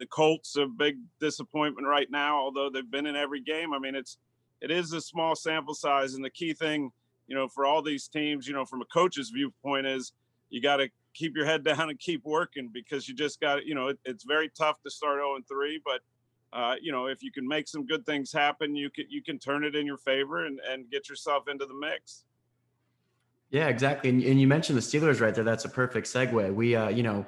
the 0.00 0.06
Colts 0.06 0.56
a 0.56 0.66
big 0.66 0.96
disappointment 1.20 1.86
right 1.86 2.10
now, 2.10 2.38
although 2.38 2.70
they've 2.70 2.90
been 2.90 3.06
in 3.06 3.14
every 3.14 3.40
game. 3.40 3.72
I 3.72 3.78
mean, 3.78 3.94
it's 3.94 4.18
it 4.60 4.70
is 4.70 4.92
a 4.92 5.00
small 5.00 5.36
sample 5.36 5.74
size, 5.74 6.14
and 6.14 6.24
the 6.24 6.30
key 6.30 6.52
thing, 6.54 6.90
you 7.28 7.36
know, 7.36 7.46
for 7.46 7.64
all 7.64 7.82
these 7.82 8.08
teams, 8.08 8.48
you 8.48 8.54
know, 8.54 8.64
from 8.64 8.82
a 8.82 8.86
coach's 8.86 9.30
viewpoint, 9.30 9.86
is 9.86 10.12
you 10.48 10.60
got 10.60 10.78
to 10.78 10.88
keep 11.14 11.36
your 11.36 11.44
head 11.44 11.62
down 11.70 11.90
and 11.90 11.98
keep 12.00 12.24
working 12.24 12.70
because 12.72 13.08
you 13.08 13.14
just 13.14 13.40
got, 13.40 13.64
you 13.64 13.74
know, 13.74 13.88
it, 13.88 13.98
it's 14.04 14.24
very 14.24 14.48
tough 14.48 14.82
to 14.82 14.90
start 14.90 15.18
0 15.18 15.36
and 15.36 15.46
3, 15.46 15.80
but 15.84 16.00
uh, 16.52 16.74
you 16.80 16.90
know, 16.90 17.06
if 17.06 17.22
you 17.22 17.30
can 17.30 17.46
make 17.46 17.68
some 17.68 17.86
good 17.86 18.04
things 18.04 18.32
happen, 18.32 18.74
you 18.74 18.90
can 18.90 19.04
you 19.08 19.22
can 19.22 19.38
turn 19.38 19.64
it 19.64 19.76
in 19.76 19.86
your 19.86 19.98
favor 19.98 20.46
and 20.46 20.58
and 20.68 20.90
get 20.90 21.08
yourself 21.08 21.46
into 21.46 21.66
the 21.66 21.74
mix. 21.74 22.24
Yeah, 23.50 23.66
exactly. 23.66 24.10
And, 24.10 24.22
and 24.22 24.40
you 24.40 24.46
mentioned 24.46 24.78
the 24.78 24.82
Steelers 24.82 25.20
right 25.20 25.34
there. 25.34 25.44
That's 25.44 25.64
a 25.64 25.68
perfect 25.68 26.06
segue. 26.06 26.54
We, 26.54 26.76
uh, 26.76 26.88
you 26.88 27.02
know, 27.02 27.26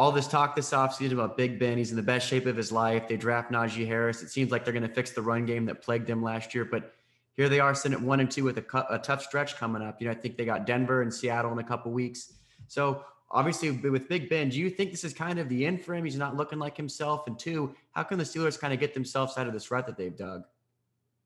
all 0.00 0.10
this 0.10 0.26
talk 0.26 0.56
this 0.56 0.70
offseason 0.70 1.12
about 1.12 1.36
Big 1.36 1.58
Ben. 1.58 1.76
He's 1.76 1.90
in 1.90 1.96
the 1.96 2.02
best 2.02 2.26
shape 2.26 2.46
of 2.46 2.56
his 2.56 2.72
life. 2.72 3.06
They 3.06 3.18
draft 3.18 3.52
Najee 3.52 3.86
Harris. 3.86 4.22
It 4.22 4.30
seems 4.30 4.50
like 4.50 4.64
they're 4.64 4.72
going 4.72 4.88
to 4.88 4.94
fix 4.94 5.10
the 5.10 5.20
run 5.20 5.44
game 5.44 5.66
that 5.66 5.82
plagued 5.82 6.06
them 6.06 6.22
last 6.22 6.54
year. 6.54 6.64
But 6.64 6.94
here 7.36 7.50
they 7.50 7.60
are 7.60 7.74
sitting 7.74 7.98
at 7.98 8.02
one 8.02 8.18
and 8.20 8.30
two 8.30 8.44
with 8.44 8.56
a, 8.56 8.86
a 8.88 8.98
tough 8.98 9.22
stretch 9.22 9.56
coming 9.56 9.82
up. 9.82 10.00
You 10.00 10.06
know, 10.06 10.12
I 10.12 10.14
think 10.14 10.38
they 10.38 10.46
got 10.46 10.64
Denver 10.64 11.02
and 11.02 11.12
Seattle 11.12 11.52
in 11.52 11.58
a 11.58 11.62
couple 11.62 11.92
weeks. 11.92 12.32
So 12.66 13.04
obviously 13.30 13.72
with 13.72 14.08
Big 14.08 14.30
Ben, 14.30 14.48
do 14.48 14.58
you 14.58 14.70
think 14.70 14.90
this 14.90 15.04
is 15.04 15.12
kind 15.12 15.38
of 15.38 15.50
the 15.50 15.66
end 15.66 15.84
for 15.84 15.94
him? 15.94 16.06
He's 16.06 16.16
not 16.16 16.34
looking 16.34 16.58
like 16.58 16.78
himself. 16.78 17.26
And 17.26 17.38
two, 17.38 17.74
how 17.92 18.02
can 18.02 18.16
the 18.16 18.24
Steelers 18.24 18.58
kind 18.58 18.72
of 18.72 18.80
get 18.80 18.94
themselves 18.94 19.36
out 19.36 19.48
of 19.48 19.52
this 19.52 19.70
rut 19.70 19.86
that 19.86 19.98
they've 19.98 20.16
dug? 20.16 20.44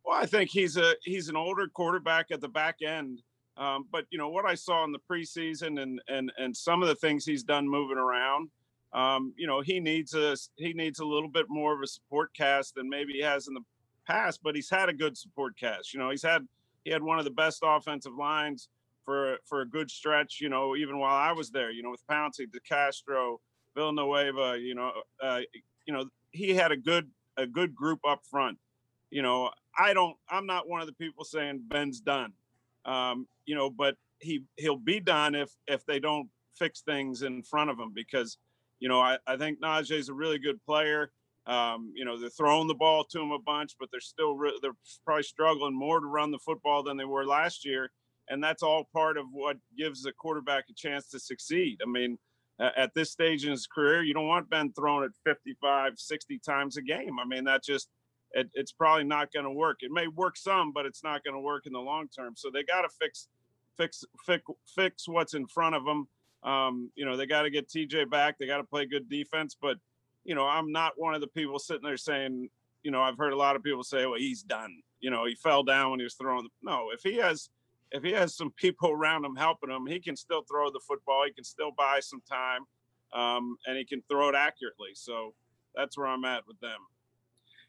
Well, 0.04 0.20
I 0.20 0.26
think 0.26 0.50
he's 0.50 0.76
a 0.76 0.94
he's 1.04 1.28
an 1.28 1.36
older 1.36 1.68
quarterback 1.68 2.32
at 2.32 2.40
the 2.40 2.48
back 2.48 2.82
end. 2.84 3.22
Um, 3.56 3.86
but 3.92 4.06
you 4.10 4.18
know 4.18 4.30
what 4.30 4.46
I 4.46 4.56
saw 4.56 4.82
in 4.82 4.90
the 4.90 4.98
preseason 5.08 5.80
and 5.80 6.02
and 6.08 6.32
and 6.38 6.56
some 6.56 6.82
of 6.82 6.88
the 6.88 6.96
things 6.96 7.24
he's 7.24 7.44
done 7.44 7.68
moving 7.68 7.98
around 7.98 8.50
um, 8.94 9.34
you 9.36 9.46
know, 9.46 9.60
he 9.60 9.80
needs 9.80 10.14
a 10.14 10.36
he 10.56 10.72
needs 10.72 11.00
a 11.00 11.04
little 11.04 11.28
bit 11.28 11.46
more 11.48 11.74
of 11.74 11.82
a 11.82 11.86
support 11.86 12.32
cast 12.34 12.76
than 12.76 12.88
maybe 12.88 13.14
he 13.14 13.22
has 13.22 13.48
in 13.48 13.54
the 13.54 13.60
past, 14.06 14.40
but 14.42 14.54
he's 14.54 14.70
had 14.70 14.88
a 14.88 14.92
good 14.92 15.18
support 15.18 15.58
cast. 15.58 15.92
You 15.92 16.00
know, 16.00 16.10
he's 16.10 16.22
had 16.22 16.46
he 16.84 16.90
had 16.90 17.02
one 17.02 17.18
of 17.18 17.24
the 17.24 17.30
best 17.32 17.60
offensive 17.64 18.14
lines 18.14 18.68
for 19.04 19.38
for 19.46 19.62
a 19.62 19.68
good 19.68 19.90
stretch. 19.90 20.38
You 20.40 20.48
know, 20.48 20.76
even 20.76 20.98
while 20.98 21.16
I 21.16 21.32
was 21.32 21.50
there. 21.50 21.72
You 21.72 21.82
know, 21.82 21.90
with 21.90 22.06
Pouncey, 22.06 22.46
DeCastro, 22.46 23.38
Villanueva. 23.74 24.58
You 24.60 24.76
know, 24.76 24.92
uh, 25.20 25.40
you 25.86 25.92
know, 25.92 26.04
he 26.30 26.54
had 26.54 26.70
a 26.70 26.76
good 26.76 27.10
a 27.36 27.46
good 27.48 27.74
group 27.74 27.98
up 28.08 28.22
front. 28.30 28.58
You 29.10 29.22
know, 29.22 29.50
I 29.76 29.92
don't. 29.92 30.16
I'm 30.28 30.46
not 30.46 30.68
one 30.68 30.80
of 30.80 30.86
the 30.86 30.92
people 30.92 31.24
saying 31.24 31.64
Ben's 31.66 32.00
done. 32.00 32.32
Um, 32.84 33.26
you 33.44 33.56
know, 33.56 33.70
but 33.70 33.96
he 34.20 34.44
he'll 34.56 34.76
be 34.76 35.00
done 35.00 35.34
if 35.34 35.50
if 35.66 35.84
they 35.84 35.98
don't 35.98 36.28
fix 36.56 36.82
things 36.82 37.22
in 37.22 37.42
front 37.42 37.70
of 37.70 37.78
him 37.80 37.90
because 37.92 38.38
you 38.84 38.90
know, 38.90 39.00
I, 39.00 39.16
I 39.26 39.38
think 39.38 39.62
Najee 39.62 39.98
is 39.98 40.10
a 40.10 40.14
really 40.14 40.38
good 40.38 40.62
player. 40.66 41.10
Um, 41.46 41.90
you 41.96 42.04
know, 42.04 42.20
they're 42.20 42.28
throwing 42.28 42.68
the 42.68 42.74
ball 42.74 43.02
to 43.12 43.18
him 43.18 43.30
a 43.30 43.38
bunch, 43.38 43.76
but 43.80 43.88
they're 43.90 43.98
still 43.98 44.36
re- 44.36 44.58
they're 44.60 44.76
probably 45.06 45.22
struggling 45.22 45.74
more 45.74 46.00
to 46.00 46.06
run 46.06 46.30
the 46.30 46.38
football 46.38 46.82
than 46.82 46.98
they 46.98 47.06
were 47.06 47.24
last 47.24 47.64
year, 47.64 47.90
and 48.28 48.44
that's 48.44 48.62
all 48.62 48.90
part 48.92 49.16
of 49.16 49.24
what 49.30 49.56
gives 49.78 50.02
the 50.02 50.12
quarterback 50.12 50.64
a 50.68 50.74
chance 50.74 51.08
to 51.08 51.18
succeed. 51.18 51.78
I 51.82 51.88
mean, 51.90 52.18
at 52.60 52.92
this 52.94 53.10
stage 53.10 53.46
in 53.46 53.52
his 53.52 53.66
career, 53.66 54.02
you 54.02 54.12
don't 54.12 54.28
want 54.28 54.50
Ben 54.50 54.70
thrown 54.74 55.02
at 55.02 55.12
55, 55.24 55.94
60 55.96 56.38
times 56.40 56.76
a 56.76 56.82
game. 56.82 57.18
I 57.18 57.24
mean, 57.24 57.44
that 57.44 57.64
just 57.64 57.88
it, 58.32 58.50
it's 58.52 58.72
probably 58.72 59.04
not 59.04 59.32
going 59.32 59.46
to 59.46 59.50
work. 59.50 59.78
It 59.80 59.92
may 59.92 60.08
work 60.08 60.36
some, 60.36 60.72
but 60.74 60.84
it's 60.84 61.02
not 61.02 61.24
going 61.24 61.34
to 61.34 61.40
work 61.40 61.64
in 61.64 61.72
the 61.72 61.80
long 61.80 62.08
term. 62.14 62.34
So 62.36 62.50
they 62.52 62.64
got 62.64 62.82
to 62.82 62.90
fix 63.00 63.28
fix 63.78 64.04
fix 64.26 64.42
fix 64.76 65.08
what's 65.08 65.32
in 65.32 65.46
front 65.46 65.74
of 65.74 65.86
them. 65.86 66.06
Um, 66.44 66.90
you 66.94 67.04
know, 67.04 67.16
they 67.16 67.26
got 67.26 67.42
to 67.42 67.50
get 67.50 67.68
TJ 67.68 68.10
back. 68.10 68.38
They 68.38 68.46
got 68.46 68.58
to 68.58 68.64
play 68.64 68.86
good 68.86 69.08
defense. 69.08 69.56
But, 69.60 69.78
you 70.24 70.34
know, 70.34 70.46
I'm 70.46 70.70
not 70.70 70.92
one 70.96 71.14
of 71.14 71.20
the 71.20 71.26
people 71.28 71.58
sitting 71.58 71.82
there 71.84 71.96
saying, 71.96 72.48
you 72.82 72.90
know, 72.90 73.00
I've 73.00 73.16
heard 73.16 73.32
a 73.32 73.36
lot 73.36 73.56
of 73.56 73.62
people 73.62 73.82
say, 73.82 74.04
well, 74.06 74.18
he's 74.18 74.42
done. 74.42 74.76
You 75.00 75.10
know, 75.10 75.24
he 75.24 75.34
fell 75.34 75.62
down 75.62 75.90
when 75.90 76.00
he 76.00 76.04
was 76.04 76.14
throwing. 76.14 76.48
No, 76.62 76.88
if 76.92 77.00
he 77.02 77.16
has, 77.16 77.48
if 77.90 78.02
he 78.02 78.12
has 78.12 78.36
some 78.36 78.50
people 78.56 78.90
around 78.90 79.24
him 79.24 79.36
helping 79.36 79.70
him, 79.70 79.86
he 79.86 80.00
can 80.00 80.16
still 80.16 80.42
throw 80.42 80.70
the 80.70 80.80
football. 80.86 81.24
He 81.26 81.32
can 81.32 81.44
still 81.44 81.70
buy 81.76 82.00
some 82.00 82.22
time, 82.30 82.62
um, 83.12 83.56
and 83.66 83.76
he 83.76 83.84
can 83.84 84.02
throw 84.10 84.28
it 84.28 84.34
accurately. 84.34 84.90
So 84.94 85.34
that's 85.74 85.96
where 85.96 86.06
I'm 86.06 86.24
at 86.24 86.46
with 86.46 86.60
them. 86.60 86.78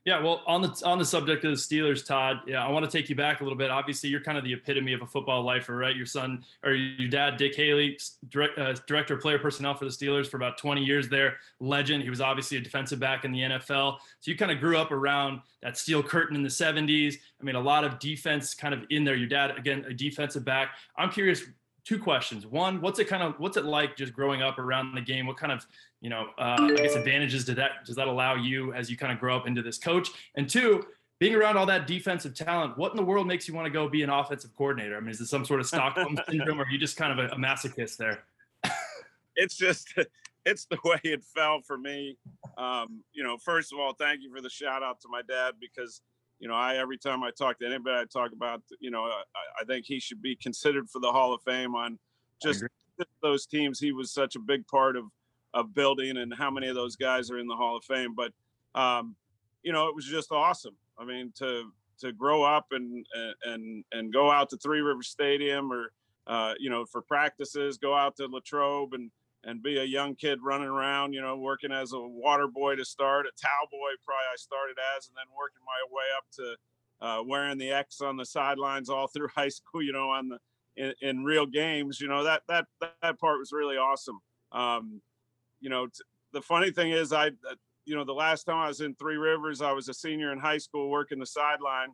Yeah, 0.06 0.22
well, 0.22 0.44
on 0.46 0.62
the 0.62 0.70
on 0.86 1.00
the 1.00 1.06
subject 1.06 1.44
of 1.46 1.52
the 1.52 1.58
Steelers, 1.58 2.06
Todd, 2.06 2.42
yeah, 2.46 2.64
I 2.64 2.70
want 2.70 2.86
to 2.86 2.92
take 2.96 3.10
you 3.10 3.16
back 3.16 3.42
a 3.42 3.44
little 3.44 3.58
bit. 3.58 3.72
Obviously, 3.72 4.08
you're 4.08 4.22
kind 4.22 4.38
of 4.38 4.44
the 4.44 4.54
epitome 4.54 4.94
of 4.94 5.02
a 5.02 5.08
football 5.08 5.42
lifer, 5.42 5.76
right? 5.76 5.96
Your 5.96 6.06
son 6.06 6.46
or 6.64 6.74
your 6.74 7.10
dad, 7.10 7.38
Dick 7.38 7.56
Haley, 7.56 7.98
direct, 8.30 8.60
uh, 8.60 8.74
director 8.86 9.16
of 9.16 9.22
player 9.22 9.40
personnel 9.40 9.74
for 9.74 9.86
the 9.86 9.92
Steelers 9.92 10.28
for 10.28 10.38
about 10.38 10.60
20 10.60 10.84
years 10.84 11.10
there, 11.10 11.38
legend. 11.60 12.04
He 12.04 12.12
was 12.12 12.22
obviously 12.22 12.60
a 12.60 12.62
defensive 12.62 13.00
back 13.00 13.26
in 13.26 13.32
the 13.32 13.40
NFL. 13.40 13.98
So 14.20 14.30
you 14.30 14.38
kind 14.38 14.52
of 14.52 14.60
grew 14.60 14.78
up 14.78 14.92
around 14.92 15.42
that 15.64 15.76
steel 15.76 16.04
curtain 16.04 16.36
in 16.36 16.44
the 16.44 16.50
70s. 16.50 17.16
I 17.42 17.44
mean, 17.44 17.56
a 17.56 17.60
lot 17.60 17.84
of 17.84 17.98
defense 17.98 18.54
kind 18.54 18.76
of 18.76 18.84
in 18.92 19.06
there. 19.06 19.16
Your 19.16 19.28
dad, 19.28 19.58
again, 19.58 19.86
a 19.90 19.94
defensive 19.94 20.46
back. 20.46 20.76
I'm 20.96 21.10
curious, 21.10 21.42
two 21.86 22.00
questions. 22.00 22.46
One, 22.46 22.82
what's 22.82 23.00
it 23.00 23.06
kind 23.06 23.24
of 23.24 23.36
what's 23.38 23.56
it 23.56 23.66
like 23.66 23.96
just 23.96 24.12
growing 24.12 24.42
up 24.42 24.60
around 24.60 24.94
the 24.96 25.02
game? 25.02 25.28
What 25.28 25.38
kind 25.38 25.52
of 25.52 25.66
you 26.02 26.10
know 26.10 26.28
uh, 26.38 26.58
I 26.60 26.74
guess 26.76 26.96
advantages 26.96 27.46
did 27.46 27.56
that 27.58 27.86
does 27.86 27.96
that 27.96 28.08
allow 28.08 28.36
you 28.36 28.74
as 28.74 28.90
you 28.90 28.98
kind 28.98 29.14
of 29.14 29.20
grow 29.20 29.38
up 29.38 29.48
into 29.48 29.62
this 29.62 29.78
coach? 29.78 30.10
And 30.36 30.50
two, 30.50 30.86
being 31.20 31.36
around 31.36 31.58
all 31.58 31.66
that 31.68 31.88
defensive 31.88 32.36
talent, 32.36 32.78
what 32.78 32.92
in 32.92 32.98
the 32.98 33.04
world 33.04 33.28
makes 33.28 33.48
you 33.48 33.54
want 33.54 33.66
to 33.68 33.72
go 33.72 33.88
be 33.88 34.02
an 34.02 34.10
offensive 34.10 34.52
coordinator? 34.58 34.98
I 34.98 35.00
mean, 35.00 35.12
is 35.12 35.22
it 35.22 35.28
some 35.28 35.46
sort 35.46 35.62
of 35.62 35.68
Stockholm 35.68 36.20
syndrome, 36.30 36.60
or 36.60 36.64
are 36.64 36.70
you 36.70 36.78
just 36.78 36.98
kind 36.98 37.18
of 37.18 37.32
a, 37.32 37.34
a 37.34 37.38
masochist 37.38 37.98
there? 37.98 38.24
it's 39.36 39.56
just 39.56 39.94
it's 40.46 40.66
the 40.66 40.78
way 40.84 41.00
it 41.04 41.24
fell 41.24 41.62
for 41.62 41.78
me. 41.78 42.18
Um, 42.58 43.04
you 43.14 43.24
know, 43.24 43.38
first 43.38 43.72
of 43.72 43.80
all, 43.80 43.94
thank 43.94 44.22
you 44.22 44.34
for 44.34 44.42
the 44.42 44.50
shout 44.50 44.84
out 44.84 45.02
to 45.02 45.08
my 45.10 45.22
dad 45.22 45.56
because 45.60 46.02
you 46.40 46.48
know, 46.48 46.54
I 46.54 46.78
every 46.78 46.98
time 46.98 47.24
I 47.24 47.32
talk 47.32 47.60
to 47.60 47.66
anybody, 47.66 47.98
I 48.02 48.06
talk 48.06 48.32
about, 48.32 48.62
you 48.80 48.92
know, 48.92 49.04
I, 49.04 49.24
I 49.62 49.66
think 49.66 49.86
he 49.86 50.00
should 50.00 50.22
be 50.22 50.36
considered 50.36 50.90
for 50.90 51.00
the 51.00 51.12
Hall 51.12 51.34
of 51.34 51.42
Fame 51.44 51.76
on 51.76 51.98
just 52.42 52.64
those 53.22 53.46
teams. 53.46 53.80
He 53.80 53.92
was 53.92 54.12
such 54.12 54.36
a 54.36 54.40
big 54.40 54.68
part 54.68 54.96
of 54.96 55.06
of 55.54 55.74
building, 55.74 56.18
and 56.18 56.34
how 56.34 56.52
many 56.52 56.68
of 56.68 56.76
those 56.76 56.98
guys 56.98 57.32
are 57.32 57.40
in 57.40 57.48
the 57.48 57.56
Hall 57.56 57.78
of 57.78 57.84
Fame. 57.86 58.14
But 58.16 58.32
um, 58.80 59.16
you 59.64 59.72
know, 59.72 59.88
it 59.88 59.96
was 59.96 60.06
just 60.06 60.32
awesome. 60.32 60.76
I 60.98 61.06
mean, 61.06 61.32
to 61.38 61.72
to 62.00 62.12
grow 62.12 62.44
up 62.44 62.68
and 62.72 63.06
and 63.46 63.84
and 63.92 64.14
go 64.14 64.30
out 64.30 64.50
to 64.50 64.58
Three 64.58 64.82
River 64.82 65.04
Stadium 65.04 65.72
or 65.72 65.92
uh, 66.28 66.54
you 66.60 66.70
know 66.70 66.86
for 66.86 67.02
practices, 67.02 67.78
go 67.78 67.96
out 67.96 68.18
to 68.18 68.28
Latrobe 68.28 68.94
and 68.94 69.10
and 69.46 69.62
be 69.62 69.78
a 69.78 69.84
young 69.84 70.16
kid 70.16 70.40
running 70.42 70.68
around, 70.68 71.14
you 71.14 71.22
know, 71.22 71.38
working 71.38 71.72
as 71.72 71.94
a 71.94 72.00
water 72.00 72.48
boy 72.48 72.76
to 72.76 72.84
start, 72.84 73.28
a 73.28 73.32
towel 73.40 73.68
boy 73.72 73.92
probably 74.04 74.26
I 74.34 74.36
started 74.36 74.76
as, 74.98 75.08
and 75.08 75.16
then 75.16 75.28
working 75.38 75.62
my 75.66 75.96
way 75.96 76.04
up 76.18 76.26
to 76.36 76.56
uh, 77.06 77.24
wearing 77.24 77.60
the 77.60 77.72
X 77.72 78.02
on 78.02 78.18
the 78.18 78.26
sidelines 78.26 78.90
all 78.90 79.08
through 79.14 79.30
high 79.36 79.50
school, 79.50 79.84
you 79.84 79.94
know, 79.94 80.10
on 80.10 80.30
the 80.30 80.40
in, 80.78 80.94
in 81.02 81.24
real 81.24 81.46
games, 81.46 82.02
you 82.02 82.08
know, 82.08 82.24
that 82.24 82.42
that 82.50 82.66
that 82.82 83.20
part 83.20 83.40
was 83.40 83.52
really 83.54 83.78
awesome. 83.78 84.20
Um, 84.52 85.02
you 85.62 85.70
know, 85.70 85.86
t- 85.86 86.04
the 86.34 86.42
funny 86.42 86.72
thing 86.72 86.92
is, 86.92 87.14
I, 87.14 87.28
uh, 87.28 87.56
you 87.86 87.96
know, 87.96 88.04
the 88.04 88.14
last 88.14 88.44
time 88.44 88.58
I 88.58 88.68
was 88.68 88.82
in 88.82 88.96
Three 88.96 89.16
Rivers, 89.16 89.62
I 89.62 89.72
was 89.72 89.88
a 89.88 89.94
senior 89.94 90.34
in 90.34 90.40
high 90.40 90.58
school 90.58 90.90
working 90.90 91.20
the 91.20 91.26
sideline. 91.26 91.90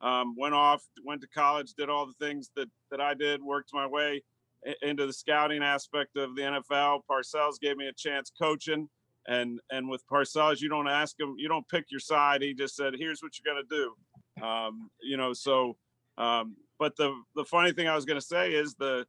Um, 0.00 0.34
went 0.36 0.54
off, 0.54 0.82
went 1.04 1.20
to 1.20 1.28
college, 1.28 1.74
did 1.74 1.88
all 1.88 2.06
the 2.06 2.24
things 2.24 2.50
that 2.56 2.68
that 2.90 3.00
I 3.00 3.14
did, 3.14 3.42
worked 3.42 3.70
my 3.74 3.86
way 3.86 4.22
into 4.82 5.06
the 5.06 5.12
scouting 5.12 5.62
aspect 5.62 6.16
of 6.16 6.34
the 6.36 6.42
NFL. 6.42 7.00
Parcells 7.10 7.60
gave 7.60 7.76
me 7.76 7.88
a 7.88 7.92
chance 7.92 8.30
coaching, 8.40 8.88
and 9.26 9.60
and 9.70 9.88
with 9.88 10.02
Parcells, 10.06 10.60
you 10.60 10.68
don't 10.68 10.88
ask 10.88 11.18
him, 11.18 11.34
you 11.38 11.48
don't 11.48 11.68
pick 11.68 11.86
your 11.90 12.00
side. 12.00 12.42
He 12.42 12.54
just 12.54 12.76
said, 12.76 12.94
"Here's 12.98 13.22
what 13.22 13.32
you're 13.38 13.54
to 13.68 13.76
do." 14.40 14.46
Um, 14.46 14.90
you 15.02 15.16
know, 15.16 15.32
so. 15.32 15.76
Um, 16.18 16.56
but 16.78 16.96
the 16.96 17.14
the 17.36 17.44
funny 17.44 17.72
thing 17.72 17.88
I 17.88 17.94
was 17.94 18.04
to 18.20 18.26
say 18.26 18.52
is 18.52 18.74
the 18.74 19.06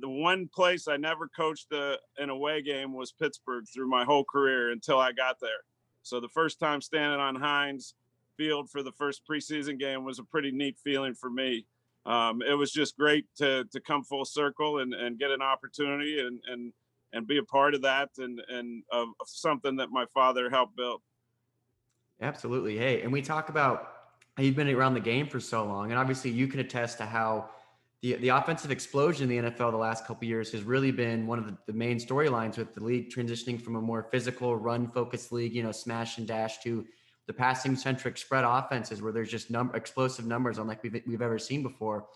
the 0.00 0.08
one 0.08 0.48
place 0.52 0.88
I 0.88 0.96
never 0.96 1.28
coached 1.28 1.68
in 1.70 1.78
a, 1.78 1.96
an 2.18 2.30
away 2.30 2.62
game 2.62 2.92
was 2.92 3.12
Pittsburgh 3.12 3.64
through 3.72 3.88
my 3.88 4.04
whole 4.04 4.24
career 4.24 4.70
until 4.70 4.98
I 4.98 5.12
got 5.12 5.36
there. 5.40 5.62
So 6.02 6.20
the 6.20 6.28
first 6.28 6.58
time 6.58 6.80
standing 6.80 7.20
on 7.20 7.36
Heinz 7.36 7.94
Field 8.36 8.68
for 8.70 8.82
the 8.82 8.92
first 8.92 9.22
preseason 9.30 9.78
game 9.78 10.04
was 10.04 10.18
a 10.18 10.24
pretty 10.24 10.50
neat 10.50 10.76
feeling 10.82 11.14
for 11.14 11.30
me 11.30 11.64
um, 12.06 12.42
it 12.42 12.54
was 12.54 12.70
just 12.70 12.96
great 12.96 13.26
to 13.36 13.64
to 13.72 13.80
come 13.80 14.04
full 14.04 14.24
circle 14.24 14.78
and, 14.80 14.92
and 14.94 15.18
get 15.18 15.30
an 15.30 15.42
opportunity 15.42 16.20
and 16.20 16.40
and 16.46 16.72
and 17.12 17.26
be 17.26 17.38
a 17.38 17.42
part 17.42 17.74
of 17.74 17.82
that 17.82 18.10
and 18.18 18.40
and 18.48 18.82
of, 18.92 19.08
something 19.26 19.76
that 19.76 19.90
my 19.90 20.04
father 20.12 20.50
helped 20.50 20.76
build. 20.76 21.00
Absolutely. 22.20 22.76
Hey, 22.76 23.02
and 23.02 23.12
we 23.12 23.22
talk 23.22 23.48
about 23.48 23.92
you've 24.38 24.56
been 24.56 24.68
around 24.68 24.94
the 24.94 25.00
game 25.00 25.26
for 25.26 25.40
so 25.40 25.64
long, 25.64 25.90
and 25.90 25.98
obviously 25.98 26.30
you 26.30 26.46
can 26.46 26.60
attest 26.60 26.98
to 26.98 27.06
how 27.06 27.48
the 28.02 28.14
the 28.16 28.28
offensive 28.28 28.70
explosion 28.70 29.30
in 29.30 29.44
the 29.44 29.50
NFL 29.50 29.70
the 29.70 29.78
last 29.78 30.06
couple 30.06 30.28
years 30.28 30.52
has 30.52 30.62
really 30.62 30.90
been 30.90 31.26
one 31.26 31.38
of 31.38 31.46
the, 31.46 31.56
the 31.66 31.72
main 31.72 31.98
storylines 31.98 32.58
with 32.58 32.74
the 32.74 32.84
league 32.84 33.10
transitioning 33.10 33.60
from 33.60 33.76
a 33.76 33.80
more 33.80 34.08
physical 34.10 34.56
run 34.56 34.90
focused 34.90 35.32
league, 35.32 35.54
you 35.54 35.62
know, 35.62 35.72
smash 35.72 36.18
and 36.18 36.26
dash 36.26 36.58
to 36.58 36.84
the 37.26 37.32
passing 37.32 37.76
centric 37.76 38.16
spread 38.16 38.44
offenses 38.44 39.00
where 39.00 39.12
there's 39.12 39.30
just 39.30 39.50
num- 39.50 39.72
explosive 39.74 40.26
numbers 40.26 40.58
unlike 40.58 40.82
we've, 40.82 41.02
we've 41.06 41.22
ever 41.22 41.38
seen 41.38 41.62
before. 41.62 42.06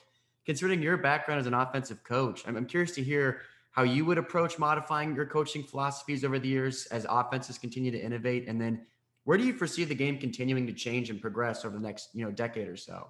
Considering 0.45 0.83
your 0.83 0.97
background 0.97 1.41
as 1.41 1.47
an 1.47 1.55
offensive 1.55 2.03
coach, 2.05 2.43
I'm, 2.47 2.57
I'm 2.57 2.67
curious 2.67 2.93
to 2.93 3.03
hear 3.03 3.41
how 3.71 3.83
you 3.83 4.05
would 4.05 4.19
approach 4.19 4.59
modifying 4.59 5.15
your 5.15 5.27
coaching 5.27 5.63
philosophies 5.63 6.25
over 6.25 6.39
the 6.39 6.49
years 6.49 6.87
as 6.87 7.07
offenses 7.09 7.59
continue 7.59 7.91
to 7.91 8.03
innovate. 8.03 8.49
And 8.49 8.61
then 8.61 8.87
where 9.25 9.39
do 9.39 9.45
you 9.45 9.53
foresee 9.53 9.85
the 9.85 9.95
game 9.95 10.19
continuing 10.19 10.67
to 10.67 10.73
change 10.73 11.11
and 11.11 11.21
progress 11.21 11.65
over 11.65 11.77
the 11.77 11.83
next, 11.83 12.11
you 12.15 12.25
know, 12.25 12.31
decade 12.31 12.69
or 12.69 12.77
so? 12.77 13.09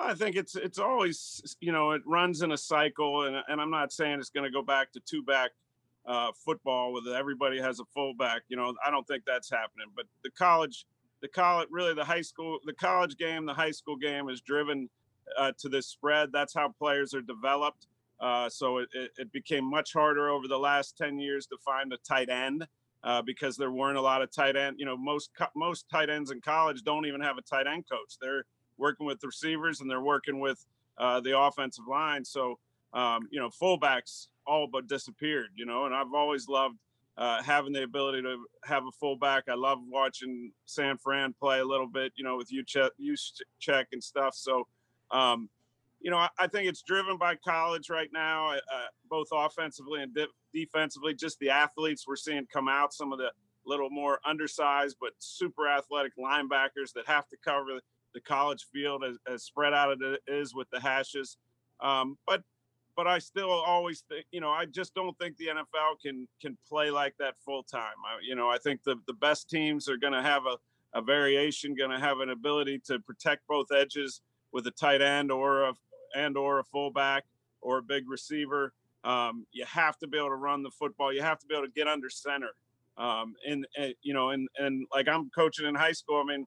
I 0.00 0.14
think 0.14 0.36
it's 0.36 0.54
it's 0.54 0.78
always 0.78 1.56
you 1.60 1.72
know 1.72 1.90
it 1.90 2.02
runs 2.06 2.42
in 2.42 2.52
a 2.52 2.56
cycle, 2.56 3.24
and 3.24 3.36
and 3.48 3.60
I'm 3.60 3.70
not 3.70 3.92
saying 3.92 4.20
it's 4.20 4.30
going 4.30 4.44
to 4.44 4.50
go 4.50 4.62
back 4.62 4.92
to 4.92 5.00
two 5.00 5.22
back 5.22 5.50
uh, 6.08 6.32
football 6.44 6.92
with 6.92 7.06
everybody 7.06 7.60
has 7.60 7.80
a 7.80 7.84
fullback. 7.94 8.42
You 8.48 8.56
know, 8.56 8.74
I 8.84 8.90
don't 8.90 9.06
think 9.06 9.24
that's 9.26 9.50
happening. 9.50 9.88
But 9.94 10.06
the 10.24 10.30
college, 10.30 10.86
the 11.20 11.28
college, 11.28 11.68
really 11.70 11.94
the 11.94 12.04
high 12.04 12.22
school, 12.22 12.58
the 12.64 12.72
college 12.72 13.16
game, 13.18 13.44
the 13.44 13.54
high 13.54 13.70
school 13.70 13.96
game 13.96 14.30
is 14.30 14.40
driven 14.40 14.88
uh, 15.38 15.52
to 15.58 15.68
this 15.68 15.86
spread. 15.86 16.30
That's 16.32 16.54
how 16.54 16.74
players 16.78 17.12
are 17.12 17.20
developed. 17.20 17.86
Uh, 18.18 18.48
so 18.48 18.78
it, 18.78 18.88
it, 18.92 19.30
became 19.30 19.64
much 19.64 19.92
harder 19.92 20.28
over 20.28 20.48
the 20.48 20.58
last 20.58 20.98
10 20.98 21.20
years 21.20 21.46
to 21.46 21.56
find 21.64 21.92
a 21.92 21.98
tight 21.98 22.28
end 22.28 22.66
uh, 23.04 23.22
because 23.22 23.56
there 23.56 23.70
weren't 23.70 23.96
a 23.96 24.00
lot 24.00 24.22
of 24.22 24.32
tight 24.32 24.56
end. 24.56 24.74
You 24.76 24.86
know, 24.86 24.96
most 24.96 25.30
most 25.54 25.88
tight 25.88 26.10
ends 26.10 26.32
in 26.32 26.40
college 26.40 26.82
don't 26.82 27.06
even 27.06 27.20
have 27.20 27.38
a 27.38 27.42
tight 27.42 27.68
end 27.68 27.84
coach. 27.88 28.16
They're 28.20 28.44
working 28.76 29.06
with 29.06 29.20
the 29.20 29.28
receivers 29.28 29.80
and 29.80 29.88
they're 29.88 30.00
working 30.00 30.40
with 30.40 30.64
uh, 30.98 31.20
the 31.20 31.38
offensive 31.38 31.86
line. 31.88 32.24
So 32.24 32.58
um, 32.92 33.28
you 33.30 33.38
know, 33.38 33.50
fullbacks 33.50 34.28
all 34.48 34.66
but 34.66 34.88
disappeared, 34.88 35.50
you 35.54 35.66
know, 35.66 35.84
and 35.84 35.94
I've 35.94 36.14
always 36.14 36.48
loved 36.48 36.76
uh, 37.16 37.42
having 37.42 37.72
the 37.72 37.82
ability 37.82 38.22
to 38.22 38.36
have 38.64 38.84
a 38.86 38.92
fullback. 38.92 39.44
I 39.48 39.54
love 39.54 39.78
watching 39.88 40.52
San 40.66 40.96
Fran 40.98 41.34
play 41.38 41.58
a 41.58 41.64
little 41.64 41.88
bit, 41.88 42.12
you 42.16 42.24
know, 42.24 42.36
with 42.36 42.48
Juszczyk 42.50 43.84
and 43.92 44.02
stuff. 44.02 44.34
So, 44.34 44.66
um, 45.10 45.48
you 46.00 46.12
know, 46.12 46.16
I, 46.16 46.28
I, 46.38 46.46
think 46.46 46.68
it's 46.68 46.82
driven 46.82 47.18
by 47.18 47.34
college 47.34 47.90
right 47.90 48.08
now, 48.12 48.52
uh, 48.52 48.58
both 49.10 49.26
offensively 49.32 50.00
and 50.00 50.14
de- 50.14 50.28
defensively. 50.54 51.12
Just 51.12 51.40
the 51.40 51.50
athletes 51.50 52.06
we're 52.06 52.14
seeing 52.14 52.46
come 52.52 52.68
out, 52.68 52.94
some 52.94 53.12
of 53.12 53.18
the 53.18 53.30
little 53.66 53.90
more 53.90 54.18
undersized 54.24 54.96
but 55.00 55.10
super 55.18 55.68
athletic 55.68 56.12
linebackers 56.16 56.92
that 56.94 57.06
have 57.06 57.28
to 57.28 57.36
cover 57.44 57.80
the 58.14 58.20
college 58.20 58.66
field 58.72 59.04
as, 59.04 59.16
as 59.32 59.42
spread 59.42 59.74
out 59.74 59.92
as 59.92 59.98
it 60.00 60.20
is 60.26 60.54
with 60.54 60.68
the 60.70 60.80
hashes. 60.80 61.36
Um, 61.80 62.16
but 62.26 62.42
but 62.98 63.06
I 63.06 63.20
still 63.20 63.52
always 63.52 64.02
think, 64.08 64.26
you 64.32 64.40
know, 64.40 64.50
I 64.50 64.64
just 64.64 64.92
don't 64.92 65.16
think 65.18 65.36
the 65.36 65.46
NFL 65.46 66.02
can 66.02 66.26
can 66.42 66.58
play 66.68 66.90
like 66.90 67.14
that 67.20 67.34
full 67.44 67.62
time. 67.62 67.94
You 68.26 68.34
know, 68.34 68.48
I 68.48 68.58
think 68.58 68.82
the 68.82 68.96
the 69.06 69.12
best 69.12 69.48
teams 69.48 69.88
are 69.88 69.96
going 69.96 70.14
to 70.14 70.20
have 70.20 70.42
a, 70.46 70.98
a 70.98 71.00
variation, 71.00 71.76
going 71.76 71.92
to 71.92 72.00
have 72.00 72.18
an 72.18 72.30
ability 72.30 72.80
to 72.86 72.98
protect 72.98 73.46
both 73.46 73.68
edges 73.72 74.20
with 74.50 74.66
a 74.66 74.72
tight 74.72 75.00
end 75.00 75.30
or 75.30 75.68
a 75.68 75.74
and 76.16 76.36
or 76.36 76.58
a 76.58 76.64
fullback 76.64 77.22
or 77.60 77.78
a 77.78 77.82
big 77.82 78.10
receiver. 78.10 78.72
Um, 79.04 79.46
you 79.52 79.64
have 79.64 79.96
to 79.98 80.08
be 80.08 80.18
able 80.18 80.30
to 80.30 80.34
run 80.34 80.64
the 80.64 80.70
football. 80.72 81.12
You 81.12 81.22
have 81.22 81.38
to 81.38 81.46
be 81.46 81.54
able 81.54 81.66
to 81.66 81.72
get 81.72 81.86
under 81.86 82.10
center. 82.10 82.50
Um, 82.96 83.34
and, 83.46 83.64
and 83.76 83.94
you 84.02 84.12
know, 84.12 84.30
and 84.30 84.48
and 84.58 84.88
like 84.92 85.06
I'm 85.06 85.30
coaching 85.30 85.66
in 85.66 85.76
high 85.76 85.92
school. 85.92 86.20
I 86.20 86.24
mean, 86.24 86.46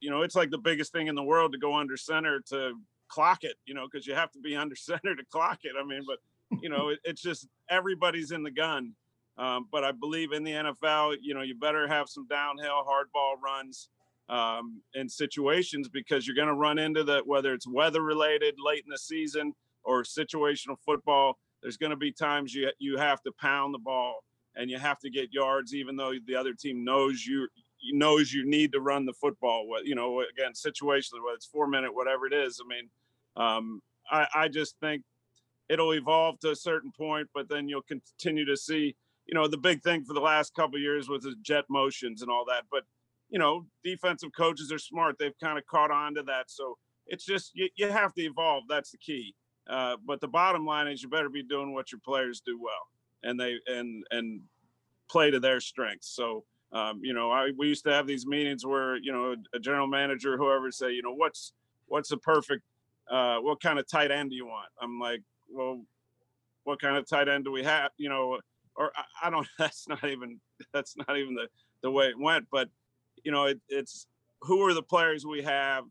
you 0.00 0.10
know, 0.10 0.20
it's 0.20 0.36
like 0.36 0.50
the 0.50 0.58
biggest 0.58 0.92
thing 0.92 1.06
in 1.06 1.14
the 1.14 1.22
world 1.22 1.52
to 1.52 1.58
go 1.58 1.72
under 1.72 1.96
center 1.96 2.40
to 2.50 2.74
clock 3.08 3.44
it, 3.44 3.56
you 3.64 3.74
know, 3.74 3.86
because 3.90 4.06
you 4.06 4.14
have 4.14 4.32
to 4.32 4.40
be 4.40 4.56
under 4.62 4.76
center 4.76 5.14
to 5.14 5.24
clock 5.30 5.60
it. 5.62 5.72
I 5.80 5.84
mean, 5.84 6.02
but 6.06 6.18
you 6.62 6.68
know, 6.68 6.90
it, 6.90 7.00
it's 7.04 7.22
just 7.22 7.48
everybody's 7.68 8.30
in 8.30 8.42
the 8.42 8.50
gun. 8.50 8.92
Um, 9.38 9.66
but 9.70 9.84
I 9.84 9.92
believe 9.92 10.32
in 10.32 10.44
the 10.44 10.52
NFL, 10.52 11.16
you 11.20 11.34
know, 11.34 11.42
you 11.42 11.54
better 11.54 11.86
have 11.86 12.08
some 12.08 12.26
downhill 12.26 12.84
hardball 12.84 13.40
runs 13.42 13.88
um, 14.28 14.80
in 14.94 15.08
situations 15.08 15.88
because 15.88 16.26
you're 16.26 16.36
going 16.36 16.48
to 16.48 16.54
run 16.54 16.78
into 16.78 17.04
that, 17.04 17.26
whether 17.26 17.52
it's 17.52 17.66
weather 17.66 18.02
related 18.02 18.54
late 18.64 18.84
in 18.84 18.90
the 18.90 18.98
season 18.98 19.52
or 19.84 20.02
situational 20.02 20.76
football. 20.84 21.38
There's 21.62 21.76
going 21.76 21.90
to 21.90 21.96
be 21.96 22.12
times 22.12 22.54
you 22.54 22.70
you 22.78 22.96
have 22.96 23.22
to 23.22 23.32
pound 23.40 23.74
the 23.74 23.78
ball 23.78 24.24
and 24.56 24.70
you 24.70 24.78
have 24.78 24.98
to 25.00 25.10
get 25.10 25.32
yards, 25.32 25.74
even 25.74 25.96
though 25.96 26.12
the 26.26 26.34
other 26.34 26.54
team 26.54 26.84
knows 26.84 27.26
you 27.26 27.46
knows 27.92 28.32
you 28.32 28.48
need 28.48 28.72
to 28.72 28.80
run 28.80 29.06
the 29.06 29.12
football. 29.12 29.68
What 29.68 29.86
you 29.86 29.94
know, 29.94 30.20
again, 30.20 30.52
situationally, 30.52 31.22
whether 31.24 31.34
it's 31.34 31.46
four 31.46 31.66
minute, 31.66 31.94
whatever 31.94 32.26
it 32.26 32.32
is. 32.32 32.60
I 32.64 32.68
mean, 32.68 32.88
um, 33.36 33.82
I, 34.10 34.26
I 34.34 34.48
just 34.48 34.76
think 34.80 35.02
it'll 35.68 35.92
evolve 35.94 36.38
to 36.40 36.50
a 36.50 36.56
certain 36.56 36.92
point, 36.96 37.28
but 37.34 37.48
then 37.48 37.68
you'll 37.68 37.82
continue 37.82 38.44
to 38.44 38.56
see. 38.56 38.96
You 39.26 39.34
know, 39.34 39.48
the 39.48 39.58
big 39.58 39.82
thing 39.82 40.04
for 40.04 40.14
the 40.14 40.20
last 40.20 40.54
couple 40.54 40.78
years 40.78 41.08
was 41.08 41.24
the 41.24 41.34
jet 41.42 41.64
motions 41.68 42.22
and 42.22 42.30
all 42.30 42.44
that. 42.48 42.64
But 42.70 42.84
you 43.28 43.38
know, 43.38 43.66
defensive 43.82 44.30
coaches 44.36 44.70
are 44.70 44.78
smart. 44.78 45.16
They've 45.18 45.38
kind 45.42 45.58
of 45.58 45.66
caught 45.66 45.90
on 45.90 46.14
to 46.14 46.22
that. 46.24 46.50
So 46.50 46.78
it's 47.06 47.24
just 47.24 47.50
you, 47.54 47.68
you 47.76 47.90
have 47.90 48.14
to 48.14 48.22
evolve. 48.22 48.64
That's 48.68 48.90
the 48.90 48.98
key. 48.98 49.34
Uh, 49.68 49.96
but 50.06 50.20
the 50.20 50.28
bottom 50.28 50.64
line 50.64 50.86
is 50.86 51.02
you 51.02 51.08
better 51.08 51.28
be 51.28 51.42
doing 51.42 51.74
what 51.74 51.90
your 51.90 52.00
players 52.04 52.40
do 52.40 52.60
well, 52.60 52.88
and 53.24 53.38
they 53.38 53.56
and 53.66 54.04
and 54.10 54.40
play 55.10 55.30
to 55.30 55.40
their 55.40 55.60
strengths. 55.60 56.14
So 56.14 56.44
um, 56.72 57.00
you 57.02 57.14
know, 57.14 57.30
I 57.30 57.50
we 57.56 57.68
used 57.68 57.84
to 57.84 57.92
have 57.92 58.06
these 58.06 58.26
meetings 58.26 58.66
where 58.66 58.96
you 58.96 59.12
know 59.12 59.36
a 59.54 59.58
general 59.58 59.86
manager, 59.86 60.36
whoever, 60.36 60.70
say, 60.70 60.92
you 60.92 61.02
know, 61.02 61.14
what's 61.14 61.52
what's 61.86 62.08
the 62.08 62.16
perfect, 62.16 62.62
uh, 63.10 63.38
what 63.38 63.60
kind 63.60 63.78
of 63.78 63.88
tight 63.88 64.10
end 64.10 64.30
do 64.30 64.36
you 64.36 64.46
want? 64.46 64.68
I'm 64.80 64.98
like, 64.98 65.22
well, 65.48 65.82
what 66.64 66.80
kind 66.80 66.96
of 66.96 67.08
tight 67.08 67.28
end 67.28 67.44
do 67.44 67.52
we 67.52 67.62
have? 67.62 67.90
You 67.96 68.08
know, 68.08 68.38
or 68.74 68.92
I, 68.96 69.28
I 69.28 69.30
don't. 69.30 69.46
That's 69.58 69.88
not 69.88 70.04
even 70.04 70.40
that's 70.72 70.96
not 70.96 71.16
even 71.16 71.34
the 71.34 71.48
the 71.82 71.90
way 71.90 72.06
it 72.06 72.18
went. 72.18 72.46
But 72.50 72.68
you 73.24 73.32
know, 73.32 73.46
it, 73.46 73.60
it's 73.68 74.06
who 74.42 74.60
are 74.62 74.74
the 74.74 74.82
players 74.82 75.24
we 75.24 75.42
have, 75.42 75.84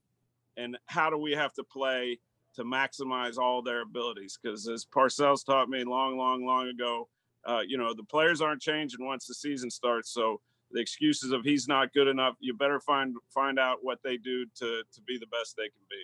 and 0.57 0.77
how 0.87 1.09
do 1.09 1.17
we 1.17 1.31
have 1.31 1.53
to 1.53 1.63
play 1.63 2.19
to 2.55 2.63
maximize 2.63 3.37
all 3.37 3.61
their 3.61 3.81
abilities? 3.81 4.37
Because 4.41 4.67
as 4.67 4.85
Parcells 4.85 5.45
taught 5.45 5.69
me 5.69 5.83
long, 5.83 6.17
long, 6.17 6.45
long 6.45 6.67
ago, 6.67 7.07
uh, 7.45 7.61
you 7.65 7.77
know, 7.77 7.93
the 7.93 8.03
players 8.03 8.41
aren't 8.41 8.61
changing 8.61 9.05
once 9.05 9.25
the 9.25 9.33
season 9.33 9.69
starts. 9.69 10.11
So 10.11 10.41
the 10.75 10.81
excuses 10.81 11.31
of 11.31 11.43
he's 11.43 11.67
not 11.67 11.93
good 11.93 12.07
enough, 12.07 12.35
you 12.39 12.53
better 12.53 12.79
find 12.79 13.15
find 13.33 13.57
out 13.57 13.79
what 13.81 13.99
they 14.03 14.17
do 14.17 14.45
to 14.59 14.83
to 14.93 15.01
be 15.07 15.17
the 15.17 15.27
best 15.27 15.55
they 15.57 15.63
can 15.63 15.81
be. 15.89 16.03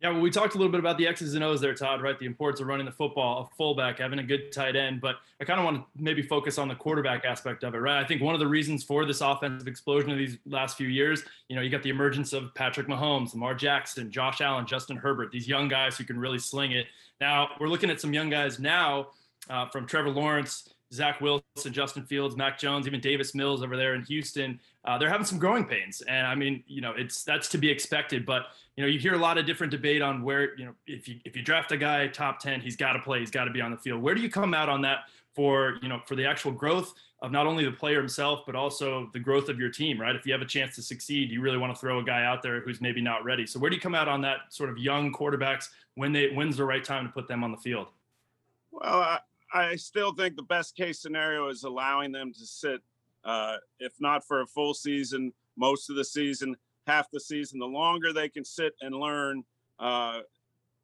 Yeah, 0.00 0.12
well, 0.12 0.22
we 0.22 0.30
talked 0.30 0.54
a 0.54 0.56
little 0.56 0.70
bit 0.72 0.80
about 0.80 0.96
the 0.96 1.06
X's 1.06 1.34
and 1.34 1.44
O's 1.44 1.60
there, 1.60 1.74
Todd, 1.74 2.00
right? 2.00 2.18
The 2.18 2.24
importance 2.24 2.58
of 2.60 2.68
running 2.68 2.86
the 2.86 2.92
football, 2.92 3.50
a 3.52 3.56
fullback, 3.56 3.98
having 3.98 4.18
a 4.18 4.22
good 4.22 4.50
tight 4.50 4.74
end. 4.74 5.02
But 5.02 5.16
I 5.38 5.44
kind 5.44 5.60
of 5.60 5.64
want 5.66 5.76
to 5.76 6.02
maybe 6.02 6.22
focus 6.22 6.56
on 6.56 6.68
the 6.68 6.74
quarterback 6.74 7.26
aspect 7.26 7.64
of 7.64 7.74
it, 7.74 7.78
right? 7.78 8.02
I 8.02 8.06
think 8.06 8.22
one 8.22 8.32
of 8.32 8.40
the 8.40 8.46
reasons 8.46 8.82
for 8.82 9.04
this 9.04 9.20
offensive 9.20 9.68
explosion 9.68 10.10
of 10.10 10.16
these 10.16 10.38
last 10.46 10.78
few 10.78 10.88
years, 10.88 11.22
you 11.48 11.56
know, 11.56 11.60
you 11.60 11.68
got 11.68 11.82
the 11.82 11.90
emergence 11.90 12.32
of 12.32 12.54
Patrick 12.54 12.86
Mahomes, 12.86 13.34
Lamar 13.34 13.54
Jackson, 13.54 14.10
Josh 14.10 14.40
Allen, 14.40 14.66
Justin 14.66 14.96
Herbert, 14.96 15.32
these 15.32 15.46
young 15.46 15.68
guys 15.68 15.98
who 15.98 16.04
can 16.04 16.18
really 16.18 16.38
sling 16.38 16.72
it. 16.72 16.86
Now, 17.20 17.50
we're 17.60 17.68
looking 17.68 17.90
at 17.90 18.00
some 18.00 18.14
young 18.14 18.30
guys 18.30 18.58
now 18.58 19.08
uh, 19.50 19.68
from 19.68 19.86
Trevor 19.86 20.08
Lawrence 20.08 20.70
Zach 20.92 21.20
Wilson, 21.20 21.72
Justin 21.72 22.04
Fields, 22.04 22.36
Mac 22.36 22.58
Jones, 22.58 22.86
even 22.86 23.00
Davis 23.00 23.34
Mills 23.34 23.62
over 23.62 23.76
there 23.76 23.94
in 23.94 24.02
Houston, 24.04 24.58
uh, 24.84 24.98
they're 24.98 25.08
having 25.08 25.26
some 25.26 25.38
growing 25.38 25.64
pains. 25.64 26.00
And 26.02 26.26
I 26.26 26.34
mean, 26.34 26.64
you 26.66 26.80
know, 26.80 26.92
it's 26.96 27.22
that's 27.22 27.48
to 27.50 27.58
be 27.58 27.70
expected. 27.70 28.26
But 28.26 28.46
you 28.76 28.82
know, 28.82 28.88
you 28.88 28.98
hear 28.98 29.14
a 29.14 29.18
lot 29.18 29.38
of 29.38 29.46
different 29.46 29.70
debate 29.70 30.02
on 30.02 30.22
where 30.22 30.56
you 30.58 30.64
know 30.64 30.74
if 30.86 31.06
you 31.06 31.16
if 31.24 31.36
you 31.36 31.42
draft 31.42 31.70
a 31.72 31.76
guy 31.76 32.08
top 32.08 32.40
ten, 32.40 32.60
he's 32.60 32.76
got 32.76 32.94
to 32.94 32.98
play, 33.00 33.20
he's 33.20 33.30
got 33.30 33.44
to 33.44 33.52
be 33.52 33.60
on 33.60 33.70
the 33.70 33.76
field. 33.76 34.02
Where 34.02 34.14
do 34.14 34.20
you 34.20 34.30
come 34.30 34.52
out 34.54 34.68
on 34.68 34.82
that 34.82 35.00
for 35.34 35.78
you 35.82 35.88
know 35.88 36.00
for 36.06 36.16
the 36.16 36.26
actual 36.26 36.50
growth 36.50 36.92
of 37.22 37.30
not 37.30 37.46
only 37.46 37.64
the 37.64 37.70
player 37.70 37.98
himself 37.98 38.40
but 38.46 38.54
also 38.56 39.10
the 39.12 39.18
growth 39.18 39.48
of 39.48 39.58
your 39.60 39.70
team, 39.70 40.00
right? 40.00 40.16
If 40.16 40.26
you 40.26 40.32
have 40.32 40.42
a 40.42 40.46
chance 40.46 40.74
to 40.76 40.82
succeed, 40.82 41.30
you 41.30 41.40
really 41.40 41.58
want 41.58 41.74
to 41.74 41.78
throw 41.78 42.00
a 42.00 42.04
guy 42.04 42.24
out 42.24 42.42
there 42.42 42.60
who's 42.62 42.80
maybe 42.80 43.00
not 43.00 43.24
ready. 43.24 43.46
So 43.46 43.60
where 43.60 43.70
do 43.70 43.76
you 43.76 43.82
come 43.82 43.94
out 43.94 44.08
on 44.08 44.22
that 44.22 44.38
sort 44.48 44.70
of 44.70 44.78
young 44.78 45.12
quarterbacks 45.12 45.68
when 45.94 46.12
they 46.12 46.30
when's 46.32 46.56
the 46.56 46.64
right 46.64 46.82
time 46.82 47.06
to 47.06 47.12
put 47.12 47.28
them 47.28 47.44
on 47.44 47.52
the 47.52 47.58
field? 47.58 47.88
Well, 48.72 49.00
I, 49.00 49.18
I 49.52 49.76
still 49.76 50.14
think 50.14 50.36
the 50.36 50.42
best 50.42 50.76
case 50.76 51.00
scenario 51.00 51.48
is 51.48 51.64
allowing 51.64 52.12
them 52.12 52.32
to 52.32 52.46
sit, 52.46 52.80
uh, 53.24 53.56
if 53.78 53.92
not 54.00 54.24
for 54.26 54.42
a 54.42 54.46
full 54.46 54.74
season, 54.74 55.32
most 55.56 55.90
of 55.90 55.96
the 55.96 56.04
season, 56.04 56.56
half 56.86 57.10
the 57.10 57.20
season. 57.20 57.58
The 57.58 57.66
longer 57.66 58.12
they 58.12 58.28
can 58.28 58.44
sit 58.44 58.74
and 58.80 58.94
learn 58.94 59.42
uh, 59.78 60.20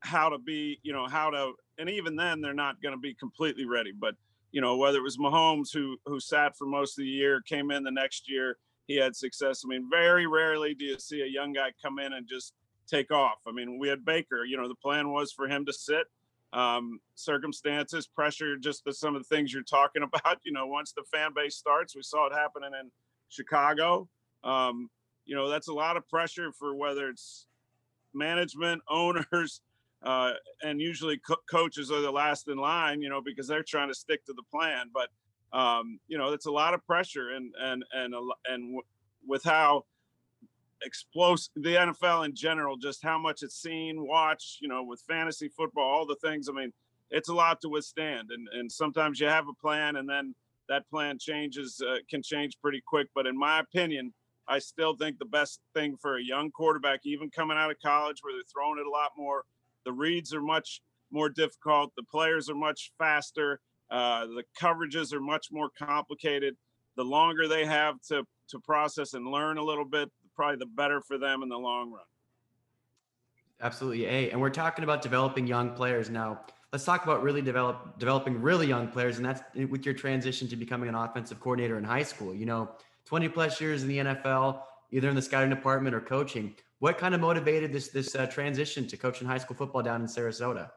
how 0.00 0.28
to 0.28 0.38
be, 0.38 0.78
you 0.82 0.92
know, 0.92 1.06
how 1.06 1.30
to, 1.30 1.52
and 1.78 1.88
even 1.88 2.16
then 2.16 2.40
they're 2.40 2.54
not 2.54 2.82
going 2.82 2.94
to 2.94 3.00
be 3.00 3.14
completely 3.14 3.66
ready. 3.66 3.92
But 3.92 4.14
you 4.52 4.60
know, 4.60 4.76
whether 4.76 4.98
it 4.98 5.02
was 5.02 5.18
Mahomes 5.18 5.72
who 5.72 5.96
who 6.06 6.18
sat 6.18 6.56
for 6.56 6.66
most 6.66 6.98
of 6.98 7.02
the 7.02 7.10
year, 7.10 7.42
came 7.42 7.70
in 7.70 7.84
the 7.84 7.90
next 7.90 8.28
year, 8.30 8.56
he 8.86 8.96
had 8.96 9.14
success. 9.14 9.62
I 9.64 9.68
mean, 9.68 9.88
very 9.90 10.26
rarely 10.26 10.74
do 10.74 10.84
you 10.84 10.98
see 10.98 11.22
a 11.22 11.26
young 11.26 11.52
guy 11.52 11.72
come 11.82 11.98
in 11.98 12.12
and 12.12 12.26
just 12.26 12.54
take 12.86 13.10
off. 13.10 13.38
I 13.46 13.52
mean, 13.52 13.78
we 13.78 13.88
had 13.88 14.04
Baker. 14.04 14.44
You 14.44 14.56
know, 14.56 14.68
the 14.68 14.76
plan 14.76 15.10
was 15.10 15.32
for 15.32 15.48
him 15.48 15.66
to 15.66 15.72
sit 15.72 16.06
um, 16.52 17.00
circumstances, 17.14 18.06
pressure, 18.06 18.56
just 18.56 18.84
the, 18.84 18.92
some 18.92 19.16
of 19.16 19.22
the 19.22 19.36
things 19.36 19.52
you're 19.52 19.62
talking 19.62 20.02
about. 20.24 20.38
You 20.44 20.52
know, 20.52 20.66
once 20.66 20.92
the 20.92 21.04
fan 21.12 21.30
base 21.34 21.56
starts, 21.56 21.94
we 21.94 22.02
saw 22.02 22.26
it 22.26 22.32
happening 22.32 22.70
in 22.80 22.90
Chicago. 23.28 24.08
Um, 24.44 24.88
you 25.24 25.34
know, 25.34 25.48
that's 25.48 25.68
a 25.68 25.72
lot 25.72 25.96
of 25.96 26.08
pressure 26.08 26.52
for 26.52 26.76
whether 26.76 27.08
it's 27.08 27.46
management, 28.14 28.82
owners, 28.90 29.60
uh, 30.02 30.32
and 30.62 30.80
usually 30.80 31.18
co- 31.18 31.36
coaches 31.50 31.90
are 31.90 32.00
the 32.00 32.10
last 32.10 32.48
in 32.48 32.58
line. 32.58 33.02
You 33.02 33.08
know, 33.08 33.20
because 33.24 33.48
they're 33.48 33.64
trying 33.64 33.88
to 33.88 33.94
stick 33.94 34.24
to 34.26 34.32
the 34.32 34.44
plan. 34.52 34.90
But 34.92 35.08
um, 35.56 35.98
you 36.06 36.18
know, 36.18 36.32
it's 36.32 36.46
a 36.46 36.52
lot 36.52 36.74
of 36.74 36.84
pressure, 36.86 37.30
and 37.30 37.52
and 37.60 37.84
and 37.92 38.14
and 38.48 38.62
w- 38.68 38.82
with 39.26 39.42
how 39.42 39.84
explosive 40.82 41.52
the 41.56 41.74
NFL 41.74 42.24
in 42.24 42.34
general, 42.34 42.76
just 42.76 43.02
how 43.02 43.18
much 43.18 43.42
it's 43.42 43.60
seen, 43.60 44.06
watched, 44.06 44.58
you 44.60 44.68
know, 44.68 44.82
with 44.82 45.02
fantasy 45.08 45.48
football, 45.48 45.84
all 45.84 46.06
the 46.06 46.16
things. 46.16 46.48
I 46.48 46.52
mean, 46.52 46.72
it's 47.10 47.28
a 47.28 47.34
lot 47.34 47.60
to 47.60 47.68
withstand, 47.68 48.30
and 48.30 48.48
and 48.52 48.70
sometimes 48.70 49.20
you 49.20 49.28
have 49.28 49.48
a 49.48 49.54
plan, 49.54 49.96
and 49.96 50.08
then 50.08 50.34
that 50.68 50.88
plan 50.90 51.18
changes, 51.18 51.80
uh, 51.86 51.98
can 52.10 52.22
change 52.22 52.58
pretty 52.60 52.82
quick. 52.84 53.08
But 53.14 53.26
in 53.26 53.38
my 53.38 53.60
opinion, 53.60 54.12
I 54.48 54.58
still 54.58 54.96
think 54.96 55.18
the 55.18 55.24
best 55.24 55.60
thing 55.74 55.96
for 56.00 56.16
a 56.16 56.22
young 56.22 56.50
quarterback, 56.50 57.00
even 57.04 57.30
coming 57.30 57.56
out 57.56 57.70
of 57.70 57.76
college, 57.84 58.18
where 58.22 58.34
they're 58.34 58.42
throwing 58.52 58.78
it 58.78 58.86
a 58.86 58.90
lot 58.90 59.12
more, 59.16 59.44
the 59.84 59.92
reads 59.92 60.34
are 60.34 60.40
much 60.40 60.80
more 61.10 61.28
difficult, 61.28 61.92
the 61.96 62.02
players 62.02 62.50
are 62.50 62.54
much 62.54 62.92
faster, 62.98 63.60
uh, 63.90 64.26
the 64.26 64.42
coverages 64.60 65.12
are 65.12 65.20
much 65.20 65.48
more 65.52 65.70
complicated. 65.78 66.56
The 66.96 67.04
longer 67.04 67.46
they 67.46 67.64
have 67.66 68.00
to 68.08 68.24
to 68.48 68.60
process 68.60 69.14
and 69.14 69.26
learn 69.26 69.58
a 69.58 69.64
little 69.64 69.84
bit, 69.84 70.10
probably 70.36 70.58
the 70.58 70.66
better 70.66 71.00
for 71.00 71.18
them 71.18 71.42
in 71.42 71.48
the 71.48 71.58
long 71.58 71.92
run. 71.92 72.02
Absolutely. 73.60 74.04
Hey, 74.04 74.30
and 74.30 74.40
we're 74.40 74.50
talking 74.50 74.84
about 74.84 75.02
developing 75.02 75.46
young 75.46 75.70
players 75.70 76.10
now. 76.10 76.42
Let's 76.72 76.84
talk 76.84 77.04
about 77.04 77.22
really 77.22 77.40
develop 77.40 77.98
developing 77.98 78.42
really 78.42 78.66
young 78.66 78.88
players, 78.88 79.16
and 79.16 79.24
that's 79.24 79.40
with 79.70 79.86
your 79.86 79.94
transition 79.94 80.46
to 80.48 80.56
becoming 80.56 80.88
an 80.88 80.94
offensive 80.94 81.40
coordinator 81.40 81.78
in 81.78 81.84
high 81.84 82.02
school. 82.02 82.34
You 82.34 82.44
know, 82.44 82.70
20 83.06 83.28
plus 83.30 83.60
years 83.60 83.82
in 83.82 83.88
the 83.88 83.98
NFL, 83.98 84.60
either 84.90 85.08
in 85.08 85.16
the 85.16 85.22
scouting 85.22 85.48
department 85.48 85.94
or 85.94 86.00
coaching. 86.00 86.54
What 86.80 86.98
kind 86.98 87.14
of 87.14 87.20
motivated 87.22 87.72
this 87.72 87.88
this 87.88 88.14
uh, 88.14 88.26
transition 88.26 88.86
to 88.88 88.96
coaching 88.98 89.26
high 89.26 89.38
school 89.38 89.56
football 89.56 89.82
down 89.82 90.02
in 90.02 90.06
Sarasota? 90.06 90.70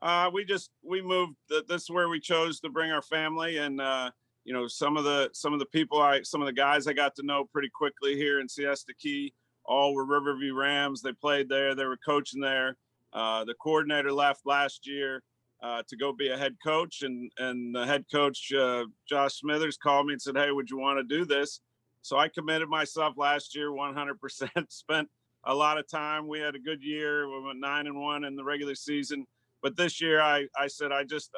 Uh, 0.00 0.28
we 0.32 0.44
just 0.44 0.70
we 0.82 1.00
moved. 1.00 1.36
This 1.68 1.82
is 1.82 1.90
where 1.90 2.08
we 2.08 2.18
chose 2.18 2.58
to 2.60 2.68
bring 2.68 2.90
our 2.90 3.02
family, 3.02 3.58
and 3.58 3.80
uh, 3.80 4.10
you 4.44 4.52
know 4.52 4.66
some 4.66 4.96
of 4.96 5.04
the 5.04 5.30
some 5.32 5.52
of 5.52 5.58
the 5.58 5.66
people 5.66 6.00
I 6.00 6.22
some 6.22 6.42
of 6.42 6.46
the 6.46 6.52
guys 6.52 6.86
I 6.86 6.92
got 6.92 7.14
to 7.16 7.22
know 7.22 7.44
pretty 7.44 7.70
quickly 7.74 8.16
here 8.16 8.40
in 8.40 8.48
Siesta 8.48 8.94
Key 8.94 9.32
all 9.64 9.94
were 9.94 10.04
Riverview 10.04 10.54
Rams. 10.54 11.02
They 11.02 11.12
played 11.12 11.48
there. 11.48 11.74
They 11.74 11.84
were 11.84 11.98
coaching 11.98 12.40
there. 12.40 12.76
Uh, 13.12 13.44
the 13.44 13.54
coordinator 13.54 14.12
left 14.12 14.40
last 14.44 14.86
year 14.86 15.22
uh, 15.62 15.82
to 15.88 15.96
go 15.96 16.12
be 16.12 16.30
a 16.30 16.36
head 16.36 16.56
coach, 16.64 17.02
and 17.02 17.30
and 17.38 17.74
the 17.74 17.86
head 17.86 18.04
coach 18.12 18.52
uh, 18.52 18.84
Josh 19.08 19.34
Smithers 19.34 19.76
called 19.76 20.06
me 20.06 20.14
and 20.14 20.22
said, 20.22 20.36
"Hey, 20.36 20.50
would 20.50 20.70
you 20.70 20.78
want 20.78 20.98
to 20.98 21.04
do 21.04 21.24
this?" 21.24 21.60
So 22.02 22.16
I 22.18 22.28
committed 22.28 22.68
myself 22.68 23.14
last 23.16 23.54
year, 23.54 23.70
100%. 23.70 24.48
Spent 24.68 25.08
a 25.44 25.54
lot 25.54 25.78
of 25.78 25.88
time. 25.88 26.26
We 26.26 26.40
had 26.40 26.56
a 26.56 26.58
good 26.58 26.82
year. 26.82 27.28
We 27.28 27.46
went 27.46 27.60
nine 27.60 27.86
and 27.86 28.00
one 28.00 28.24
in 28.24 28.34
the 28.34 28.42
regular 28.42 28.74
season, 28.74 29.24
but 29.62 29.76
this 29.76 30.00
year 30.00 30.20
I 30.20 30.46
I 30.58 30.66
said 30.66 30.90
I 30.90 31.04
just 31.04 31.30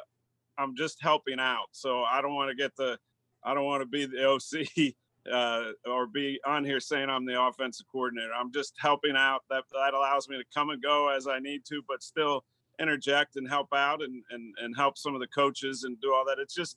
I'm 0.58 0.76
just 0.76 1.02
helping 1.02 1.40
out. 1.40 1.66
So 1.72 2.02
I 2.02 2.20
don't 2.20 2.34
want 2.34 2.50
to 2.50 2.56
get 2.56 2.76
the, 2.76 2.98
I 3.42 3.54
don't 3.54 3.64
want 3.64 3.82
to 3.82 3.86
be 3.86 4.06
the 4.06 4.28
OC 4.28 4.94
uh, 5.32 5.72
or 5.88 6.06
be 6.06 6.40
on 6.46 6.64
here 6.64 6.80
saying 6.80 7.08
I'm 7.08 7.26
the 7.26 7.40
offensive 7.40 7.86
coordinator. 7.90 8.32
I'm 8.32 8.52
just 8.52 8.74
helping 8.78 9.16
out. 9.16 9.42
That 9.50 9.64
that 9.72 9.94
allows 9.94 10.28
me 10.28 10.36
to 10.38 10.44
come 10.52 10.70
and 10.70 10.82
go 10.82 11.08
as 11.08 11.26
I 11.26 11.38
need 11.38 11.64
to, 11.66 11.82
but 11.88 12.02
still 12.02 12.44
interject 12.80 13.36
and 13.36 13.48
help 13.48 13.68
out 13.72 14.02
and 14.02 14.22
and 14.30 14.54
and 14.60 14.76
help 14.76 14.98
some 14.98 15.14
of 15.14 15.20
the 15.20 15.26
coaches 15.28 15.84
and 15.84 16.00
do 16.00 16.12
all 16.12 16.24
that. 16.26 16.38
It's 16.38 16.54
just, 16.54 16.76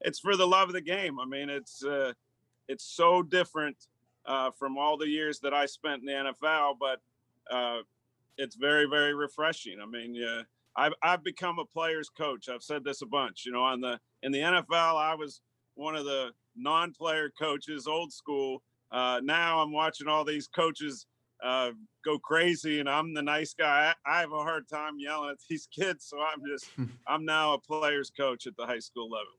it's 0.00 0.18
for 0.18 0.36
the 0.36 0.46
love 0.46 0.68
of 0.68 0.74
the 0.74 0.80
game. 0.80 1.18
I 1.18 1.26
mean, 1.26 1.50
it's 1.50 1.84
uh, 1.84 2.12
it's 2.68 2.84
so 2.84 3.22
different 3.22 3.76
uh, 4.26 4.50
from 4.50 4.76
all 4.78 4.96
the 4.96 5.08
years 5.08 5.40
that 5.40 5.54
I 5.54 5.66
spent 5.66 6.00
in 6.00 6.06
the 6.06 6.32
NFL, 6.32 6.76
but 6.80 7.00
uh, 7.50 7.82
it's 8.38 8.56
very 8.56 8.86
very 8.86 9.14
refreshing. 9.14 9.78
I 9.82 9.86
mean, 9.86 10.14
yeah 10.14 10.42
I've 10.76 10.92
I've 11.02 11.24
become 11.24 11.58
a 11.58 11.64
player's 11.64 12.08
coach. 12.08 12.48
I've 12.48 12.62
said 12.62 12.84
this 12.84 13.02
a 13.02 13.06
bunch. 13.06 13.44
You 13.46 13.52
know, 13.52 13.62
on 13.62 13.80
the 13.80 13.98
in 14.22 14.32
the 14.32 14.40
NFL, 14.40 14.96
I 14.96 15.14
was 15.14 15.40
one 15.74 15.96
of 15.96 16.04
the 16.04 16.30
non-player 16.56 17.30
coaches, 17.40 17.86
old 17.86 18.12
school. 18.12 18.62
Uh, 18.90 19.20
now 19.22 19.60
I'm 19.60 19.72
watching 19.72 20.08
all 20.08 20.24
these 20.24 20.48
coaches 20.48 21.06
uh, 21.42 21.70
go 22.04 22.18
crazy, 22.18 22.80
and 22.80 22.88
I'm 22.88 23.14
the 23.14 23.22
nice 23.22 23.54
guy. 23.54 23.92
I, 24.06 24.18
I, 24.18 24.20
have 24.20 24.32
a 24.32 24.42
hard 24.42 24.68
time 24.68 24.94
yelling 24.98 25.30
at 25.30 25.36
these 25.48 25.68
kids, 25.74 26.06
so 26.06 26.18
I'm 26.20 26.40
just 26.46 26.70
I'm 27.06 27.24
now 27.24 27.54
a 27.54 27.58
player's 27.58 28.10
coach 28.10 28.46
at 28.46 28.56
the 28.56 28.66
high 28.66 28.78
school 28.78 29.10
level. 29.10 29.34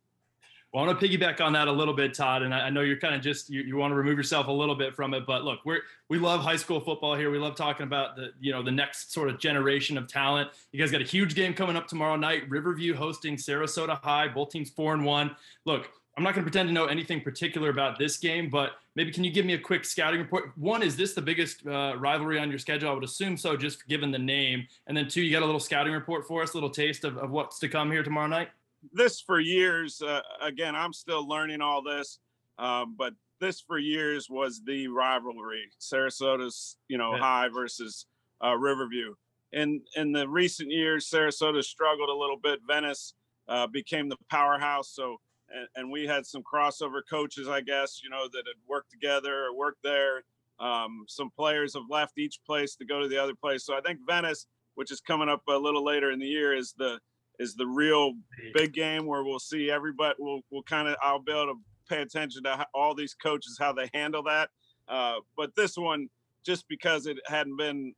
Well, 0.74 0.84
I 0.84 0.88
want 0.88 1.00
to 1.00 1.08
piggyback 1.08 1.40
on 1.40 1.54
that 1.54 1.70
a 1.70 1.72
little 1.72 1.94
bit, 1.94 2.14
Todd. 2.14 2.44
And 2.44 2.54
I, 2.54 2.70
know 2.70 2.82
you're 2.82 3.00
kind 3.00 3.16
of 3.16 3.22
just 3.22 3.50
you, 3.50 3.62
you 3.62 3.78
want 3.78 3.92
to 3.92 3.96
remove 3.96 4.18
yourself 4.18 4.48
a 4.48 4.52
little 4.52 4.76
bit 4.76 4.96
from 4.96 5.14
it, 5.14 5.26
but 5.26 5.44
look, 5.44 5.60
we're 5.64 5.80
we 6.10 6.20
love 6.20 6.42
high 6.42 6.58
school 6.58 6.82
football 6.82 7.16
here. 7.16 7.32
We 7.32 7.38
love 7.38 7.56
talking 7.56 7.86
about 7.86 8.18
the 8.18 8.32
you 8.40 8.52
know 8.52 8.62
the 8.62 8.72
next 8.72 9.14
sort 9.14 9.30
of 9.30 9.40
generation 9.40 9.98
of 9.98 10.08
talent. 10.08 10.50
You 10.74 10.80
guys 10.80 10.92
got 10.92 11.02
a 11.02 11.06
huge 11.06 11.36
game 11.36 11.54
coming 11.54 11.78
up 11.78 11.88
tomorrow 11.88 12.18
night. 12.18 12.50
Riverview 12.50 12.96
hosting 12.96 13.38
Sarasota 13.38 14.02
High. 14.02 14.28
Both 14.28 14.50
teams 14.50 14.70
four 14.70 14.94
and 14.94 15.06
one. 15.06 15.36
Look, 15.66 15.90
I'm 16.18 16.24
not 16.24 16.34
going 16.34 16.44
to 16.44 16.52
pretend 16.52 16.68
to 16.70 16.74
know 16.74 16.88
anything 16.88 17.22
particular 17.22 17.70
about 17.70 18.00
this 18.00 18.18
game, 18.18 18.50
but 18.50 18.72
maybe 18.96 19.12
can 19.12 19.24
you 19.24 19.32
give 19.32 19.46
me 19.46 19.54
a 19.54 19.60
quick 19.60 19.86
scouting 19.86 20.20
report? 20.20 20.52
One, 20.58 20.82
is 20.82 20.98
this 20.98 21.14
the 21.14 21.22
biggest 21.22 21.66
uh, 21.68 21.94
rivalry 21.96 22.40
on 22.40 22.50
your 22.50 22.58
schedule? 22.58 22.90
I 22.90 22.94
would 22.94 23.04
assume 23.04 23.38
so, 23.38 23.56
just 23.56 23.88
given 23.88 24.10
the 24.10 24.18
name. 24.18 24.68
And 24.88 24.98
then 24.98 25.08
two, 25.08 25.22
you 25.22 25.32
got 25.32 25.44
a 25.44 25.46
little 25.46 25.60
scouting 25.60 25.94
report 25.94 26.28
for 26.28 26.42
us, 26.42 26.54
a 26.54 26.56
little 26.56 26.72
taste 26.72 27.04
of, 27.04 27.18
of 27.20 27.30
what's 27.30 27.60
to 27.60 27.70
come 27.70 27.92
here 27.92 28.02
tomorrow 28.02 28.28
night. 28.28 28.50
This 28.94 29.22
for 29.22 29.40
years. 29.40 30.02
Uh, 30.02 30.22
again, 30.42 30.76
I'm 30.76 30.94
still 30.94 31.28
learning 31.28 31.62
all 31.62 31.82
this, 31.82 32.20
um, 32.58 32.96
but 32.98 33.14
this 33.40 33.62
for 33.62 33.78
years 33.78 34.30
was 34.30 34.62
the 34.66 34.88
rivalry: 34.88 35.70
Sarasota's, 35.80 36.78
you 36.88 36.98
know, 36.98 37.16
yeah. 37.16 37.20
high 37.20 37.50
versus 37.50 38.06
uh, 38.44 38.56
Riverview. 38.56 39.14
In 39.54 39.82
in 39.96 40.12
the 40.12 40.28
recent 40.28 40.72
years, 40.72 41.10
Sarasota 41.10 41.64
struggled 41.64 42.10
a 42.10 42.14
little 42.14 42.38
bit. 42.38 42.60
Venice 42.68 43.14
uh, 43.48 43.68
became 43.68 44.10
the 44.10 44.18
powerhouse, 44.30 44.90
so 44.90 45.18
and, 45.50 45.68
and, 45.76 45.92
we 45.92 46.06
had 46.06 46.26
some 46.26 46.44
crossover 46.44 47.02
coaches, 47.10 47.48
I 47.48 47.62
guess, 47.62 48.02
you 48.04 48.10
know, 48.10 48.28
that 48.28 48.44
had 48.46 48.58
worked 48.68 48.92
together 48.92 49.46
or 49.46 49.56
worked 49.56 49.82
there. 49.84 50.24
Um, 50.60 51.06
some 51.08 51.30
players 51.30 51.74
have 51.74 51.84
left 51.90 52.18
each 52.18 52.40
place 52.46 52.76
to 52.76 52.86
go 52.86 53.00
to 53.00 53.08
the 53.08 53.18
other 53.18 53.36
place. 53.36 53.64
So 53.64 53.76
I 53.76 53.82
think 53.82 54.00
Venice, 54.06 54.48
which 54.76 54.92
is 54.92 55.00
coming 55.00 55.30
up 55.30 55.44
a 55.48 55.58
little 55.58 55.86
later 55.86 56.12
in 56.12 56.20
the 56.20 56.26
year, 56.26 56.54
is 56.54 56.74
the 56.78 57.00
is 57.40 57.56
the 57.56 57.68
real 57.68 58.14
big 58.54 58.74
game 58.74 59.06
where 59.06 59.24
we'll 59.24 59.40
see 59.40 59.70
everybody. 59.70 60.16
We'll 60.20 60.42
we'll 60.52 60.64
kind 60.64 60.88
of 60.88 60.96
I'll 61.02 61.22
be 61.22 61.32
able 61.32 61.54
to 61.54 61.60
pay 61.90 62.02
attention 62.02 62.44
to 62.44 62.58
how, 62.58 62.66
all 62.74 62.96
these 62.96 63.14
coaches 63.14 63.58
how 63.60 63.74
they 63.74 63.90
handle 63.94 64.24
that. 64.24 64.50
Uh, 64.88 65.16
but 65.36 65.56
this 65.56 65.78
one, 65.78 66.08
just 66.46 66.68
because 66.68 67.06
it 67.06 67.18
hadn't 67.28 67.58
been 67.58 67.94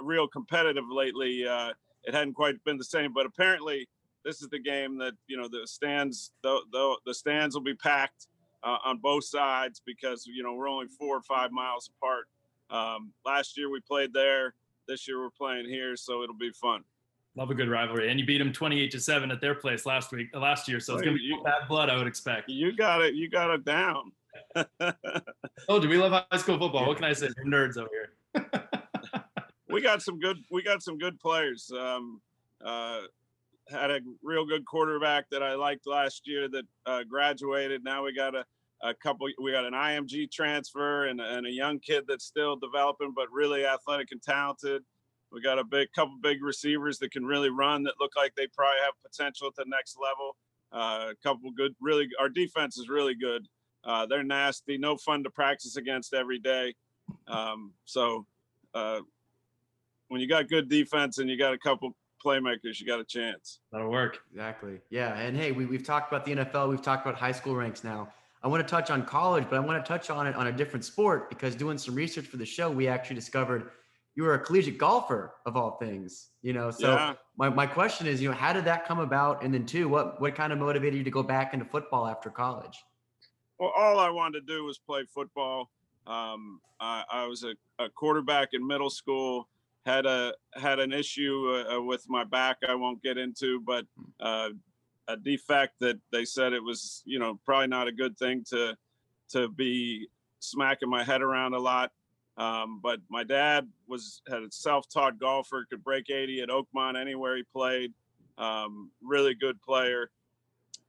real 0.00 0.26
competitive 0.28 0.84
lately, 0.90 1.46
uh, 1.46 1.72
it 2.04 2.14
hadn't 2.14 2.34
quite 2.34 2.62
been 2.64 2.78
the 2.78 2.84
same. 2.84 3.12
But 3.12 3.26
apparently, 3.26 3.88
this 4.24 4.42
is 4.42 4.48
the 4.48 4.58
game 4.58 4.98
that 4.98 5.14
you 5.26 5.36
know 5.36 5.48
the 5.48 5.66
stands 5.66 6.32
the 6.42 6.60
the, 6.72 6.96
the 7.06 7.14
stands 7.14 7.54
will 7.54 7.62
be 7.62 7.74
packed 7.74 8.26
uh, 8.62 8.78
on 8.84 8.98
both 8.98 9.24
sides 9.24 9.82
because 9.84 10.26
you 10.26 10.42
know 10.42 10.54
we're 10.54 10.68
only 10.68 10.86
four 10.98 11.16
or 11.16 11.22
five 11.22 11.50
miles 11.52 11.90
apart. 11.96 12.26
Um, 12.70 13.12
last 13.24 13.56
year 13.56 13.70
we 13.70 13.80
played 13.80 14.12
there. 14.12 14.54
This 14.88 15.06
year 15.06 15.20
we're 15.20 15.30
playing 15.30 15.66
here, 15.68 15.96
so 15.96 16.22
it'll 16.22 16.36
be 16.36 16.50
fun. 16.50 16.82
Love 17.34 17.50
a 17.50 17.54
good 17.54 17.70
rivalry, 17.70 18.10
and 18.10 18.20
you 18.20 18.26
beat 18.26 18.38
them 18.38 18.52
twenty-eight 18.52 18.90
to 18.90 19.00
seven 19.00 19.30
at 19.30 19.40
their 19.40 19.54
place 19.54 19.86
last 19.86 20.12
week, 20.12 20.28
uh, 20.34 20.38
last 20.38 20.68
year. 20.68 20.78
So 20.80 20.94
it's 20.94 21.02
gonna 21.02 21.16
be 21.16 21.22
you, 21.22 21.42
bad 21.42 21.66
blood, 21.66 21.88
I 21.88 21.96
would 21.96 22.06
expect. 22.06 22.50
You 22.50 22.76
got 22.76 23.00
it. 23.00 23.14
You 23.14 23.30
got 23.30 23.50
it 23.50 23.64
down. 23.64 24.12
oh, 25.68 25.80
do 25.80 25.88
we 25.88 25.96
love 25.96 26.12
high 26.12 26.38
school 26.38 26.58
football? 26.58 26.86
What 26.86 26.96
can 26.96 27.06
I 27.06 27.14
say? 27.14 27.30
You're 27.36 27.46
nerds 27.46 27.78
over 27.78 27.88
here. 27.90 28.44
we 29.70 29.80
got 29.80 30.02
some 30.02 30.18
good. 30.18 30.38
We 30.50 30.62
got 30.62 30.82
some 30.82 30.98
good 30.98 31.18
players. 31.20 31.70
Um, 31.74 32.20
uh, 32.62 33.00
had 33.70 33.90
a 33.90 34.00
real 34.22 34.44
good 34.44 34.66
quarterback 34.66 35.30
that 35.30 35.42
I 35.42 35.54
liked 35.54 35.86
last 35.86 36.26
year 36.26 36.48
that 36.48 36.64
uh, 36.84 37.02
graduated. 37.04 37.82
Now 37.82 38.04
we 38.04 38.14
got 38.14 38.34
a, 38.34 38.44
a 38.82 38.92
couple. 38.94 39.26
We 39.40 39.52
got 39.52 39.64
an 39.64 39.72
IMG 39.72 40.30
transfer 40.30 41.06
and, 41.06 41.20
and 41.20 41.46
a 41.46 41.50
young 41.50 41.78
kid 41.78 42.04
that's 42.06 42.24
still 42.26 42.56
developing, 42.56 43.12
but 43.14 43.32
really 43.32 43.64
athletic 43.64 44.08
and 44.12 44.22
talented. 44.22 44.82
We 45.32 45.40
got 45.40 45.58
a 45.58 45.64
big 45.64 45.92
couple 45.92 46.16
big 46.20 46.42
receivers 46.42 46.98
that 46.98 47.10
can 47.10 47.24
really 47.24 47.50
run 47.50 47.82
that 47.84 47.94
look 47.98 48.12
like 48.16 48.34
they 48.34 48.46
probably 48.48 48.80
have 48.84 48.94
potential 49.02 49.46
at 49.46 49.54
the 49.56 49.64
next 49.66 49.96
level. 50.00 50.36
Uh, 50.72 51.12
a 51.12 51.14
couple 51.22 51.50
good, 51.50 51.74
really. 51.80 52.08
Our 52.20 52.28
defense 52.28 52.76
is 52.76 52.88
really 52.88 53.14
good. 53.14 53.46
Uh, 53.84 54.06
they're 54.06 54.22
nasty, 54.22 54.78
no 54.78 54.96
fun 54.96 55.24
to 55.24 55.30
practice 55.30 55.76
against 55.76 56.14
every 56.14 56.38
day. 56.38 56.74
Um, 57.26 57.72
so 57.84 58.26
uh, 58.74 59.00
when 60.08 60.20
you 60.20 60.28
got 60.28 60.48
good 60.48 60.68
defense 60.68 61.18
and 61.18 61.28
you 61.28 61.36
got 61.36 61.52
a 61.52 61.58
couple 61.58 61.96
playmakers, 62.24 62.78
you 62.78 62.86
got 62.86 63.00
a 63.00 63.04
chance. 63.04 63.60
That'll 63.72 63.90
work. 63.90 64.20
Exactly. 64.30 64.80
Yeah. 64.90 65.18
And 65.18 65.36
hey, 65.36 65.52
we, 65.52 65.66
we've 65.66 65.84
talked 65.84 66.12
about 66.12 66.24
the 66.24 66.36
NFL, 66.36 66.68
we've 66.68 66.82
talked 66.82 67.04
about 67.04 67.18
high 67.18 67.32
school 67.32 67.56
ranks 67.56 67.82
now. 67.82 68.12
I 68.44 68.48
want 68.48 68.66
to 68.66 68.70
touch 68.70 68.90
on 68.90 69.04
college, 69.04 69.44
but 69.48 69.56
I 69.56 69.60
want 69.60 69.84
to 69.84 69.88
touch 69.88 70.10
on 70.10 70.26
it 70.26 70.34
on 70.34 70.48
a 70.48 70.52
different 70.52 70.84
sport 70.84 71.28
because 71.28 71.54
doing 71.54 71.78
some 71.78 71.94
research 71.94 72.26
for 72.26 72.36
the 72.36 72.46
show, 72.46 72.70
we 72.70 72.88
actually 72.88 73.16
discovered 73.16 73.70
you 74.14 74.24
were 74.24 74.34
a 74.34 74.38
collegiate 74.38 74.78
golfer 74.78 75.34
of 75.46 75.56
all 75.56 75.72
things, 75.78 76.30
you 76.42 76.52
know. 76.52 76.70
So 76.70 76.94
yeah. 76.94 77.14
my, 77.36 77.48
my 77.48 77.66
question 77.66 78.06
is, 78.06 78.20
you 78.20 78.28
know, 78.28 78.34
how 78.34 78.52
did 78.52 78.64
that 78.66 78.86
come 78.86 79.00
about? 79.00 79.42
And 79.42 79.52
then 79.52 79.64
two, 79.64 79.88
what 79.88 80.20
what 80.20 80.34
kind 80.34 80.52
of 80.52 80.58
motivated 80.58 80.98
you 80.98 81.04
to 81.04 81.10
go 81.10 81.22
back 81.22 81.54
into 81.54 81.64
football 81.64 82.06
after 82.06 82.30
college? 82.30 82.82
Well, 83.58 83.72
all 83.76 83.98
I 83.98 84.10
wanted 84.10 84.46
to 84.46 84.54
do 84.54 84.64
was 84.64 84.78
play 84.78 85.04
football. 85.14 85.70
Um, 86.06 86.60
I, 86.80 87.04
I 87.10 87.26
was 87.26 87.44
a, 87.44 87.54
a 87.82 87.88
quarterback 87.88 88.48
in 88.52 88.66
middle 88.66 88.90
school 88.90 89.48
had 89.84 90.06
a 90.06 90.32
had 90.54 90.78
an 90.78 90.92
issue 90.92 91.48
uh, 91.50 91.76
uh, 91.76 91.82
with 91.82 92.04
my 92.08 92.24
back 92.24 92.58
I 92.68 92.74
won't 92.74 93.02
get 93.02 93.18
into, 93.18 93.60
but 93.60 93.84
uh, 94.20 94.50
a 95.08 95.16
defect 95.16 95.74
that 95.80 95.98
they 96.12 96.24
said 96.24 96.52
it 96.52 96.62
was 96.62 97.02
you 97.04 97.18
know 97.18 97.40
probably 97.44 97.66
not 97.66 97.88
a 97.88 97.92
good 97.92 98.16
thing 98.16 98.44
to 98.50 98.76
to 99.30 99.48
be 99.48 100.08
smacking 100.38 100.88
my 100.88 101.02
head 101.02 101.22
around 101.22 101.54
a 101.54 101.58
lot. 101.58 101.90
Um, 102.36 102.80
but 102.82 103.00
my 103.10 103.24
dad 103.24 103.68
was 103.86 104.22
had 104.28 104.42
a 104.42 104.50
self-taught 104.50 105.18
golfer, 105.18 105.66
could 105.68 105.84
break 105.84 106.10
80 106.10 106.42
at 106.42 106.48
Oakmont 106.48 106.98
anywhere 106.98 107.36
he 107.36 107.42
played. 107.42 107.92
Um, 108.38 108.90
really 109.02 109.34
good 109.34 109.60
player. 109.60 110.10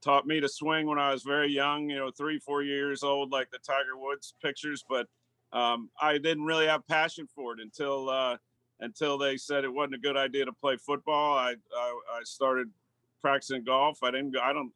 Taught 0.00 0.26
me 0.26 0.40
to 0.40 0.48
swing 0.48 0.86
when 0.86 0.98
I 0.98 1.12
was 1.12 1.22
very 1.22 1.50
young, 1.50 1.90
you 1.90 1.96
know, 1.96 2.10
three, 2.10 2.38
four 2.38 2.62
years 2.62 3.02
old, 3.02 3.30
like 3.30 3.50
the 3.50 3.58
Tiger 3.58 3.96
Woods 3.96 4.34
pictures. 4.42 4.84
But 4.88 5.06
um, 5.52 5.90
I 6.00 6.18
didn't 6.18 6.44
really 6.44 6.66
have 6.66 6.86
passion 6.86 7.28
for 7.34 7.54
it 7.54 7.60
until 7.60 8.08
uh, 8.08 8.36
until 8.80 9.18
they 9.18 9.36
said 9.36 9.64
it 9.64 9.72
wasn't 9.72 9.94
a 9.94 9.98
good 9.98 10.16
idea 10.16 10.44
to 10.44 10.52
play 10.52 10.76
football. 10.76 11.38
I 11.38 11.54
I, 11.74 12.00
I 12.12 12.20
started 12.24 12.70
practicing 13.22 13.64
golf. 13.64 14.02
I 14.02 14.10
didn't 14.10 14.32
go. 14.32 14.40
I 14.40 14.52
don't. 14.52 14.72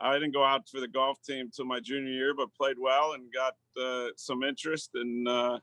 I 0.00 0.14
didn't 0.14 0.32
go 0.32 0.44
out 0.44 0.68
for 0.68 0.80
the 0.80 0.88
golf 0.88 1.22
team 1.22 1.50
till 1.54 1.64
my 1.64 1.78
junior 1.78 2.10
year, 2.10 2.34
but 2.34 2.54
played 2.54 2.76
well 2.78 3.12
and 3.12 3.32
got 3.32 3.54
uh, 3.80 4.08
some 4.16 4.42
interest 4.42 4.90
and 4.94 5.28
uh, 5.28 5.58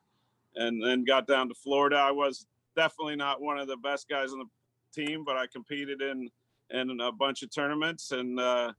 and 0.55 0.83
then 0.83 1.03
got 1.03 1.27
down 1.27 1.47
to 1.49 1.55
Florida. 1.55 1.95
I 1.95 2.11
was 2.11 2.45
definitely 2.75 3.15
not 3.15 3.41
one 3.41 3.57
of 3.57 3.67
the 3.67 3.77
best 3.77 4.09
guys 4.09 4.31
on 4.31 4.39
the 4.39 4.45
team, 4.93 5.23
but 5.25 5.37
I 5.37 5.47
competed 5.47 6.01
in 6.01 6.29
in 6.71 6.99
a 7.01 7.11
bunch 7.11 7.41
of 7.41 7.53
tournaments 7.53 8.11
and 8.11 8.39
uh, 8.39 8.71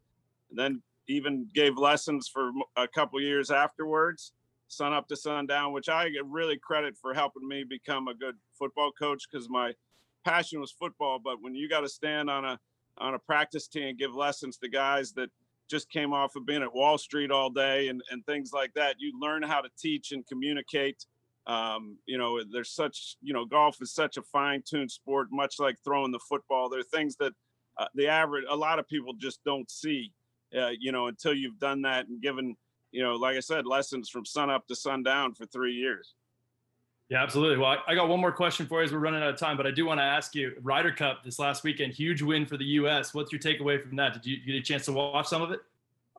then 0.53 0.81
even 1.09 1.49
gave 1.53 1.77
lessons 1.77 2.29
for 2.29 2.53
a 2.77 2.87
couple 2.87 3.21
years 3.21 3.51
afterwards 3.51 4.33
sun 4.71 4.93
up 4.93 5.09
to 5.09 5.17
sundown, 5.17 5.73
which 5.73 5.89
I 5.89 6.09
really 6.25 6.57
credit 6.57 6.97
for 6.97 7.13
helping 7.13 7.47
me 7.47 7.65
become 7.65 8.09
a 8.09 8.15
good 8.15 8.37
football 8.59 8.93
coach 8.93 9.25
because 9.31 9.49
my 9.49 9.73
passion 10.25 10.61
was 10.61 10.71
football. 10.71 11.19
But 11.19 11.43
when 11.43 11.55
you 11.55 11.69
got 11.69 11.81
to 11.81 11.89
stand 11.89 12.31
on 12.31 12.45
a 12.45 12.59
on 12.99 13.15
a 13.15 13.19
practice 13.19 13.67
team 13.67 13.89
and 13.89 13.99
give 13.99 14.15
lessons 14.15 14.59
to 14.59 14.69
guys 14.69 15.13
that 15.13 15.31
just 15.69 15.89
came 15.91 16.13
off 16.13 16.37
of 16.37 16.45
being 16.45 16.63
at 16.63 16.75
Wall 16.75 16.99
Street 16.99 17.31
all 17.31 17.49
day 17.49 17.89
and, 17.89 18.03
and 18.11 18.25
things 18.27 18.53
like 18.53 18.73
that, 18.75 18.97
you 18.99 19.19
learn 19.19 19.43
how 19.43 19.61
to 19.61 19.69
teach 19.79 20.13
and 20.13 20.27
communicate. 20.27 21.07
Um, 21.47 21.99
you 22.07 22.19
know, 22.19 22.41
there's 22.51 22.71
such, 22.71 23.17
you 23.23 23.33
know, 23.33 23.45
golf 23.45 23.79
is 23.81 23.93
such 23.93 24.17
a 24.17 24.23
fine 24.23 24.63
tuned 24.65 24.91
sport, 24.91 25.29
much 25.31 25.57
like 25.59 25.77
throwing 25.83 26.13
the 26.13 26.21
football. 26.29 26.69
There 26.69 26.81
are 26.81 26.85
things 26.85 27.17
that 27.17 27.33
uh, 27.79 27.87
the 27.95 28.09
average, 28.09 28.45
a 28.49 28.57
lot 28.57 28.79
of 28.79 28.87
people 28.87 29.15
just 29.15 29.43
don't 29.45 29.71
see, 29.71 30.13
uh, 30.57 30.71
you 30.79 30.93
know, 30.93 31.07
until 31.07 31.35
you've 31.35 31.59
done 31.59 31.83
that 31.83 32.09
and 32.09 32.21
given 32.21 32.57
you 32.93 33.03
know, 33.03 33.15
like 33.15 33.37
I 33.37 33.41
said, 33.41 33.67
lessons 33.67 34.09
from 34.09 34.25
sun 34.25 34.51
up 34.51 34.67
to 34.69 34.75
sundown 34.75 35.35
for 35.35 35.47
three 35.47 35.75
years. 35.75 36.15
Yeah, 37.09 37.23
absolutely. 37.23 37.59
Well, 37.59 37.79
I 37.89 37.95
got 37.95 38.09
one 38.09 38.21
more 38.21 38.31
question 38.31 38.67
for 38.67 38.81
you 38.81 38.85
as 38.85 38.93
we're 38.93 39.01
running 39.01 39.23
out 39.23 39.31
of 39.31 39.37
time, 39.37 39.57
but 39.57 39.67
I 39.67 39.73
do 39.73 39.85
want 39.85 39.99
to 39.99 40.05
ask 40.05 40.35
you 40.35 40.53
Ryder 40.63 40.93
Cup 40.93 41.25
this 41.25 41.41
last 41.41 41.65
weekend, 41.65 41.93
huge 41.93 42.23
win 42.23 42.47
for 42.47 42.57
the 42.57 42.65
U.S. 42.65 43.15
What's 43.15 43.33
your 43.33 43.41
takeaway 43.41 43.83
from 43.83 43.97
that? 43.97 44.15
Did 44.15 44.27
you, 44.27 44.37
get 44.45 44.55
a 44.55 44.61
chance 44.61 44.85
to 44.85 44.93
watch 44.93 45.27
some 45.27 45.43
of 45.43 45.51
it? 45.51 45.61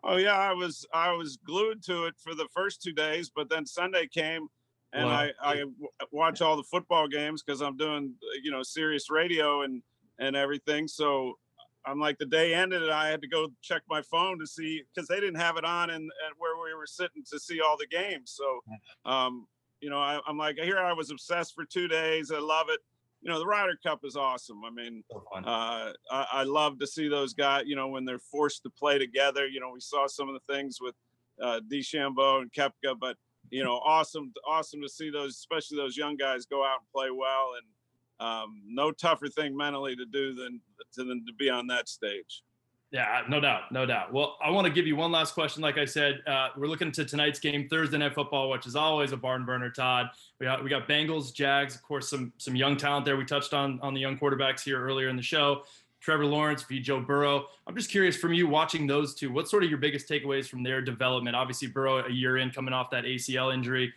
Oh 0.03 0.17
yeah, 0.17 0.37
I 0.37 0.51
was 0.51 0.85
I 0.93 1.11
was 1.11 1.37
glued 1.37 1.83
to 1.83 2.05
it 2.05 2.15
for 2.17 2.35
the 2.35 2.47
first 2.53 2.81
two 2.81 2.91
days, 2.91 3.31
but 3.33 3.49
then 3.49 3.65
Sunday 3.65 4.07
came, 4.07 4.49
and 4.93 5.05
wow. 5.05 5.29
I 5.41 5.61
I 5.61 5.63
watch 6.11 6.41
all 6.41 6.57
the 6.57 6.63
football 6.63 7.07
games 7.07 7.43
because 7.43 7.61
I'm 7.61 7.77
doing 7.77 8.13
you 8.43 8.51
know 8.51 8.63
Sirius 8.63 9.09
radio 9.09 9.61
and 9.61 9.81
and 10.19 10.35
everything. 10.35 10.87
So 10.87 11.37
I'm 11.85 11.99
like 11.99 12.17
the 12.17 12.25
day 12.25 12.53
ended 12.53 12.83
and 12.83 12.91
I 12.91 13.09
had 13.09 13.21
to 13.21 13.27
go 13.27 13.47
check 13.61 13.81
my 13.89 14.01
phone 14.03 14.39
to 14.39 14.47
see 14.47 14.83
because 14.93 15.07
they 15.07 15.19
didn't 15.19 15.39
have 15.39 15.57
it 15.57 15.65
on 15.65 15.89
and, 15.89 16.03
and 16.03 16.35
where 16.37 16.55
we 16.63 16.75
were 16.75 16.85
sitting 16.85 17.23
to 17.31 17.39
see 17.39 17.59
all 17.59 17.75
the 17.77 17.87
games. 17.87 18.37
So, 18.37 18.63
um, 19.09 19.47
you 19.79 19.89
know, 19.89 19.97
I, 19.97 20.19
am 20.27 20.37
like 20.37 20.57
here 20.57 20.77
I 20.77 20.93
was 20.93 21.09
obsessed 21.09 21.55
for 21.55 21.65
two 21.65 21.87
days. 21.87 22.31
I 22.31 22.39
love 22.39 22.67
it. 22.69 22.79
You 23.23 23.31
know, 23.31 23.39
the 23.39 23.45
Ryder 23.45 23.77
Cup 23.83 24.01
is 24.03 24.15
awesome. 24.15 24.61
I 24.65 24.71
mean, 24.71 25.03
so 25.11 25.23
uh, 25.35 25.93
I, 26.11 26.25
I, 26.31 26.43
love 26.43 26.79
to 26.79 26.87
see 26.87 27.07
those 27.07 27.35
guys. 27.35 27.65
You 27.67 27.75
know, 27.75 27.87
when 27.87 28.03
they're 28.03 28.17
forced 28.17 28.63
to 28.63 28.69
play 28.71 28.97
together. 28.97 29.47
You 29.47 29.59
know, 29.59 29.69
we 29.71 29.79
saw 29.79 30.07
some 30.07 30.27
of 30.27 30.33
the 30.33 30.53
things 30.53 30.79
with 30.81 30.95
uh, 31.39 31.59
DeChambeau 31.71 32.41
and 32.41 32.51
Koepka, 32.51 32.95
but 32.99 33.17
you 33.51 33.63
know, 33.63 33.79
awesome, 33.85 34.33
awesome 34.47 34.81
to 34.81 34.89
see 34.89 35.11
those, 35.11 35.35
especially 35.35 35.77
those 35.77 35.97
young 35.97 36.15
guys, 36.15 36.45
go 36.45 36.65
out 36.65 36.79
and 36.79 36.91
play 36.93 37.11
well 37.11 37.51
and 37.57 38.27
um, 38.27 38.61
no 38.65 38.91
tougher 38.91 39.27
thing 39.27 39.55
mentally 39.55 39.95
to 39.95 40.05
do 40.05 40.33
than 40.33 40.61
to, 40.93 41.03
than 41.03 41.25
to 41.25 41.33
be 41.33 41.49
on 41.49 41.67
that 41.67 41.89
stage. 41.89 42.43
Yeah, 42.91 43.21
no 43.29 43.39
doubt, 43.39 43.71
no 43.71 43.85
doubt. 43.85 44.11
Well, 44.11 44.37
I 44.43 44.49
want 44.49 44.67
to 44.67 44.73
give 44.73 44.85
you 44.85 44.97
one 44.97 45.13
last 45.13 45.33
question. 45.33 45.63
Like 45.63 45.77
I 45.77 45.85
said, 45.85 46.19
uh, 46.27 46.49
we're 46.57 46.67
looking 46.67 46.91
to 46.91 47.05
tonight's 47.05 47.39
game, 47.39 47.69
Thursday 47.69 47.97
night 47.97 48.13
football, 48.13 48.49
which 48.49 48.67
is 48.67 48.75
always 48.75 49.13
a 49.13 49.17
barn 49.17 49.45
burner. 49.45 49.69
Todd, 49.69 50.09
we 50.39 50.45
got 50.45 50.61
we 50.61 50.69
got 50.69 50.89
Bengals, 50.89 51.33
Jags, 51.33 51.73
of 51.73 51.81
course, 51.83 52.09
some 52.09 52.33
some 52.37 52.53
young 52.53 52.75
talent 52.75 53.05
there. 53.05 53.15
We 53.15 53.23
touched 53.23 53.53
on 53.53 53.79
on 53.81 53.93
the 53.93 54.01
young 54.01 54.17
quarterbacks 54.17 54.61
here 54.61 54.81
earlier 54.81 55.07
in 55.07 55.15
the 55.15 55.21
show. 55.21 55.63
Trevor 56.01 56.25
Lawrence 56.25 56.63
v. 56.63 56.79
Joe 56.79 56.99
Burrow. 56.99 57.45
I'm 57.67 57.75
just 57.75 57.91
curious 57.91 58.17
from 58.17 58.33
you 58.33 58.47
watching 58.47 58.87
those 58.87 59.13
two, 59.13 59.31
what's 59.31 59.51
sort 59.51 59.63
of 59.63 59.69
your 59.69 59.79
biggest 59.79 60.09
takeaways 60.09 60.47
from 60.47 60.63
their 60.63 60.81
development? 60.81 61.35
Obviously, 61.35 61.67
Burrow 61.67 62.05
a 62.05 62.09
year 62.11 62.37
in 62.37 62.49
coming 62.49 62.73
off 62.73 62.89
that 62.89 63.03
ACL 63.05 63.53
injury. 63.53 63.93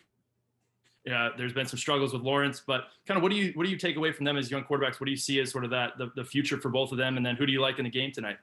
Yeah, 1.07 1.31
there's 1.37 1.53
been 1.53 1.67
some 1.67 1.79
struggles 1.79 2.13
with 2.13 2.23
Lawrence, 2.23 2.63
but 2.67 2.85
kind 3.07 3.17
of 3.17 3.23
what 3.23 3.31
do 3.31 3.37
you 3.37 3.53
what 3.55 3.65
do 3.65 3.71
you 3.71 3.77
take 3.77 3.97
away 3.97 4.13
from 4.13 4.25
them 4.25 4.37
as 4.39 4.51
young 4.51 4.65
quarterbacks? 4.65 5.01
What 5.01 5.07
do 5.07 5.11
you 5.11 5.19
see 5.19 5.39
as 5.41 5.51
sort 5.51 5.65
of 5.65 5.71
that 5.71 5.99
the, 5.99 6.11
the 6.17 6.25
future 6.25 6.59
for 6.59 6.71
both 6.71 6.93
of 6.93 6.99
them? 6.99 7.17
And 7.17 7.25
then 7.25 7.37
who 7.37 7.45
do 7.45 7.53
you 7.53 7.61
like 7.61 7.79
in 7.79 7.85
the 7.85 7.91
game 7.91 8.13
tonight? 8.13 8.37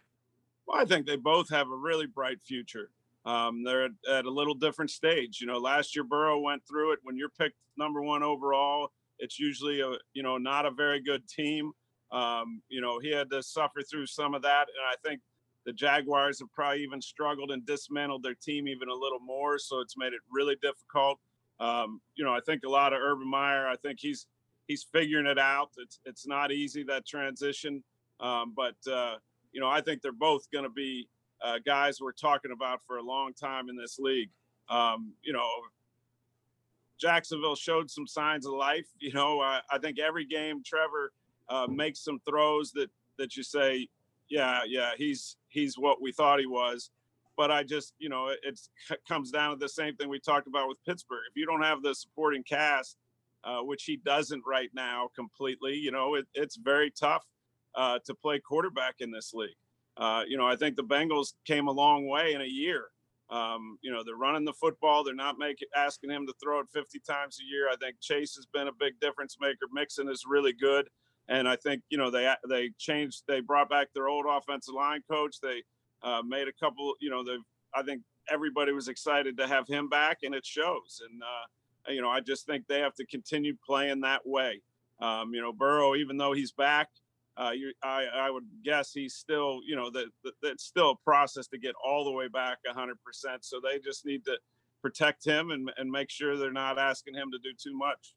Well, 0.67 0.79
I 0.79 0.85
think 0.85 1.07
they 1.07 1.15
both 1.15 1.49
have 1.49 1.69
a 1.71 1.75
really 1.75 2.05
bright 2.05 2.39
future. 2.43 2.91
Um, 3.25 3.63
they're 3.63 3.85
at, 3.85 3.91
at, 4.11 4.25
a 4.25 4.29
little 4.29 4.53
different 4.53 4.89
stage. 4.89 5.41
You 5.41 5.47
know, 5.47 5.57
last 5.57 5.95
year 5.95 6.03
Burrow 6.03 6.39
went 6.39 6.63
through 6.67 6.93
it. 6.93 6.99
When 7.03 7.15
you're 7.15 7.29
picked 7.29 7.57
number 7.77 8.01
one 8.01 8.23
overall, 8.23 8.91
it's 9.19 9.39
usually 9.39 9.81
a 9.81 9.93
you 10.13 10.23
know 10.23 10.37
not 10.37 10.65
a 10.65 10.71
very 10.71 10.99
good 11.01 11.27
team. 11.27 11.71
Um, 12.11 12.61
you 12.69 12.81
know, 12.81 12.99
he 12.99 13.11
had 13.11 13.29
to 13.31 13.41
suffer 13.41 13.81
through 13.81 14.07
some 14.07 14.33
of 14.33 14.41
that, 14.41 14.67
and 14.67 14.85
I 14.89 14.95
think 15.07 15.21
the 15.65 15.73
Jaguars 15.73 16.39
have 16.39 16.51
probably 16.53 16.83
even 16.83 17.01
struggled 17.01 17.51
and 17.51 17.65
dismantled 17.65 18.23
their 18.23 18.35
team 18.35 18.67
even 18.67 18.89
a 18.89 18.93
little 18.93 19.19
more. 19.19 19.57
So 19.59 19.79
it's 19.79 19.95
made 19.97 20.13
it 20.13 20.21
really 20.31 20.55
difficult. 20.61 21.19
Um, 21.59 22.01
you 22.15 22.25
know, 22.25 22.33
I 22.33 22.39
think 22.45 22.63
a 22.65 22.69
lot 22.69 22.93
of 22.93 22.99
Urban 22.99 23.29
Meyer. 23.29 23.67
I 23.67 23.75
think 23.77 23.99
he's 24.01 24.25
he's 24.67 24.83
figuring 24.83 25.27
it 25.27 25.37
out. 25.37 25.69
It's 25.77 25.99
it's 26.05 26.27
not 26.27 26.51
easy 26.51 26.83
that 26.83 27.05
transition, 27.05 27.83
um, 28.19 28.53
but 28.55 28.75
uh, 28.91 29.15
you 29.51 29.61
know, 29.61 29.69
I 29.69 29.81
think 29.81 30.01
they're 30.01 30.11
both 30.11 30.49
going 30.51 30.63
to 30.63 30.71
be 30.71 31.07
uh, 31.43 31.59
guys 31.65 31.99
we're 32.01 32.13
talking 32.13 32.51
about 32.51 32.81
for 32.85 32.97
a 32.97 33.03
long 33.03 33.33
time 33.33 33.69
in 33.69 33.75
this 33.75 33.99
league. 33.99 34.29
Um, 34.69 35.13
you 35.23 35.33
know, 35.33 35.47
Jacksonville 36.99 37.55
showed 37.55 37.89
some 37.91 38.07
signs 38.07 38.45
of 38.45 38.53
life. 38.53 38.87
You 38.99 39.13
know, 39.13 39.39
I, 39.39 39.61
I 39.69 39.77
think 39.77 39.99
every 39.99 40.25
game 40.25 40.63
Trevor 40.65 41.11
uh, 41.51 41.67
makes 41.67 41.99
some 42.03 42.19
throws 42.27 42.71
that 42.71 42.89
that 43.17 43.35
you 43.35 43.43
say, 43.43 43.87
yeah, 44.29 44.61
yeah, 44.65 44.91
he's 44.97 45.35
he's 45.49 45.77
what 45.77 46.01
we 46.01 46.11
thought 46.11 46.39
he 46.39 46.47
was. 46.47 46.89
But 47.37 47.51
I 47.51 47.63
just, 47.63 47.93
you 47.97 48.09
know, 48.09 48.27
it 48.27 48.59
comes 49.07 49.31
down 49.31 49.51
to 49.51 49.57
the 49.57 49.69
same 49.69 49.95
thing 49.95 50.09
we 50.09 50.19
talked 50.19 50.47
about 50.47 50.67
with 50.67 50.77
Pittsburgh. 50.85 51.23
If 51.29 51.35
you 51.35 51.45
don't 51.45 51.63
have 51.63 51.81
the 51.81 51.95
supporting 51.95 52.43
cast, 52.43 52.97
uh, 53.43 53.59
which 53.59 53.83
he 53.83 53.97
doesn't 53.97 54.43
right 54.45 54.69
now 54.73 55.09
completely, 55.15 55.75
you 55.75 55.91
know, 55.91 56.15
it, 56.15 56.25
it's 56.33 56.57
very 56.57 56.91
tough 56.91 57.25
uh, 57.75 57.99
to 58.05 58.13
play 58.13 58.39
quarterback 58.39 58.95
in 58.99 59.11
this 59.11 59.33
league. 59.33 59.55
Uh, 59.97 60.23
you 60.27 60.37
know, 60.37 60.45
I 60.45 60.55
think 60.55 60.75
the 60.75 60.83
Bengals 60.83 61.33
came 61.45 61.67
a 61.67 61.71
long 61.71 62.07
way 62.07 62.33
in 62.33 62.41
a 62.41 62.45
year. 62.45 62.85
Um, 63.29 63.77
you 63.81 63.91
know, 63.91 64.03
they're 64.05 64.15
running 64.15 64.45
the 64.45 64.53
football. 64.53 65.03
They're 65.03 65.15
not 65.15 65.39
making 65.39 65.69
asking 65.75 66.09
him 66.09 66.27
to 66.27 66.33
throw 66.43 66.59
it 66.59 66.67
50 66.73 66.99
times 66.99 67.39
a 67.41 67.45
year. 67.45 67.69
I 67.69 67.75
think 67.77 67.95
Chase 68.01 68.35
has 68.35 68.45
been 68.45 68.67
a 68.67 68.73
big 68.73 68.99
difference 68.99 69.37
maker. 69.39 69.67
Mixon 69.73 70.09
is 70.09 70.25
really 70.27 70.53
good, 70.53 70.89
and 71.29 71.47
I 71.47 71.55
think 71.55 71.81
you 71.89 71.97
know 71.97 72.09
they 72.11 72.31
they 72.49 72.71
changed. 72.77 73.23
They 73.27 73.41
brought 73.41 73.69
back 73.69 73.87
their 73.93 74.07
old 74.07 74.25
offensive 74.29 74.73
line 74.75 75.01
coach. 75.09 75.37
They 75.41 75.63
uh, 76.03 76.21
made 76.25 76.47
a 76.47 76.53
couple. 76.53 76.93
You 76.99 77.09
know, 77.09 77.23
they 77.23 77.37
I 77.73 77.83
think 77.83 78.01
everybody 78.29 78.71
was 78.71 78.87
excited 78.87 79.37
to 79.37 79.47
have 79.47 79.67
him 79.67 79.89
back, 79.89 80.19
and 80.23 80.35
it 80.35 80.45
shows. 80.45 81.01
And 81.09 81.21
uh, 81.21 81.91
you 81.91 82.01
know, 82.01 82.09
I 82.09 82.19
just 82.19 82.45
think 82.45 82.65
they 82.67 82.79
have 82.79 82.95
to 82.95 83.05
continue 83.05 83.55
playing 83.65 84.01
that 84.01 84.21
way. 84.25 84.61
Um, 84.99 85.33
you 85.33 85.41
know, 85.41 85.51
Burrow, 85.51 85.95
even 85.95 86.17
though 86.17 86.33
he's 86.33 86.51
back, 86.51 86.89
uh, 87.37 87.51
you, 87.51 87.73
I, 87.83 88.05
I 88.13 88.29
would 88.29 88.45
guess 88.63 88.91
he's 88.93 89.15
still, 89.15 89.61
you 89.65 89.75
know, 89.75 89.89
that 89.91 90.05
that's 90.43 90.63
still 90.63 90.91
a 90.91 91.03
process 91.03 91.47
to 91.47 91.57
get 91.57 91.73
all 91.83 92.03
the 92.03 92.11
way 92.11 92.27
back 92.27 92.57
100%. 92.67 92.93
So 93.41 93.59
they 93.59 93.79
just 93.79 94.05
need 94.05 94.23
to 94.25 94.37
protect 94.81 95.25
him 95.25 95.51
and, 95.51 95.71
and 95.77 95.89
make 95.89 96.09
sure 96.09 96.37
they're 96.37 96.51
not 96.51 96.77
asking 96.77 97.15
him 97.15 97.31
to 97.31 97.39
do 97.39 97.55
too 97.57 97.75
much. 97.75 98.13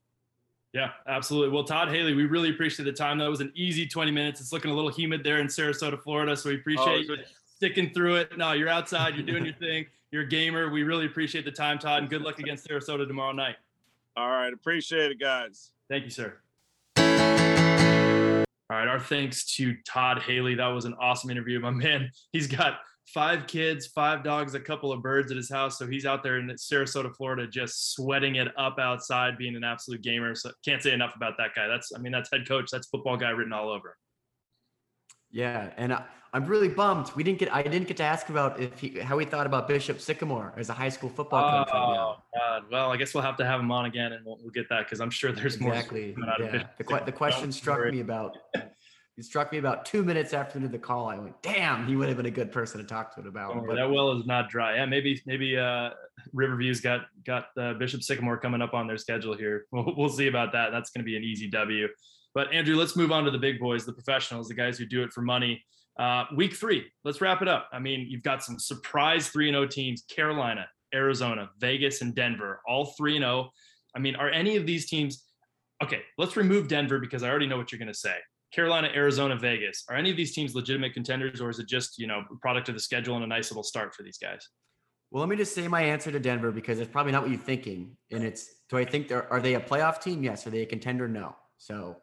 Yeah, 0.75 0.91
absolutely. 1.07 1.55
Well, 1.55 1.63
Todd 1.63 1.87
Haley, 1.87 2.13
we 2.13 2.25
really 2.25 2.49
appreciate 2.49 2.83
the 2.83 2.91
time. 2.91 3.17
That 3.17 3.29
was 3.29 3.39
an 3.39 3.49
easy 3.55 3.87
20 3.87 4.11
minutes. 4.11 4.41
It's 4.41 4.51
looking 4.51 4.71
a 4.71 4.73
little 4.73 4.91
humid 4.91 5.23
there 5.23 5.37
in 5.39 5.47
Sarasota, 5.47 5.97
Florida. 5.97 6.35
So 6.35 6.49
we 6.49 6.57
oh, 6.57 6.59
appreciate 6.59 7.09
oh, 7.09 7.13
you 7.13 7.17
sticking 7.45 7.93
through 7.93 8.15
it. 8.15 8.37
No, 8.37 8.51
you're 8.51 8.67
outside, 8.67 9.15
you're 9.15 9.25
doing 9.25 9.45
your 9.45 9.53
thing. 9.53 9.85
You're 10.11 10.23
a 10.23 10.27
gamer. 10.27 10.69
We 10.69 10.83
really 10.83 11.05
appreciate 11.05 11.45
the 11.45 11.51
time, 11.51 11.79
Todd, 11.79 12.01
and 12.01 12.09
good 12.09 12.23
luck 12.23 12.39
against 12.39 12.67
Sarasota 12.67 13.07
tomorrow 13.07 13.31
night. 13.31 13.55
All 14.17 14.29
right. 14.29 14.51
Appreciate 14.51 15.11
it, 15.11 15.19
guys. 15.19 15.71
Thank 15.89 16.03
you, 16.03 16.09
sir. 16.09 16.33
All 16.97 18.77
right, 18.77 18.87
our 18.87 18.99
thanks 18.99 19.45
to 19.55 19.75
Todd 19.87 20.23
Haley. 20.23 20.55
That 20.55 20.67
was 20.67 20.83
an 20.83 20.95
awesome 20.99 21.29
interview. 21.29 21.59
My 21.61 21.69
man, 21.69 22.11
he's 22.33 22.47
got 22.47 22.79
five 23.05 23.47
kids, 23.47 23.87
five 23.87 24.23
dogs, 24.23 24.55
a 24.55 24.59
couple 24.59 24.91
of 24.91 25.01
birds 25.01 25.31
at 25.31 25.37
his 25.37 25.49
house. 25.49 25.77
So 25.77 25.87
he's 25.87 26.05
out 26.05 26.23
there 26.23 26.37
in 26.37 26.47
Sarasota, 26.49 27.15
Florida, 27.15 27.47
just 27.47 27.93
sweating 27.93 28.35
it 28.35 28.47
up 28.57 28.79
outside, 28.79 29.37
being 29.37 29.55
an 29.55 29.63
absolute 29.63 30.01
gamer. 30.01 30.35
So 30.35 30.51
can't 30.63 30.81
say 30.81 30.91
enough 30.91 31.15
about 31.15 31.33
that 31.37 31.51
guy. 31.55 31.67
That's, 31.67 31.91
I 31.95 31.99
mean, 31.99 32.11
that's 32.11 32.29
head 32.31 32.47
coach, 32.47 32.69
that's 32.71 32.87
football 32.87 33.17
guy 33.17 33.29
written 33.29 33.53
all 33.53 33.69
over. 33.69 33.97
Yeah, 35.31 35.71
and 35.75 35.91
uh, 35.91 36.01
I, 36.33 36.37
am 36.37 36.45
really 36.45 36.69
bummed 36.69 37.11
we 37.13 37.21
didn't 37.21 37.39
get. 37.39 37.53
I 37.53 37.61
didn't 37.61 37.89
get 37.89 37.97
to 37.97 38.03
ask 38.03 38.29
about 38.29 38.57
if 38.57 38.79
he, 38.79 38.99
how 38.99 39.17
he 39.17 39.25
thought 39.25 39.45
about 39.45 39.67
Bishop 39.67 39.99
Sycamore 39.99 40.53
as 40.55 40.69
a 40.69 40.73
high 40.73 40.87
school 40.87 41.09
football 41.09 41.65
coach. 41.65 41.73
Oh 41.73 41.79
right 41.79 42.17
God! 42.33 42.63
Well, 42.71 42.91
I 42.91 42.95
guess 42.95 43.13
we'll 43.13 43.23
have 43.23 43.35
to 43.37 43.45
have 43.45 43.59
him 43.59 43.69
on 43.69 43.83
again, 43.83 44.13
and 44.13 44.25
we'll, 44.25 44.37
we'll 44.41 44.51
get 44.51 44.69
that 44.69 44.85
because 44.85 45.01
I'm 45.01 45.09
sure 45.09 45.33
there's 45.33 45.55
exactly. 45.55 46.15
more. 46.17 46.29
Exactly. 46.39 46.59
Yeah. 46.59 46.99
The, 46.99 47.05
the 47.05 47.11
question 47.11 47.51
struck 47.51 47.91
me 47.91 47.99
about. 47.99 48.37
It 49.17 49.23
struck 49.23 49.51
me 49.53 49.59
about 49.59 49.85
two 49.85 50.03
minutes 50.03 50.33
after 50.33 50.59
the 50.59 50.77
call. 50.77 51.07
I 51.07 51.17
went, 51.17 51.41
"Damn, 51.41 51.87
he 51.87 51.95
would 51.95 52.09
have 52.09 52.17
been 52.17 52.25
a 52.25 52.31
good 52.31 52.51
person 52.51 52.81
to 52.81 52.85
talk 52.85 53.15
to 53.15 53.21
it 53.21 53.27
about." 53.27 53.55
Oh, 53.55 53.63
but, 53.65 53.75
that 53.75 53.89
well 53.89 54.11
is 54.11 54.25
not 54.25 54.49
dry. 54.49 54.75
Yeah, 54.75 54.85
maybe 54.85 55.21
maybe 55.25 55.57
uh, 55.57 55.91
Riverview's 56.35 56.81
got 56.81 57.05
got 57.25 57.45
uh, 57.57 57.75
Bishop 57.75 58.03
Sycamore 58.03 58.37
coming 58.37 58.61
up 58.61 58.73
on 58.73 58.87
their 58.87 58.97
schedule 58.97 59.35
here. 59.35 59.65
We'll, 59.71 59.93
we'll 59.95 60.09
see 60.09 60.27
about 60.27 60.51
that. 60.51 60.71
That's 60.71 60.89
going 60.89 61.03
to 61.03 61.05
be 61.05 61.15
an 61.15 61.23
easy 61.23 61.49
W. 61.49 61.87
But 62.33 62.51
Andrew, 62.51 62.75
let's 62.75 62.97
move 62.97 63.13
on 63.13 63.23
to 63.23 63.31
the 63.31 63.37
big 63.37 63.59
boys, 63.59 63.85
the 63.85 63.93
professionals, 63.93 64.49
the 64.49 64.53
guys 64.53 64.77
who 64.77 64.85
do 64.85 65.03
it 65.03 65.13
for 65.13 65.21
money. 65.21 65.63
Uh, 65.97 66.25
week 66.35 66.53
three, 66.53 66.85
let's 67.05 67.21
wrap 67.21 67.41
it 67.41 67.47
up. 67.47 67.69
I 67.71 67.79
mean, 67.79 68.07
you've 68.09 68.23
got 68.23 68.43
some 68.43 68.59
surprise 68.59 69.29
3 69.29 69.49
0 69.51 69.67
teams 69.67 70.03
Carolina, 70.13 70.67
Arizona, 70.93 71.49
Vegas, 71.59 72.01
and 72.01 72.13
Denver, 72.13 72.61
all 72.67 72.93
3 72.97 73.17
0. 73.19 73.49
I 73.95 73.99
mean, 73.99 74.15
are 74.17 74.29
any 74.29 74.57
of 74.57 74.65
these 74.65 74.87
teams 74.87 75.23
okay? 75.81 76.01
Let's 76.17 76.35
remove 76.35 76.67
Denver 76.67 76.99
because 76.99 77.23
I 77.23 77.29
already 77.29 77.47
know 77.47 77.57
what 77.57 77.71
you're 77.71 77.79
going 77.79 77.87
to 77.87 77.97
say. 77.97 78.15
Carolina, 78.55 78.89
Arizona, 78.95 79.35
Vegas, 79.35 79.83
are 79.89 79.95
any 79.95 80.09
of 80.09 80.17
these 80.17 80.33
teams 80.33 80.55
legitimate 80.55 80.93
contenders 80.93 81.41
or 81.41 81.49
is 81.49 81.59
it 81.59 81.67
just, 81.67 81.99
you 81.99 82.07
know, 82.07 82.23
product 82.41 82.69
of 82.69 82.75
the 82.75 82.81
schedule 82.81 83.15
and 83.15 83.23
a 83.23 83.27
nice 83.27 83.51
little 83.51 83.63
start 83.63 83.93
for 83.93 84.03
these 84.03 84.17
guys? 84.17 84.47
Well, 85.11 85.19
let 85.19 85.29
me 85.29 85.35
just 85.35 85.53
say 85.53 85.67
my 85.67 85.81
answer 85.81 86.11
to 86.11 86.19
Denver 86.19 86.51
because 86.51 86.79
it's 86.79 86.91
probably 86.91 87.11
not 87.11 87.21
what 87.21 87.31
you're 87.31 87.39
thinking. 87.39 87.97
And 88.11 88.23
it's, 88.23 88.47
do 88.69 88.77
I 88.77 88.85
think 88.85 89.09
they're, 89.09 89.31
are 89.31 89.41
they 89.41 89.55
a 89.55 89.59
playoff 89.59 90.01
team? 90.01 90.23
Yes. 90.23 90.47
Are 90.47 90.49
they 90.49 90.61
a 90.61 90.65
contender? 90.65 91.07
No. 91.07 91.35
So, 91.57 91.97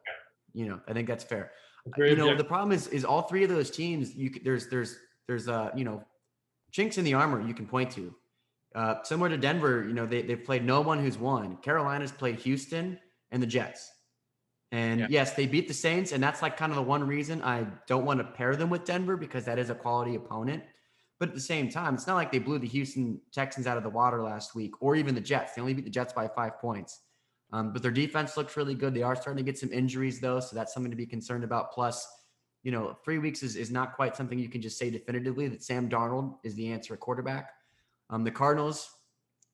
you 0.53 0.67
know, 0.67 0.81
I 0.87 0.93
think 0.93 1.09
that's 1.09 1.25
fair 1.25 1.53
you 1.97 2.17
know, 2.17 2.37
the 2.37 2.45
problem 2.45 2.73
is 2.73 2.87
is 2.89 3.05
all 3.05 3.23
three 3.23 3.45
of 3.45 3.51
those 3.51 3.71
teams. 3.71 4.15
You 4.15 4.31
there's 4.45 4.69
there's 4.69 4.97
there's 5.27 5.49
uh 5.49 5.71
you 5.75 5.85
know 5.85 6.05
chinks 6.71 6.99
in 6.99 7.05
the 7.05 7.15
armor 7.15 7.47
you 7.47 7.55
can 7.55 7.67
point 7.67 7.91
to. 7.93 8.15
Uh, 8.75 8.95
similar 9.03 9.29
to 9.29 9.37
Denver, 9.37 9.85
you 9.87 9.93
know 9.93 10.07
they 10.07 10.23
they've 10.23 10.45
played 10.45 10.65
no 10.65 10.81
one 10.81 10.99
who's 10.99 11.19
won. 11.19 11.57
Carolina's 11.59 12.13
played 12.13 12.37
Houston 12.41 12.99
and 13.31 13.43
the 13.43 13.47
Jets. 13.47 13.92
And 14.73 15.01
yeah. 15.01 15.07
yes, 15.11 15.35
they 15.35 15.47
beat 15.47 15.69
the 15.69 15.75
Saints, 15.75 16.13
and 16.13 16.23
that's 16.23 16.41
like 16.41 16.57
kind 16.57 16.73
of 16.73 16.77
the 16.77 16.83
one 16.83 17.07
reason 17.07 17.43
I 17.43 17.67
don't 17.87 18.07
want 18.07 18.21
to 18.21 18.25
pair 18.25 18.57
them 18.57 18.71
with 18.71 18.87
Denver 18.87 19.19
because 19.19 19.45
that 19.45 19.59
is 19.59 19.69
a 19.69 19.75
quality 19.75 20.15
opponent. 20.15 20.65
But 21.21 21.29
at 21.29 21.35
the 21.35 21.41
same 21.41 21.69
time, 21.69 21.95
it's 21.95 22.07
not 22.07 22.15
like 22.15 22.33
they 22.33 22.39
blew 22.39 22.59
the 22.59 22.67
Houston 22.67 23.21
Texans 23.33 23.67
out 23.67 23.77
of 23.77 23.83
the 23.83 23.91
water 23.91 24.23
last 24.23 24.55
week, 24.55 24.73
or 24.81 24.97
even 24.97 25.15
the 25.15 25.21
Jets. 25.21 25.53
They 25.53 25.61
only 25.61 25.75
beat 25.75 25.85
the 25.85 25.91
Jets 25.91 26.15
by 26.15 26.27
five 26.27 26.59
points. 26.59 27.03
Um, 27.53 27.73
but 27.75 27.83
their 27.83 27.91
defense 27.91 28.37
looks 28.37 28.57
really 28.57 28.75
good. 28.75 28.95
They 28.95 29.03
are 29.03 29.15
starting 29.15 29.45
to 29.45 29.49
get 29.49 29.59
some 29.59 29.71
injuries 29.73 30.21
though, 30.21 30.41
so 30.41 30.57
that's 30.57 30.73
something 30.73 30.91
to 30.91 30.97
be 30.97 31.07
concerned 31.07 31.45
about. 31.45 31.71
Plus, 31.71 32.07
you 32.63 32.73
know, 32.73 32.97
three 33.05 33.19
weeks 33.19 33.43
is, 33.43 33.57
is 33.57 33.71
not 33.71 33.95
quite 33.95 34.17
something 34.17 34.39
you 34.39 34.49
can 34.49 34.63
just 34.63 34.79
say 34.79 34.89
definitively 34.89 35.49
that 35.49 35.63
Sam 35.63 35.89
Darnold 35.89 36.39
is 36.45 36.55
the 36.55 36.73
answer 36.73 36.95
at 36.95 37.01
quarterback. 37.01 37.51
Um, 38.09 38.25
the 38.25 38.31
Cardinals 38.31 38.91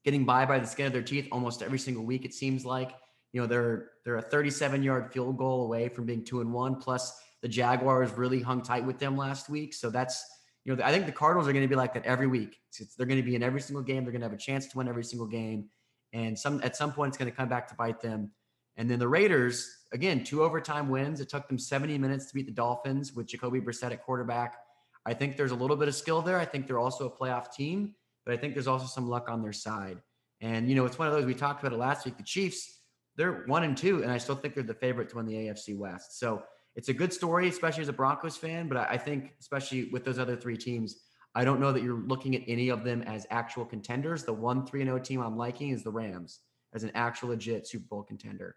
getting 0.05 0.25
by 0.25 0.47
by 0.47 0.61
the 0.61 0.66
skin 0.66 0.87
of 0.87 0.93
their 0.93 1.03
teeth 1.03 1.27
almost 1.33 1.61
every 1.61 1.79
single 1.79 2.05
week. 2.05 2.25
It 2.25 2.35
seems 2.35 2.64
like 2.64 2.93
you 3.33 3.41
know 3.41 3.47
they're 3.47 3.91
they're 4.05 4.16
a 4.16 4.22
37 4.22 4.83
yard 4.83 5.12
field 5.12 5.37
goal 5.37 5.64
away 5.64 5.89
from 5.89 6.05
being 6.07 6.24
two 6.24 6.41
and 6.41 6.53
one. 6.53 6.76
Plus, 6.76 7.18
the 7.43 7.49
Jaguars 7.49 8.12
really 8.12 8.41
hung 8.41 8.62
tight 8.62 8.85
with 8.85 8.99
them 8.99 9.16
last 9.16 9.49
week, 9.49 9.74
so 9.74 9.91
that's 9.91 10.24
you 10.64 10.74
know 10.74 10.83
I 10.85 10.93
think 10.93 11.07
the 11.07 11.12
Cardinals 11.12 11.49
are 11.49 11.53
going 11.53 11.64
to 11.64 11.68
be 11.68 11.76
like 11.76 11.95
that 11.95 12.05
every 12.05 12.26
week. 12.26 12.57
It's, 12.79 12.95
they're 12.95 13.07
going 13.07 13.20
to 13.20 13.26
be 13.26 13.35
in 13.35 13.43
every 13.43 13.61
single 13.61 13.83
game. 13.83 14.05
They're 14.05 14.12
going 14.12 14.22
to 14.22 14.29
have 14.29 14.35
a 14.35 14.41
chance 14.41 14.66
to 14.68 14.79
win 14.79 14.89
every 14.89 15.05
single 15.05 15.26
game 15.26 15.68
and 16.12 16.39
some 16.39 16.61
at 16.62 16.76
some 16.76 16.93
point 16.93 17.11
it's 17.11 17.18
going 17.18 17.31
to 17.31 17.37
come 17.37 17.49
back 17.49 17.68
to 17.68 17.74
bite 17.74 18.01
them. 18.01 18.31
And 18.76 18.89
then 18.89 18.99
the 18.99 19.09
Raiders, 19.09 19.68
again, 19.93 20.22
two 20.22 20.43
overtime 20.43 20.89
wins. 20.89 21.20
It 21.20 21.29
took 21.29 21.49
them 21.49 21.59
70 21.59 21.99
minutes 21.99 22.26
to 22.26 22.35
beat 22.35 22.47
the 22.47 22.53
Dolphins 22.53 23.12
with 23.12 23.26
Jacoby 23.26 23.61
Brissett 23.61 23.91
at 23.91 24.05
quarterback. 24.05 24.57
I 25.05 25.14
think 25.14 25.37
there's 25.37 25.51
a 25.51 25.57
little 25.57 25.76
bit 25.76 25.89
of 25.89 25.95
skill 25.95 26.22
there. 26.22 26.39
I 26.39 26.45
think 26.45 26.66
they're 26.66 26.79
also 26.79 27.07
a 27.07 27.11
playoff 27.11 27.53
team, 27.53 27.95
but 28.24 28.35
I 28.35 28.37
think 28.37 28.55
there's 28.55 28.68
also 28.68 28.87
some 28.87 29.09
luck 29.09 29.29
on 29.29 29.43
their 29.43 29.53
side. 29.53 30.01
And 30.41 30.68
you 30.68 30.76
know, 30.76 30.85
it's 30.85 30.99
one 30.99 31.09
of 31.09 31.14
those 31.14 31.24
we 31.24 31.35
talked 31.35 31.61
about 31.61 31.72
it 31.72 31.79
last 31.79 32.05
week. 32.05 32.16
The 32.16 32.22
Chiefs, 32.22 32.78
they're 33.19 33.43
one 33.47 33.64
and 33.64 33.77
two, 33.77 34.03
and 34.03 34.12
I 34.12 34.16
still 34.16 34.37
think 34.37 34.55
they're 34.55 34.62
the 34.62 34.73
favorite 34.73 35.09
to 35.11 35.16
win 35.16 35.27
the 35.27 35.35
AFC 35.35 35.77
West. 35.77 36.19
So 36.21 36.43
it's 36.77 36.89
a 36.89 36.95
good 36.95 37.12
story, 37.12 37.49
especially 37.49 37.83
as 37.83 37.89
a 37.89 37.93
Broncos 37.93 38.37
fan. 38.37 38.69
But 38.69 38.79
I 38.79 38.97
think, 38.97 39.35
especially 39.41 39.91
with 39.91 40.05
those 40.05 40.21
other 40.21 40.37
three 40.37 40.57
teams, 40.57 41.01
I 41.35 41.45
don't 41.45 41.61
know 41.61 41.73
that 41.73 41.83
you're 41.83 41.99
looking 41.99 42.37
at 42.37 42.43
any 42.47 42.69
of 42.69 42.85
them 42.85 43.03
as 43.03 43.27
actual 43.31 43.64
contenders. 43.64 44.23
The 44.23 44.33
one 44.33 44.64
3 44.64 44.83
and 44.83 44.89
0 44.89 45.01
team 45.01 45.21
I'm 45.21 45.37
liking 45.37 45.71
is 45.71 45.83
the 45.83 45.91
Rams 45.91 46.39
as 46.73 46.85
an 46.85 46.93
actual 46.95 47.31
legit 47.31 47.66
Super 47.66 47.87
Bowl 47.91 48.05
contender. 48.05 48.55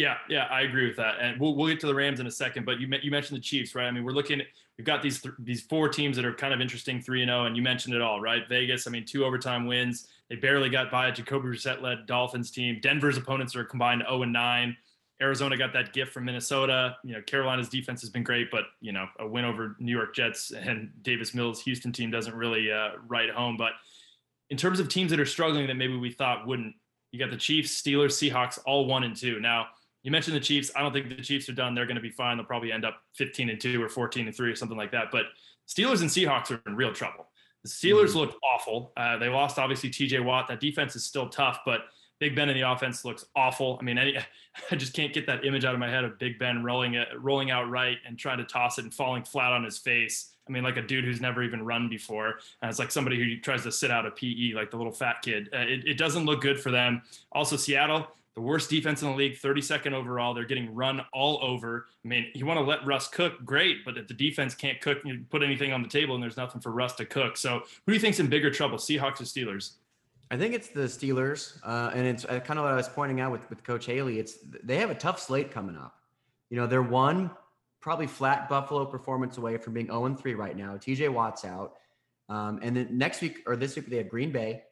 Yeah, 0.00 0.16
yeah, 0.30 0.46
I 0.50 0.62
agree 0.62 0.86
with 0.86 0.96
that, 0.96 1.16
and 1.20 1.38
we'll 1.38 1.54
we'll 1.54 1.68
get 1.68 1.78
to 1.80 1.86
the 1.86 1.94
Rams 1.94 2.20
in 2.20 2.26
a 2.26 2.30
second. 2.30 2.64
But 2.64 2.80
you 2.80 2.88
you 3.02 3.10
mentioned 3.10 3.36
the 3.36 3.42
Chiefs, 3.42 3.74
right? 3.74 3.86
I 3.86 3.90
mean, 3.90 4.02
we're 4.02 4.12
looking. 4.12 4.40
We've 4.78 4.86
got 4.86 5.02
these 5.02 5.20
th- 5.20 5.34
these 5.38 5.60
four 5.60 5.90
teams 5.90 6.16
that 6.16 6.24
are 6.24 6.32
kind 6.32 6.54
of 6.54 6.60
interesting, 6.62 7.02
three 7.02 7.20
and 7.20 7.28
zero, 7.28 7.42
oh, 7.42 7.44
and 7.44 7.54
you 7.54 7.60
mentioned 7.60 7.94
it 7.94 8.00
all, 8.00 8.18
right? 8.18 8.48
Vegas, 8.48 8.86
I 8.86 8.90
mean, 8.92 9.04
two 9.04 9.26
overtime 9.26 9.66
wins. 9.66 10.08
They 10.30 10.36
barely 10.36 10.70
got 10.70 10.90
by 10.90 11.08
a 11.08 11.12
Jacoby 11.12 11.48
Brissett 11.48 11.82
led 11.82 12.06
Dolphins 12.06 12.50
team. 12.50 12.78
Denver's 12.80 13.18
opponents 13.18 13.54
are 13.54 13.62
combined 13.62 14.00
zero 14.00 14.20
oh 14.20 14.22
and 14.22 14.32
nine. 14.32 14.74
Arizona 15.20 15.54
got 15.54 15.74
that 15.74 15.92
gift 15.92 16.14
from 16.14 16.24
Minnesota. 16.24 16.96
You 17.04 17.16
know, 17.16 17.20
Carolina's 17.26 17.68
defense 17.68 18.00
has 18.00 18.08
been 18.08 18.24
great, 18.24 18.50
but 18.50 18.64
you 18.80 18.92
know, 18.92 19.06
a 19.18 19.28
win 19.28 19.44
over 19.44 19.76
New 19.80 19.92
York 19.92 20.14
Jets 20.14 20.50
and 20.50 20.90
Davis 21.02 21.34
Mills 21.34 21.60
Houston 21.64 21.92
team 21.92 22.10
doesn't 22.10 22.34
really 22.34 22.72
uh, 22.72 22.92
write 23.06 23.28
home. 23.28 23.58
But 23.58 23.72
in 24.48 24.56
terms 24.56 24.80
of 24.80 24.88
teams 24.88 25.10
that 25.10 25.20
are 25.20 25.26
struggling 25.26 25.66
that 25.66 25.74
maybe 25.74 25.98
we 25.98 26.10
thought 26.10 26.46
wouldn't, 26.46 26.74
you 27.12 27.18
got 27.18 27.28
the 27.28 27.36
Chiefs, 27.36 27.82
Steelers, 27.82 28.12
Seahawks, 28.12 28.58
all 28.64 28.86
one 28.86 29.04
and 29.04 29.14
two. 29.14 29.40
Now, 29.40 29.66
you 30.02 30.10
mentioned 30.10 30.36
the 30.36 30.40
Chiefs. 30.40 30.70
I 30.74 30.80
don't 30.80 30.92
think 30.92 31.08
the 31.08 31.22
Chiefs 31.22 31.48
are 31.48 31.54
done. 31.54 31.74
They're 31.74 31.86
going 31.86 31.96
to 31.96 32.02
be 32.02 32.10
fine. 32.10 32.36
They'll 32.36 32.46
probably 32.46 32.72
end 32.72 32.84
up 32.84 33.02
15 33.14 33.50
and 33.50 33.60
two 33.60 33.82
or 33.82 33.88
14 33.88 34.26
and 34.26 34.34
three 34.34 34.50
or 34.50 34.56
something 34.56 34.78
like 34.78 34.92
that. 34.92 35.10
But 35.10 35.26
Steelers 35.68 36.00
and 36.00 36.10
Seahawks 36.10 36.50
are 36.50 36.60
in 36.66 36.76
real 36.76 36.92
trouble. 36.92 37.26
The 37.62 37.68
Steelers 37.68 38.08
mm-hmm. 38.08 38.18
look 38.18 38.36
awful. 38.42 38.92
Uh, 38.96 39.18
they 39.18 39.28
lost 39.28 39.58
obviously 39.58 39.90
T.J. 39.90 40.20
Watt. 40.20 40.48
That 40.48 40.60
defense 40.60 40.96
is 40.96 41.04
still 41.04 41.28
tough, 41.28 41.60
but 41.66 41.82
Big 42.18 42.34
Ben 42.34 42.48
in 42.48 42.54
the 42.54 42.70
offense 42.70 43.04
looks 43.04 43.24
awful. 43.36 43.78
I 43.80 43.84
mean, 43.84 43.98
any, 43.98 44.18
I 44.70 44.76
just 44.76 44.94
can't 44.94 45.12
get 45.12 45.26
that 45.26 45.44
image 45.44 45.64
out 45.64 45.74
of 45.74 45.80
my 45.80 45.90
head 45.90 46.04
of 46.04 46.18
Big 46.18 46.38
Ben 46.38 46.64
rolling 46.64 46.94
it, 46.94 47.08
rolling 47.18 47.50
out 47.50 47.68
right 47.68 47.98
and 48.06 48.18
trying 48.18 48.38
to 48.38 48.44
toss 48.44 48.78
it 48.78 48.84
and 48.84 48.94
falling 48.94 49.24
flat 49.24 49.52
on 49.52 49.64
his 49.64 49.78
face. 49.78 50.32
I 50.48 50.52
mean, 50.52 50.64
like 50.64 50.76
a 50.76 50.82
dude 50.82 51.04
who's 51.04 51.20
never 51.20 51.42
even 51.42 51.64
run 51.64 51.88
before. 51.88 52.38
And 52.60 52.68
it's 52.68 52.78
like 52.78 52.90
somebody 52.90 53.16
who 53.16 53.38
tries 53.40 53.62
to 53.62 53.72
sit 53.72 53.90
out 53.90 54.06
a 54.06 54.10
PE, 54.10 54.52
like 54.54 54.70
the 54.70 54.76
little 54.76 54.92
fat 54.92 55.22
kid. 55.22 55.48
Uh, 55.52 55.58
it, 55.58 55.86
it 55.86 55.98
doesn't 55.98 56.24
look 56.24 56.40
good 56.40 56.58
for 56.58 56.70
them. 56.70 57.02
Also, 57.32 57.56
Seattle, 57.56 58.08
the 58.40 58.46
worst 58.46 58.70
defense 58.70 59.02
in 59.02 59.10
the 59.10 59.14
league, 59.14 59.38
32nd 59.38 59.92
overall. 59.92 60.32
They're 60.32 60.46
getting 60.46 60.74
run 60.74 61.02
all 61.12 61.38
over. 61.42 61.88
I 62.02 62.08
mean, 62.08 62.28
you 62.34 62.46
want 62.46 62.58
to 62.58 62.64
let 62.64 62.86
Russ 62.86 63.06
cook, 63.06 63.44
great, 63.44 63.84
but 63.84 63.98
if 63.98 64.08
the 64.08 64.14
defense 64.14 64.54
can't 64.54 64.80
cook, 64.80 64.96
you 65.04 65.26
put 65.28 65.42
anything 65.42 65.74
on 65.74 65.82
the 65.82 65.88
table 65.88 66.14
and 66.14 66.22
there's 66.22 66.38
nothing 66.38 66.62
for 66.62 66.72
Russ 66.72 66.94
to 66.94 67.04
cook. 67.04 67.36
So, 67.36 67.58
who 67.58 67.92
do 67.92 67.92
you 67.92 68.00
think's 68.00 68.18
in 68.18 68.28
bigger 68.28 68.50
trouble, 68.50 68.78
Seahawks 68.78 69.20
or 69.20 69.24
Steelers? 69.24 69.72
I 70.30 70.38
think 70.38 70.54
it's 70.54 70.68
the 70.68 70.84
Steelers, 70.84 71.58
uh, 71.64 71.90
and 71.92 72.06
it's 72.06 72.24
uh, 72.24 72.40
kind 72.40 72.58
of 72.58 72.64
what 72.64 72.72
I 72.72 72.76
was 72.76 72.88
pointing 72.88 73.20
out 73.20 73.30
with 73.30 73.46
with 73.50 73.62
Coach 73.62 73.84
Haley. 73.84 74.18
It's 74.18 74.38
they 74.62 74.78
have 74.78 74.90
a 74.90 74.94
tough 74.94 75.20
slate 75.20 75.50
coming 75.50 75.76
up. 75.76 75.96
You 76.48 76.56
know, 76.56 76.66
they're 76.66 76.80
one 76.80 77.30
probably 77.82 78.06
flat 78.06 78.48
Buffalo 78.48 78.86
performance 78.86 79.36
away 79.36 79.58
from 79.58 79.74
being 79.74 79.88
0 79.88 80.14
3 80.14 80.34
right 80.34 80.56
now. 80.56 80.78
TJ 80.78 81.12
Watt's 81.12 81.44
out, 81.44 81.74
um, 82.30 82.58
and 82.62 82.74
then 82.74 82.88
next 82.96 83.20
week 83.20 83.42
or 83.46 83.54
this 83.54 83.76
week 83.76 83.90
they 83.90 83.98
have 83.98 84.08
Green 84.08 84.32
Bay, 84.32 84.62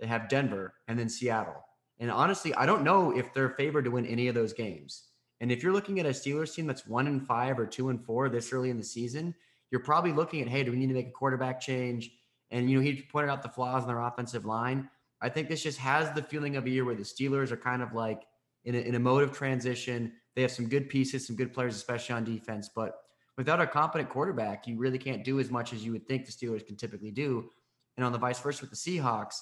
they 0.00 0.06
have 0.06 0.30
Denver, 0.30 0.72
and 0.86 0.98
then 0.98 1.10
Seattle. 1.10 1.62
And 2.00 2.10
honestly, 2.10 2.54
I 2.54 2.66
don't 2.66 2.84
know 2.84 3.16
if 3.16 3.32
they're 3.34 3.50
favored 3.50 3.84
to 3.84 3.90
win 3.90 4.06
any 4.06 4.28
of 4.28 4.34
those 4.34 4.52
games. 4.52 5.04
And 5.40 5.52
if 5.52 5.62
you're 5.62 5.72
looking 5.72 6.00
at 6.00 6.06
a 6.06 6.10
Steelers 6.10 6.54
team 6.54 6.66
that's 6.66 6.86
one 6.86 7.06
and 7.06 7.26
five 7.26 7.58
or 7.58 7.66
two 7.66 7.90
and 7.90 8.04
four 8.04 8.28
this 8.28 8.52
early 8.52 8.70
in 8.70 8.76
the 8.76 8.84
season, 8.84 9.34
you're 9.70 9.80
probably 9.80 10.12
looking 10.12 10.40
at, 10.40 10.48
hey, 10.48 10.64
do 10.64 10.70
we 10.70 10.78
need 10.78 10.88
to 10.88 10.94
make 10.94 11.08
a 11.08 11.12
quarterback 11.12 11.60
change? 11.60 12.10
And 12.50 12.70
you 12.70 12.78
know, 12.78 12.82
he 12.82 13.02
pointed 13.02 13.30
out 13.30 13.42
the 13.42 13.48
flaws 13.48 13.82
in 13.82 13.88
their 13.88 14.00
offensive 14.00 14.44
line. 14.44 14.88
I 15.20 15.28
think 15.28 15.48
this 15.48 15.62
just 15.62 15.78
has 15.78 16.12
the 16.12 16.22
feeling 16.22 16.56
of 16.56 16.66
a 16.66 16.70
year 16.70 16.84
where 16.84 16.94
the 16.94 17.02
Steelers 17.02 17.50
are 17.50 17.56
kind 17.56 17.82
of 17.82 17.92
like 17.92 18.22
in 18.64 18.74
a, 18.74 18.78
in 18.78 18.94
a 18.94 19.00
mode 19.00 19.22
of 19.22 19.32
transition. 19.32 20.12
They 20.34 20.42
have 20.42 20.50
some 20.50 20.68
good 20.68 20.88
pieces, 20.88 21.26
some 21.26 21.36
good 21.36 21.52
players, 21.52 21.76
especially 21.76 22.14
on 22.14 22.24
defense. 22.24 22.70
But 22.74 22.94
without 23.36 23.60
a 23.60 23.66
competent 23.66 24.08
quarterback, 24.08 24.66
you 24.66 24.78
really 24.78 24.98
can't 24.98 25.24
do 25.24 25.40
as 25.40 25.50
much 25.50 25.72
as 25.72 25.84
you 25.84 25.92
would 25.92 26.06
think 26.06 26.24
the 26.24 26.32
Steelers 26.32 26.66
can 26.66 26.76
typically 26.76 27.10
do. 27.10 27.50
And 27.96 28.04
on 28.04 28.12
the 28.12 28.18
vice 28.18 28.40
versa 28.40 28.62
with 28.62 28.70
the 28.70 28.76
Seahawks, 28.76 29.40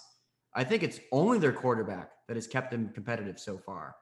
I 0.55 0.65
think 0.65 0.83
it's 0.83 1.01
only 1.13 1.39
their 1.39 1.53
quarterback 1.53 2.11
that 2.29 2.37
has 2.37 2.47
kept 2.47 2.71
them 2.71 2.91
competitive 2.95 3.39
so 3.39 3.59
far. 3.59 3.97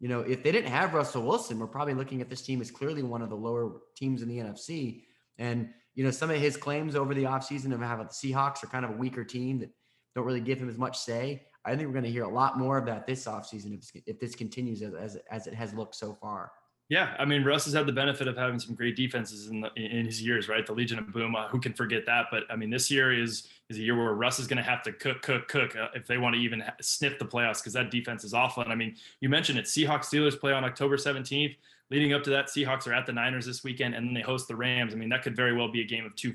You 0.00 0.08
know, 0.08 0.20
if 0.20 0.42
they 0.42 0.52
didn't 0.52 0.70
have 0.70 0.94
Russell 0.94 1.22
Wilson, 1.22 1.58
we're 1.58 1.66
probably 1.66 1.94
looking 1.94 2.20
at 2.20 2.30
this 2.30 2.42
team 2.42 2.60
as 2.60 2.70
clearly 2.70 3.02
one 3.02 3.22
of 3.22 3.30
the 3.30 3.36
lower 3.36 3.80
teams 3.96 4.22
in 4.22 4.28
the 4.28 4.38
NFC. 4.38 5.02
And, 5.38 5.70
you 5.94 6.04
know, 6.04 6.10
some 6.10 6.30
of 6.30 6.40
his 6.40 6.56
claims 6.56 6.94
over 6.94 7.14
the 7.14 7.24
offseason 7.24 7.72
of 7.72 7.80
how 7.80 7.96
the 7.96 8.04
Seahawks 8.04 8.62
are 8.62 8.68
kind 8.68 8.84
of 8.84 8.92
a 8.92 8.96
weaker 8.96 9.24
team 9.24 9.58
that 9.58 9.70
don't 10.14 10.24
really 10.24 10.40
give 10.40 10.60
him 10.60 10.68
as 10.68 10.78
much 10.78 10.98
say. 10.98 11.42
I 11.64 11.74
think 11.74 11.86
we're 11.86 11.92
going 11.92 12.04
to 12.04 12.10
hear 12.10 12.24
a 12.24 12.28
lot 12.28 12.58
more 12.58 12.78
of 12.78 12.86
that 12.86 13.06
this 13.06 13.26
offseason 13.26 13.76
if, 13.76 14.02
if 14.06 14.20
this 14.20 14.34
continues 14.34 14.82
as, 14.82 14.94
as, 14.94 15.18
as 15.30 15.46
it 15.46 15.54
has 15.54 15.74
looked 15.74 15.96
so 15.96 16.14
far. 16.14 16.52
Yeah, 16.88 17.14
I 17.18 17.26
mean, 17.26 17.44
Russ 17.44 17.66
has 17.66 17.74
had 17.74 17.84
the 17.84 17.92
benefit 17.92 18.28
of 18.28 18.36
having 18.36 18.58
some 18.58 18.74
great 18.74 18.96
defenses 18.96 19.48
in 19.48 19.60
the, 19.60 19.70
in 19.76 20.06
his 20.06 20.22
years, 20.22 20.48
right? 20.48 20.64
The 20.64 20.72
Legion 20.72 20.98
of 20.98 21.12
Boom, 21.12 21.36
uh, 21.36 21.46
who 21.48 21.60
can 21.60 21.74
forget 21.74 22.06
that? 22.06 22.26
But 22.30 22.44
I 22.48 22.56
mean, 22.56 22.70
this 22.70 22.90
year 22.90 23.12
is 23.12 23.48
is 23.68 23.76
a 23.76 23.82
year 23.82 23.94
where 23.94 24.14
Russ 24.14 24.38
is 24.38 24.46
going 24.46 24.56
to 24.56 24.62
have 24.62 24.82
to 24.84 24.92
cook, 24.92 25.20
cook, 25.20 25.48
cook 25.48 25.76
uh, 25.76 25.88
if 25.94 26.06
they 26.06 26.16
want 26.16 26.34
to 26.34 26.40
even 26.40 26.64
sniff 26.80 27.18
the 27.18 27.26
playoffs 27.26 27.58
because 27.58 27.74
that 27.74 27.90
defense 27.90 28.24
is 28.24 28.32
awful. 28.32 28.62
And 28.62 28.72
I 28.72 28.74
mean, 28.74 28.96
you 29.20 29.28
mentioned 29.28 29.58
it. 29.58 29.66
Seahawks 29.66 30.06
Steelers 30.06 30.40
play 30.40 30.52
on 30.52 30.64
October 30.64 30.96
17th. 30.96 31.56
Leading 31.90 32.14
up 32.14 32.22
to 32.22 32.30
that, 32.30 32.46
Seahawks 32.46 32.86
are 32.86 32.94
at 32.94 33.04
the 33.06 33.12
Niners 33.12 33.44
this 33.46 33.64
weekend, 33.64 33.94
and 33.94 34.06
then 34.06 34.14
they 34.14 34.20
host 34.20 34.48
the 34.48 34.56
Rams. 34.56 34.94
I 34.94 34.96
mean, 34.96 35.08
that 35.10 35.22
could 35.22 35.36
very 35.36 35.54
well 35.54 35.68
be 35.68 35.82
a 35.82 35.86
game 35.86 36.06
of 36.06 36.14
two 36.16 36.34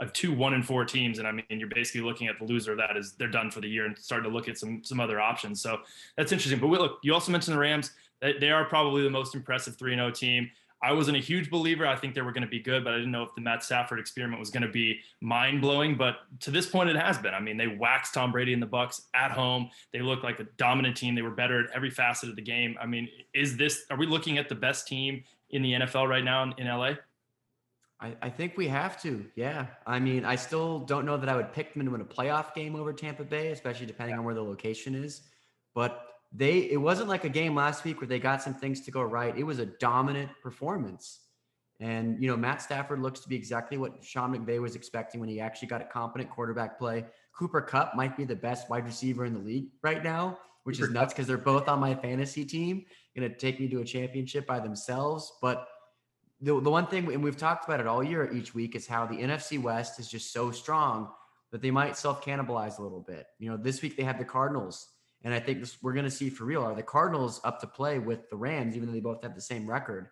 of 0.00 0.12
two 0.12 0.32
one 0.32 0.54
and 0.54 0.66
four 0.66 0.84
teams, 0.84 1.18
and 1.18 1.28
I 1.28 1.32
mean 1.32 1.44
you're 1.48 1.68
basically 1.68 2.00
looking 2.00 2.26
at 2.26 2.38
the 2.38 2.44
loser 2.44 2.72
of 2.72 2.78
that 2.78 2.96
is 2.96 3.12
they're 3.12 3.28
done 3.28 3.50
for 3.50 3.60
the 3.60 3.68
year 3.68 3.86
and 3.86 3.96
starting 3.96 4.28
to 4.28 4.34
look 4.34 4.48
at 4.48 4.58
some 4.58 4.82
some 4.82 5.00
other 5.00 5.20
options. 5.20 5.60
So 5.62 5.80
that's 6.16 6.32
interesting. 6.32 6.60
But 6.60 6.68
we, 6.68 6.78
look, 6.78 6.98
you 7.02 7.14
also 7.14 7.32
mentioned 7.32 7.54
the 7.54 7.60
Rams. 7.60 7.92
They, 8.20 8.34
they 8.38 8.50
are 8.50 8.64
probably 8.64 9.02
the 9.02 9.10
most 9.10 9.34
impressive 9.34 9.76
three 9.76 9.92
and 9.92 10.00
zero 10.00 10.08
oh 10.08 10.12
team. 10.12 10.50
I 10.84 10.92
wasn't 10.92 11.16
a 11.16 11.20
huge 11.20 11.50
believer. 11.50 11.86
I 11.86 11.96
think 11.96 12.14
they 12.14 12.20
were 12.20 12.32
going 12.32 12.42
to 12.42 12.48
be 12.48 12.60
good, 12.60 12.84
but 12.84 12.92
I 12.92 12.96
didn't 12.96 13.12
know 13.12 13.22
if 13.22 13.34
the 13.34 13.40
Matt 13.40 13.64
Stafford 13.64 13.98
experiment 13.98 14.38
was 14.38 14.50
going 14.50 14.64
to 14.64 14.68
be 14.68 15.00
mind 15.22 15.62
blowing. 15.62 15.96
But 15.96 16.16
to 16.40 16.50
this 16.50 16.66
point, 16.66 16.90
it 16.90 16.96
has 16.96 17.16
been. 17.16 17.32
I 17.32 17.40
mean, 17.40 17.56
they 17.56 17.68
waxed 17.68 18.12
Tom 18.12 18.32
Brady 18.32 18.52
and 18.52 18.62
the 18.62 18.66
Bucs 18.66 19.00
at 19.14 19.30
home. 19.30 19.70
They 19.94 20.00
look 20.00 20.22
like 20.22 20.40
a 20.40 20.44
dominant 20.58 20.94
team. 20.94 21.14
They 21.14 21.22
were 21.22 21.30
better 21.30 21.64
at 21.64 21.70
every 21.74 21.88
facet 21.88 22.28
of 22.28 22.36
the 22.36 22.42
game. 22.42 22.76
I 22.78 22.84
mean, 22.84 23.08
is 23.32 23.56
this? 23.56 23.86
Are 23.90 23.96
we 23.96 24.06
looking 24.06 24.36
at 24.36 24.50
the 24.50 24.54
best 24.54 24.86
team 24.86 25.24
in 25.48 25.62
the 25.62 25.72
NFL 25.72 26.06
right 26.06 26.24
now 26.24 26.42
in, 26.42 26.52
in 26.58 26.66
LA? 26.66 26.96
I, 28.00 28.14
I 28.20 28.28
think 28.28 28.58
we 28.58 28.68
have 28.68 29.00
to. 29.02 29.24
Yeah. 29.36 29.68
I 29.86 29.98
mean, 30.00 30.26
I 30.26 30.36
still 30.36 30.80
don't 30.80 31.06
know 31.06 31.16
that 31.16 31.30
I 31.30 31.36
would 31.36 31.54
pick 31.54 31.72
them 31.72 31.86
to 31.86 31.90
win 31.90 32.02
a 32.02 32.04
playoff 32.04 32.54
game 32.54 32.76
over 32.76 32.92
Tampa 32.92 33.24
Bay, 33.24 33.52
especially 33.52 33.86
depending 33.86 34.18
on 34.18 34.24
where 34.24 34.34
the 34.34 34.42
location 34.42 34.94
is. 34.94 35.22
But 35.74 36.13
they 36.34 36.58
it 36.70 36.80
wasn't 36.80 37.08
like 37.08 37.24
a 37.24 37.28
game 37.28 37.54
last 37.54 37.84
week 37.84 38.00
where 38.00 38.08
they 38.08 38.18
got 38.18 38.42
some 38.42 38.54
things 38.54 38.80
to 38.82 38.90
go 38.90 39.02
right. 39.02 39.36
It 39.36 39.44
was 39.44 39.60
a 39.60 39.66
dominant 39.66 40.30
performance. 40.42 41.20
And 41.80 42.20
you 42.20 42.28
know, 42.28 42.36
Matt 42.36 42.60
Stafford 42.60 43.00
looks 43.00 43.20
to 43.20 43.28
be 43.28 43.36
exactly 43.36 43.78
what 43.78 44.04
Sean 44.04 44.34
McVay 44.34 44.60
was 44.60 44.74
expecting 44.74 45.20
when 45.20 45.28
he 45.28 45.40
actually 45.40 45.68
got 45.68 45.80
a 45.80 45.84
competent 45.84 46.30
quarterback 46.30 46.78
play. 46.78 47.04
Cooper 47.36 47.60
Kupp 47.60 47.94
might 47.94 48.16
be 48.16 48.24
the 48.24 48.36
best 48.36 48.68
wide 48.68 48.84
receiver 48.84 49.24
in 49.24 49.32
the 49.32 49.40
league 49.40 49.68
right 49.82 50.02
now, 50.02 50.38
which 50.64 50.78
Cooper 50.78 50.88
is 50.88 50.94
nuts 50.94 51.14
because 51.14 51.26
they're 51.26 51.38
both 51.38 51.68
on 51.68 51.78
my 51.78 51.94
fantasy 51.94 52.44
team. 52.44 52.84
Gonna 53.14 53.28
take 53.28 53.60
me 53.60 53.68
to 53.68 53.80
a 53.80 53.84
championship 53.84 54.46
by 54.46 54.58
themselves. 54.58 55.32
But 55.40 55.68
the, 56.40 56.60
the 56.60 56.70
one 56.70 56.88
thing, 56.88 57.12
and 57.12 57.22
we've 57.22 57.36
talked 57.36 57.64
about 57.64 57.78
it 57.78 57.86
all 57.86 58.02
year 58.02 58.32
each 58.32 58.54
week, 58.54 58.74
is 58.74 58.88
how 58.88 59.06
the 59.06 59.16
NFC 59.16 59.60
West 59.60 60.00
is 60.00 60.08
just 60.08 60.32
so 60.32 60.50
strong 60.50 61.10
that 61.52 61.62
they 61.62 61.70
might 61.70 61.96
self 61.96 62.24
cannibalize 62.24 62.78
a 62.78 62.82
little 62.82 63.00
bit. 63.00 63.26
You 63.38 63.50
know, 63.50 63.56
this 63.56 63.82
week 63.82 63.96
they 63.96 64.02
have 64.02 64.18
the 64.18 64.24
Cardinals 64.24 64.88
and 65.24 65.32
I 65.32 65.40
think 65.40 65.60
this, 65.60 65.82
we're 65.82 65.94
going 65.94 66.04
to 66.04 66.10
see 66.10 66.28
for 66.28 66.44
real 66.44 66.62
are 66.62 66.74
the 66.74 66.82
Cardinals 66.82 67.40
up 67.44 67.58
to 67.60 67.66
play 67.66 67.98
with 67.98 68.28
the 68.28 68.36
Rams, 68.36 68.76
even 68.76 68.86
though 68.86 68.94
they 68.94 69.00
both 69.00 69.22
have 69.22 69.34
the 69.34 69.40
same 69.40 69.68
record. 69.68 70.08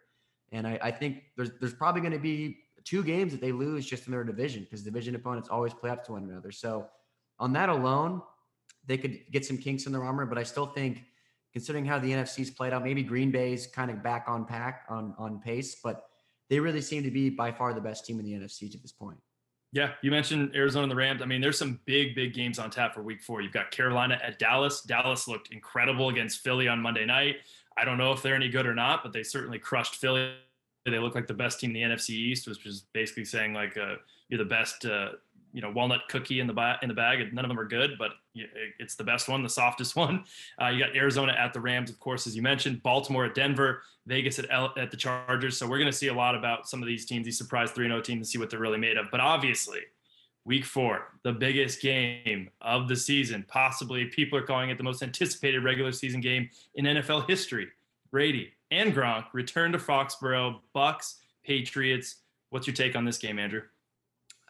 And 0.50 0.66
I, 0.66 0.78
I 0.82 0.90
think 0.90 1.24
there's 1.36 1.50
there's 1.60 1.74
probably 1.74 2.00
going 2.00 2.14
to 2.14 2.18
be 2.18 2.58
two 2.84 3.04
games 3.04 3.32
that 3.32 3.40
they 3.40 3.52
lose 3.52 3.86
just 3.86 4.06
in 4.06 4.12
their 4.12 4.24
division 4.24 4.64
because 4.64 4.82
division 4.82 5.14
opponents 5.14 5.48
always 5.48 5.72
play 5.74 5.90
up 5.90 6.04
to 6.06 6.12
one 6.12 6.24
another. 6.24 6.50
So 6.50 6.88
on 7.38 7.52
that 7.52 7.68
alone, 7.68 8.22
they 8.86 8.96
could 8.96 9.20
get 9.30 9.44
some 9.44 9.58
kinks 9.58 9.86
in 9.86 9.92
their 9.92 10.02
armor. 10.02 10.26
But 10.26 10.38
I 10.38 10.42
still 10.42 10.66
think, 10.66 11.04
considering 11.52 11.84
how 11.84 11.98
the 11.98 12.10
NFC's 12.10 12.50
played 12.50 12.72
out, 12.72 12.82
maybe 12.82 13.02
Green 13.02 13.30
Bay's 13.30 13.66
kind 13.66 13.90
of 13.90 14.02
back 14.02 14.24
on 14.28 14.46
pack 14.46 14.86
on 14.88 15.14
on 15.18 15.40
pace, 15.40 15.76
but 15.82 16.06
they 16.48 16.58
really 16.58 16.80
seem 16.80 17.02
to 17.02 17.10
be 17.10 17.28
by 17.28 17.52
far 17.52 17.74
the 17.74 17.80
best 17.80 18.06
team 18.06 18.18
in 18.18 18.24
the 18.24 18.32
NFC 18.32 18.70
to 18.72 18.78
this 18.78 18.92
point. 18.92 19.18
Yeah, 19.74 19.92
you 20.02 20.10
mentioned 20.10 20.54
Arizona 20.54 20.82
and 20.82 20.92
the 20.92 20.96
Rams. 20.96 21.22
I 21.22 21.24
mean, 21.24 21.40
there's 21.40 21.58
some 21.58 21.80
big, 21.86 22.14
big 22.14 22.34
games 22.34 22.58
on 22.58 22.70
tap 22.70 22.92
for 22.92 23.02
week 23.02 23.22
four. 23.22 23.40
You've 23.40 23.52
got 23.52 23.70
Carolina 23.70 24.20
at 24.22 24.38
Dallas. 24.38 24.82
Dallas 24.82 25.26
looked 25.26 25.50
incredible 25.50 26.10
against 26.10 26.40
Philly 26.40 26.68
on 26.68 26.78
Monday 26.78 27.06
night. 27.06 27.36
I 27.78 27.86
don't 27.86 27.96
know 27.96 28.12
if 28.12 28.20
they're 28.20 28.34
any 28.34 28.50
good 28.50 28.66
or 28.66 28.74
not, 28.74 29.02
but 29.02 29.14
they 29.14 29.22
certainly 29.22 29.58
crushed 29.58 29.96
Philly. 29.96 30.34
They 30.84 30.98
look 30.98 31.14
like 31.14 31.26
the 31.26 31.32
best 31.32 31.58
team 31.58 31.74
in 31.74 31.90
the 31.90 31.96
NFC 31.96 32.10
East, 32.10 32.46
which 32.46 32.66
is 32.66 32.84
basically 32.92 33.24
saying 33.24 33.54
like 33.54 33.78
uh, 33.78 33.94
you're 34.28 34.38
the 34.38 34.44
best 34.44 34.84
uh, 34.84 35.12
you 35.52 35.60
know 35.60 35.70
walnut 35.70 36.00
cookie 36.08 36.40
in 36.40 36.46
the 36.46 36.52
ba- 36.52 36.78
in 36.82 36.88
the 36.88 36.94
bag. 36.94 37.32
None 37.32 37.44
of 37.44 37.48
them 37.48 37.58
are 37.58 37.66
good, 37.66 37.92
but 37.98 38.12
it's 38.34 38.94
the 38.94 39.04
best 39.04 39.28
one, 39.28 39.42
the 39.42 39.48
softest 39.48 39.96
one. 39.96 40.24
Uh, 40.60 40.68
you 40.68 40.84
got 40.84 40.96
Arizona 40.96 41.32
at 41.32 41.52
the 41.52 41.60
Rams, 41.60 41.90
of 41.90 41.98
course, 42.00 42.26
as 42.26 42.34
you 42.34 42.42
mentioned. 42.42 42.82
Baltimore 42.82 43.24
at 43.26 43.34
Denver, 43.34 43.82
Vegas 44.06 44.38
at 44.38 44.46
L- 44.50 44.74
at 44.76 44.90
the 44.90 44.96
Chargers. 44.96 45.56
So 45.56 45.68
we're 45.68 45.78
going 45.78 45.90
to 45.90 45.96
see 45.96 46.08
a 46.08 46.14
lot 46.14 46.34
about 46.34 46.68
some 46.68 46.82
of 46.82 46.86
these 46.88 47.06
teams, 47.06 47.24
these 47.24 47.38
surprise 47.38 47.70
three 47.70 47.88
0 47.88 48.00
teams, 48.00 48.18
and 48.18 48.26
see 48.26 48.38
what 48.38 48.50
they're 48.50 48.60
really 48.60 48.78
made 48.78 48.96
of. 48.96 49.06
But 49.10 49.20
obviously, 49.20 49.80
Week 50.44 50.64
four, 50.64 51.06
the 51.22 51.32
biggest 51.32 51.80
game 51.80 52.50
of 52.60 52.88
the 52.88 52.96
season. 52.96 53.44
Possibly, 53.46 54.06
people 54.06 54.36
are 54.36 54.42
calling 54.42 54.70
it 54.70 54.76
the 54.76 54.82
most 54.82 55.00
anticipated 55.00 55.62
regular 55.62 55.92
season 55.92 56.20
game 56.20 56.50
in 56.74 56.84
NFL 56.84 57.28
history. 57.28 57.68
Brady 58.10 58.52
and 58.72 58.92
Gronk 58.92 59.26
return 59.32 59.70
to 59.70 59.78
Foxborough. 59.78 60.58
Bucs 60.74 61.14
Patriots. 61.44 62.16
What's 62.50 62.66
your 62.66 62.74
take 62.74 62.96
on 62.96 63.04
this 63.04 63.18
game, 63.18 63.38
Andrew? 63.38 63.62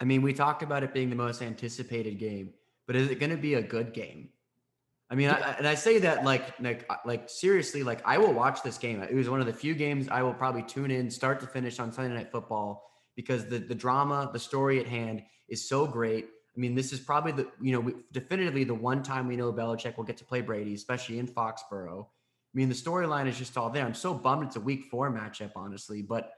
I 0.03 0.05
mean, 0.05 0.21
we 0.21 0.33
talked 0.33 0.65
about 0.65 0.83
it 0.83 0.93
being 0.93 1.11
the 1.11 1.17
most 1.17 1.43
anticipated 1.43 2.19
game, 2.19 2.51
but 2.89 2.97
is 2.97 3.09
it 3.09 3.21
going 3.21 3.31
to 3.31 3.37
be 3.37 3.55
a 3.55 3.63
good 3.63 3.95
game? 3.95 4.31
I 5.09 5.15
mean, 5.15 5.31
I, 5.31 5.55
and 5.59 5.69
I 5.69 5.77
say 5.77 6.01
that 6.01 6.25
like, 6.25 6.59
like, 6.59 6.85
uh, 6.91 6.97
like 7.07 7.31
seriously, 7.31 7.85
like 7.85 8.03
I 8.05 8.19
will 8.19 8.33
watch 8.33 8.65
this 8.65 8.79
game. 8.79 9.01
It 9.01 9.15
was 9.15 9.31
one 9.31 9.41
of 9.41 9.47
the 9.47 9.53
few 9.53 9.75
games 9.75 10.09
I 10.09 10.23
will 10.23 10.35
probably 10.35 10.65
tune 10.65 10.91
in 10.91 11.09
start 11.09 11.39
to 11.41 11.47
finish 11.47 11.79
on 11.79 11.93
Sunday 11.93 12.17
Night 12.17 12.33
Football 12.33 12.85
because 13.15 13.47
the 13.47 13.59
the 13.59 13.77
drama, 13.77 14.29
the 14.33 14.41
story 14.41 14.81
at 14.81 14.89
hand 14.89 15.23
is 15.49 15.69
so 15.69 15.87
great. 15.87 16.25
I 16.57 16.59
mean, 16.59 16.75
this 16.75 16.93
is 16.93 16.99
probably 16.99 17.31
the 17.31 17.47
you 17.61 17.71
know 17.71 17.93
definitively 18.11 18.65
the 18.65 18.75
one 18.75 19.05
time 19.05 19.29
we 19.29 19.37
know 19.37 19.53
Belichick 19.53 19.97
will 19.97 20.05
get 20.05 20.17
to 20.17 20.25
play 20.25 20.41
Brady, 20.41 20.75
especially 20.75 21.21
in 21.21 21.29
Foxborough. 21.29 22.07
I 22.07 22.55
mean, 22.55 22.69
the 22.69 22.75
storyline 22.75 23.29
is 23.29 23.39
just 23.39 23.57
all 23.57 23.71
there. 23.71 23.87
I'm 23.87 23.95
so 23.95 24.15
bummed 24.15 24.49
it's 24.49 24.57
a 24.57 24.61
Week 24.61 24.87
Four 24.91 25.13
matchup, 25.13 25.53
honestly, 25.55 26.03
but 26.03 26.33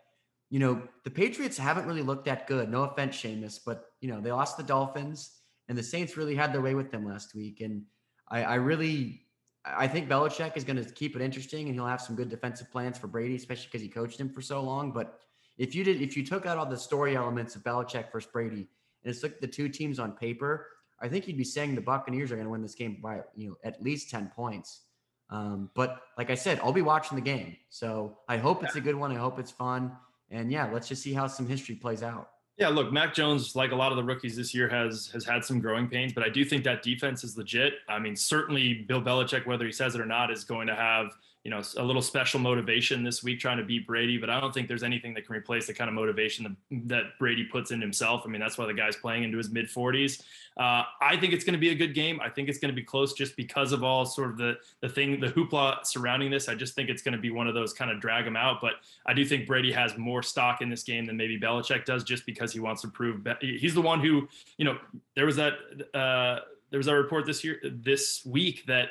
you 0.55 0.61
know 0.61 0.80
the 1.02 1.11
Patriots 1.11 1.59
haven't 1.59 1.84
really 1.84 2.02
looked 2.02 2.26
that 2.26 2.46
good. 2.46 2.70
No 2.70 2.84
offense, 2.84 3.16
Seamus, 3.16 3.59
but 3.66 3.86
you 4.00 4.09
know 4.09 4.20
they 4.20 4.30
lost 4.30 4.57
the 4.57 4.62
Dolphins, 4.62 5.32
and 5.68 5.76
the 5.76 5.82
Saints 5.82 6.16
really 6.16 6.36
had 6.36 6.52
their 6.52 6.61
way 6.61 6.76
with 6.76 6.92
them 6.92 7.05
last 7.05 7.34
week. 7.34 7.61
And 7.61 7.82
I, 8.28 8.44
I 8.44 8.55
really, 8.55 9.22
I 9.64 9.88
think 9.88 10.09
Belichick 10.09 10.57
is 10.57 10.62
going 10.62 10.76
to 10.76 10.88
keep 10.92 11.16
it 11.16 11.22
interesting, 11.22 11.66
and 11.66 11.74
he'll 11.74 11.88
have 11.88 12.00
some 12.00 12.14
good 12.14 12.28
defensive 12.28 12.70
plans 12.70 12.96
for 12.96 13.09
Brady, 13.09 13.34
especially 13.34 13.64
because 13.64 13.82
he 13.82 13.88
coached 13.88 14.20
him 14.20 14.28
for 14.28 14.40
so 14.40 14.62
long. 14.62 14.92
But 14.92 15.18
if 15.59 15.74
you 15.74 15.82
did, 15.82 16.00
if 16.00 16.16
you 16.16 16.24
took 16.24 16.46
out 16.46 16.57
all 16.57 16.66
the 16.66 16.78
story 16.78 17.16
elements 17.16 17.57
of 17.57 17.64
Belichick 17.64 18.12
versus 18.12 18.30
Brady 18.32 18.68
and 19.02 19.12
it's 19.12 19.24
like 19.24 19.40
the 19.40 19.48
two 19.48 19.68
teams 19.68 19.98
on 19.98 20.12
paper, 20.12 20.68
I 21.00 21.09
think 21.09 21.26
you'd 21.26 21.36
be 21.36 21.42
saying 21.42 21.74
the 21.74 21.80
Buccaneers 21.80 22.30
are 22.30 22.36
going 22.36 22.46
to 22.46 22.52
win 22.52 22.62
this 22.62 22.76
game 22.76 22.98
by 23.02 23.22
you 23.34 23.48
know 23.48 23.57
at 23.64 23.82
least 23.82 24.09
ten 24.09 24.30
points. 24.36 24.82
Um, 25.30 25.70
but 25.74 26.02
like 26.16 26.30
I 26.30 26.36
said, 26.36 26.61
I'll 26.62 26.72
be 26.72 26.82
watching 26.82 27.16
the 27.16 27.24
game, 27.24 27.57
so 27.70 28.18
I 28.28 28.36
hope 28.36 28.62
it's 28.62 28.76
a 28.76 28.80
good 28.80 28.94
one. 28.94 29.11
I 29.11 29.16
hope 29.16 29.40
it's 29.40 29.50
fun, 29.50 29.90
and 30.35 30.51
yeah, 30.51 30.68
let's 30.72 30.89
just 30.89 31.03
see 31.03 31.12
how 31.12 31.26
some 31.26 31.47
history 31.47 31.74
plays 31.74 32.03
out. 32.03 32.30
Yeah, 32.57 32.68
look, 32.68 32.93
Mac 32.93 33.14
Jones, 33.14 33.57
like 33.57 33.72
a 33.72 33.74
lot 33.74 33.91
of 33.91 33.97
the 33.97 34.05
rookies 34.05 34.37
this 34.37 34.55
year, 34.55 34.68
has 34.68 35.09
has 35.12 35.24
had 35.24 35.45
some 35.45 35.61
growing 35.61 35.89
pains, 35.89 36.12
but 36.12 36.22
I 36.22 36.28
do 36.28 36.45
think 36.45 36.62
that 36.64 36.82
defense 36.82 37.24
is 37.24 37.37
legit. 37.37 37.74
I 37.89 37.99
mean, 37.99 38.14
certainly 38.14 38.85
Bill 38.87 39.03
Belichick, 39.03 39.47
whether 39.47 39.66
he 39.66 39.72
says 39.72 39.95
it 39.95 40.01
or 40.01 40.07
not, 40.07 40.30
is 40.30 40.45
going 40.45 40.68
to 40.68 40.74
have 40.74 41.09
you 41.45 41.51
know 41.51 41.61
a 41.76 41.84
little 41.84 42.01
special 42.01 42.40
motivation 42.40 43.05
this 43.05 43.22
week 43.22 43.38
trying 43.38 43.59
to 43.59 43.64
beat 43.64 43.86
Brady, 43.86 44.16
but 44.16 44.30
I 44.30 44.40
don't 44.40 44.53
think 44.53 44.66
there's 44.66 44.82
anything 44.82 45.12
that 45.14 45.26
can 45.26 45.36
replace 45.36 45.66
the 45.66 45.74
kind 45.74 45.88
of 45.88 45.95
motivation 45.95 46.57
that, 46.70 46.88
that 46.88 47.18
Brady 47.18 47.45
puts 47.45 47.70
in 47.70 47.82
himself. 47.82 48.22
I 48.24 48.28
mean, 48.28 48.40
that's 48.40 48.57
why 48.57 48.66
the 48.66 48.72
guy's 48.72 48.97
playing 48.97 49.24
into 49.24 49.36
his 49.36 49.51
mid 49.51 49.66
40s. 49.66 50.22
Uh, 50.57 50.84
I 51.03 51.18
think 51.18 51.34
it's 51.34 51.45
going 51.45 51.53
to 51.53 51.59
be 51.59 51.68
a 51.68 51.74
good 51.74 51.95
game. 51.95 52.18
I 52.22 52.30
think 52.30 52.49
it's 52.49 52.59
going 52.59 52.72
to 52.72 52.74
be 52.74 52.82
close 52.82 53.12
just 53.12 53.36
because 53.36 53.72
of 53.72 53.84
all 53.84 54.07
sort 54.07 54.30
of 54.30 54.38
the 54.38 54.57
the 54.80 54.88
thing, 54.88 55.20
the 55.20 55.28
hoopla 55.28 55.84
surrounding 55.84 56.30
this. 56.30 56.49
I 56.49 56.55
just 56.55 56.74
think 56.74 56.88
it's 56.88 57.03
going 57.03 57.14
to 57.14 57.20
be 57.20 57.30
one 57.30 57.47
of 57.47 57.53
those 57.53 57.74
kind 57.74 57.90
of 57.90 58.01
drag 58.01 58.24
them 58.24 58.36
out. 58.36 58.62
But 58.62 58.76
I 59.05 59.12
do 59.12 59.26
think 59.26 59.47
Brady 59.47 59.70
has 59.72 59.99
more 59.99 60.22
stock 60.22 60.62
in 60.62 60.70
this 60.70 60.82
game 60.82 61.05
than 61.05 61.16
maybe 61.18 61.38
Belichick 61.38 61.84
does, 61.84 62.05
just 62.05 62.24
because 62.24 62.55
he 62.55 62.61
wants 62.61 62.80
to 62.82 62.88
prove 62.88 63.20
he's 63.42 63.74
the 63.74 63.82
one 63.82 64.01
who, 64.01 64.26
you 64.57 64.64
know, 64.64 64.78
there 65.14 65.26
was 65.26 65.36
that 65.36 65.55
uh, 65.92 66.40
there 66.70 66.78
was 66.78 66.88
a 66.88 66.95
report 66.95 67.26
this 67.26 67.45
year 67.45 67.61
this 67.62 68.24
week 68.24 68.64
that 68.66 68.88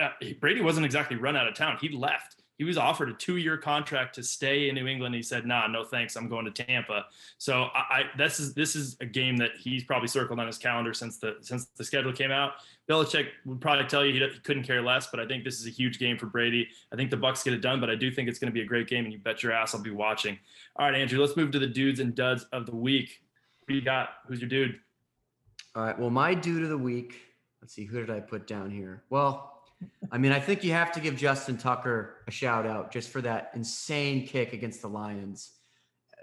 Uh, 0.00 0.08
Brady 0.40 0.60
wasn't 0.60 0.86
exactly 0.86 1.16
run 1.16 1.36
out 1.36 1.46
of 1.46 1.54
town. 1.54 1.78
He 1.80 1.88
left. 1.88 2.36
He 2.56 2.62
was 2.62 2.78
offered 2.78 3.08
a 3.08 3.14
two-year 3.14 3.56
contract 3.56 4.14
to 4.14 4.22
stay 4.22 4.68
in 4.68 4.76
New 4.76 4.86
England. 4.86 5.14
He 5.14 5.22
said, 5.22 5.44
"Nah, 5.44 5.66
no 5.66 5.82
thanks. 5.82 6.14
I'm 6.14 6.28
going 6.28 6.44
to 6.44 6.52
Tampa." 6.52 7.06
So 7.36 7.64
I, 7.74 7.78
I 7.78 8.02
this 8.16 8.38
is 8.38 8.54
this 8.54 8.76
is 8.76 8.96
a 9.00 9.06
game 9.06 9.36
that 9.38 9.50
he's 9.58 9.82
probably 9.82 10.06
circled 10.06 10.38
on 10.38 10.46
his 10.46 10.56
calendar 10.56 10.94
since 10.94 11.18
the 11.18 11.36
since 11.40 11.66
the 11.76 11.84
schedule 11.84 12.12
came 12.12 12.30
out. 12.30 12.52
Belichick 12.88 13.26
would 13.44 13.60
probably 13.60 13.86
tell 13.86 14.04
you 14.04 14.12
he, 14.12 14.20
he 14.20 14.38
couldn't 14.40 14.62
care 14.62 14.82
less, 14.82 15.08
but 15.08 15.18
I 15.18 15.26
think 15.26 15.42
this 15.42 15.58
is 15.58 15.66
a 15.66 15.70
huge 15.70 15.98
game 15.98 16.16
for 16.16 16.26
Brady. 16.26 16.68
I 16.92 16.96
think 16.96 17.10
the 17.10 17.16
Bucs 17.16 17.44
get 17.44 17.54
it 17.54 17.60
done, 17.60 17.80
but 17.80 17.90
I 17.90 17.96
do 17.96 18.12
think 18.12 18.28
it's 18.28 18.38
going 18.38 18.52
to 18.52 18.54
be 18.54 18.60
a 18.60 18.66
great 18.66 18.86
game, 18.86 19.04
and 19.04 19.12
you 19.12 19.18
bet 19.18 19.42
your 19.42 19.52
ass 19.52 19.74
I'll 19.74 19.82
be 19.82 19.90
watching. 19.90 20.38
All 20.76 20.86
right, 20.86 20.94
Andrew, 20.94 21.20
let's 21.20 21.36
move 21.36 21.50
to 21.52 21.58
the 21.58 21.66
dudes 21.66 21.98
and 21.98 22.14
duds 22.14 22.46
of 22.52 22.66
the 22.66 22.76
week. 22.76 23.20
Who 23.66 23.74
you 23.74 23.80
got? 23.80 24.10
Who's 24.28 24.40
your 24.40 24.48
dude? 24.48 24.78
All 25.74 25.82
right. 25.82 25.98
Well, 25.98 26.10
my 26.10 26.34
dude 26.34 26.62
of 26.62 26.68
the 26.68 26.78
week. 26.78 27.16
Let's 27.60 27.74
see. 27.74 27.84
Who 27.84 27.98
did 27.98 28.10
I 28.10 28.20
put 28.20 28.46
down 28.46 28.70
here? 28.70 29.02
Well, 29.10 29.53
I 30.10 30.18
mean, 30.18 30.32
I 30.32 30.40
think 30.40 30.64
you 30.64 30.72
have 30.72 30.92
to 30.92 31.00
give 31.00 31.16
Justin 31.16 31.56
Tucker 31.56 32.22
a 32.26 32.30
shout 32.30 32.66
out 32.66 32.92
just 32.92 33.10
for 33.10 33.20
that 33.22 33.50
insane 33.54 34.26
kick 34.26 34.52
against 34.52 34.82
the 34.82 34.88
Lions. 34.88 35.52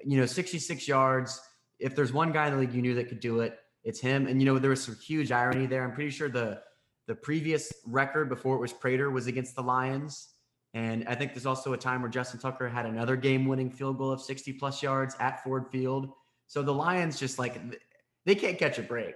You 0.06 0.18
know, 0.18 0.26
66 0.26 0.88
yards. 0.88 1.40
If 1.80 1.96
there's 1.96 2.14
one 2.14 2.32
guy 2.32 2.48
in 2.48 2.54
the 2.54 2.60
league 2.60 2.74
you 2.74 2.82
knew 2.82 2.96
that 2.96 3.10
could 3.10 3.20
do 3.20 3.42
it, 3.42 3.60
it's 3.84 4.00
him. 4.00 4.28
And 4.28 4.42
you 4.42 4.46
know, 4.46 4.60
there 4.60 4.70
was 4.70 4.84
some 4.84 4.96
huge 4.96 5.32
irony 5.32 5.66
there. 5.66 5.84
I'm 5.84 5.94
pretty 5.94 6.12
sure 6.12 6.30
the 6.30 6.62
the 7.08 7.16
previous 7.16 7.74
record 7.86 8.30
before 8.30 8.56
it 8.56 8.60
was 8.60 8.72
Prater 8.72 9.12
was 9.12 9.28
against 9.28 9.56
the 9.56 9.64
Lions. 9.64 10.30
And 10.74 11.06
I 11.08 11.16
think 11.16 11.34
there's 11.34 11.46
also 11.46 11.74
a 11.74 11.78
time 11.78 12.02
where 12.02 12.10
Justin 12.10 12.40
Tucker 12.40 12.70
had 12.70 12.86
another 12.86 13.18
game-winning 13.18 13.70
field 13.70 13.98
goal 13.98 14.12
of 14.12 14.22
60 14.22 14.54
plus 14.54 14.82
yards 14.82 15.16
at 15.20 15.44
Ford 15.44 15.68
Field. 15.70 16.10
So 16.48 16.62
the 16.62 16.74
Lions 16.74 17.20
just 17.20 17.38
like 17.38 17.60
they 18.26 18.36
can't 18.36 18.58
catch 18.58 18.80
a 18.80 18.84
break. 18.84 19.16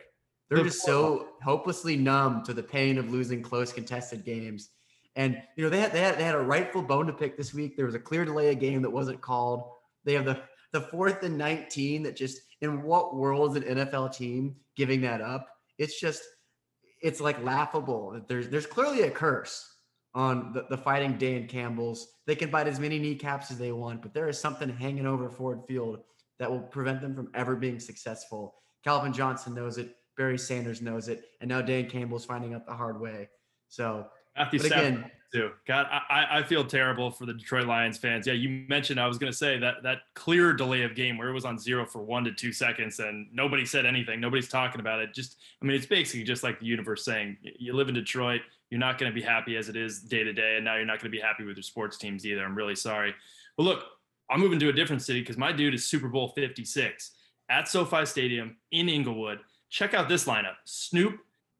They're 0.50 0.64
just 0.64 0.84
so 0.84 1.30
hopelessly 1.44 1.96
numb 1.98 2.44
to 2.44 2.54
the 2.54 2.62
pain 2.64 2.98
of 2.98 3.12
losing 3.12 3.42
close 3.42 3.74
contested 3.74 4.24
games. 4.24 4.70
And 5.16 5.42
you 5.56 5.64
know, 5.64 5.70
they 5.70 5.80
had 5.80 5.92
they 5.92 6.02
had 6.02 6.18
they 6.18 6.24
had 6.24 6.36
a 6.36 6.40
rightful 6.40 6.82
bone 6.82 7.08
to 7.08 7.14
pick 7.14 7.38
this 7.38 7.54
week. 7.54 7.76
There 7.76 7.86
was 7.86 7.96
a 7.96 8.00
clear 8.00 8.26
delay 8.26 8.52
of 8.52 8.60
game 8.60 8.82
that 8.84 8.90
wasn't 8.90 9.22
called. 9.22 9.64
They 10.04 10.14
have 10.14 10.26
the 10.26 10.42
the 10.72 10.82
fourth 10.82 11.24
and 11.24 11.38
19 11.38 12.04
that 12.04 12.16
just 12.16 12.42
in 12.62 12.84
what 12.84 13.16
world 13.16 13.56
is 13.56 13.64
an 13.64 13.78
NFL 13.78 14.16
team 14.16 14.56
giving 14.76 15.02
that 15.02 15.22
up? 15.22 15.48
It's 15.78 16.00
just 16.00 16.22
it's 17.02 17.22
like 17.22 17.42
laughable. 17.44 18.22
There's 18.28 18.50
there's 18.50 18.66
clearly 18.66 19.04
a 19.04 19.12
curse 19.12 19.74
on 20.14 20.54
the, 20.54 20.66
the 20.70 20.78
fighting 20.78 21.18
Dan 21.18 21.48
Campbells. 21.48 22.08
They 22.26 22.36
can 22.36 22.50
bite 22.50 22.68
as 22.68 22.80
many 22.80 23.00
kneecaps 23.00 23.52
as 23.52 23.58
they 23.58 23.72
want, 23.72 24.02
but 24.02 24.14
there 24.14 24.30
is 24.30 24.40
something 24.40 24.70
hanging 24.70 25.06
over 25.06 25.30
Ford 25.30 25.62
Field 25.68 26.00
that 26.40 26.50
will 26.50 26.62
prevent 26.62 27.02
them 27.02 27.16
from 27.16 27.30
ever 27.34 27.56
being 27.56 27.80
successful. 27.80 28.56
Calvin 28.84 29.14
Johnson 29.14 29.54
knows 29.54 29.78
it. 29.78 29.96
Barry 30.18 30.38
Sanders 30.38 30.82
knows 30.82 31.08
it, 31.08 31.26
and 31.42 31.50
now 31.50 31.62
Dan 31.62 31.90
Campbell's 31.90 32.26
finding 32.26 32.54
out 32.54 32.66
the 32.66 32.74
hard 32.74 33.00
way. 33.00 33.30
So, 33.68 34.08
Matthew 34.38 34.60
but 34.60 34.68
again, 34.68 35.12
too. 35.36 35.52
God, 35.68 35.88
I, 35.92 36.40
I 36.40 36.44
feel 36.44 36.64
terrible 36.64 37.12
for 37.12 37.26
the 37.26 37.34
Detroit 37.34 37.68
Lions 37.68 37.98
fans. 37.98 38.26
Yeah, 38.26 38.34
you 38.34 38.66
mentioned 38.70 39.00
I 39.00 39.08
was 39.08 39.18
going 39.18 39.32
to 39.32 39.38
say 39.38 39.58
that 39.60 39.84
that 39.84 40.00
clear 40.14 40.54
delay 40.54 40.84
of 40.84 40.96
game 40.96 41.18
where 41.18 41.30
it 41.30 41.34
was 41.34 41.46
on 41.46 41.60
zero 41.60 41.86
for 41.86 42.02
one 42.02 42.24
to 42.24 42.32
two 42.32 42.54
seconds 42.54 43.00
and 43.00 43.28
nobody 43.34 43.66
said 43.66 43.86
anything. 43.86 44.20
Nobody's 44.22 44.48
talking 44.48 44.80
about 44.80 45.00
it. 45.00 45.14
Just, 45.14 45.38
I 45.62 45.66
mean, 45.66 45.76
it's 45.76 45.86
basically 45.86 46.24
just 46.24 46.44
like 46.44 46.60
the 46.60 46.66
universe 46.66 47.04
saying 47.04 47.38
you 47.42 47.74
live 47.74 47.90
in 47.90 47.96
Detroit, 47.96 48.42
you're 48.70 48.80
not 48.80 48.98
going 48.98 49.12
to 49.12 49.16
be 49.16 49.22
happy 49.22 49.58
as 49.58 49.70
it 49.70 49.76
is 49.76 50.02
day 50.02 50.24
to 50.24 50.34
day, 50.34 50.56
and 50.56 50.66
now 50.66 50.76
you're 50.76 50.86
not 50.86 51.00
going 51.00 51.12
to 51.12 51.18
be 51.18 51.22
happy 51.22 51.44
with 51.44 51.58
your 51.58 51.64
sports 51.64 51.98
teams 51.98 52.26
either. 52.26 52.44
I'm 52.44 52.56
really 52.56 52.76
sorry. 52.76 53.14
But 53.58 53.64
look, 53.64 53.84
I'm 54.30 54.40
moving 54.40 54.60
to 54.60 54.70
a 54.70 54.74
different 54.74 55.02
city 55.02 55.20
because 55.20 55.38
my 55.38 55.52
dude 55.52 55.74
is 55.74 55.86
Super 55.86 56.08
Bowl 56.08 56.30
56 56.30 57.12
at 57.50 57.68
SoFi 57.68 58.06
Stadium 58.06 58.58
in 58.72 58.90
Inglewood 58.90 59.40
check 59.76 59.94
out 59.94 60.08
this 60.08 60.24
lineup 60.24 60.56
Snoop, 60.64 61.20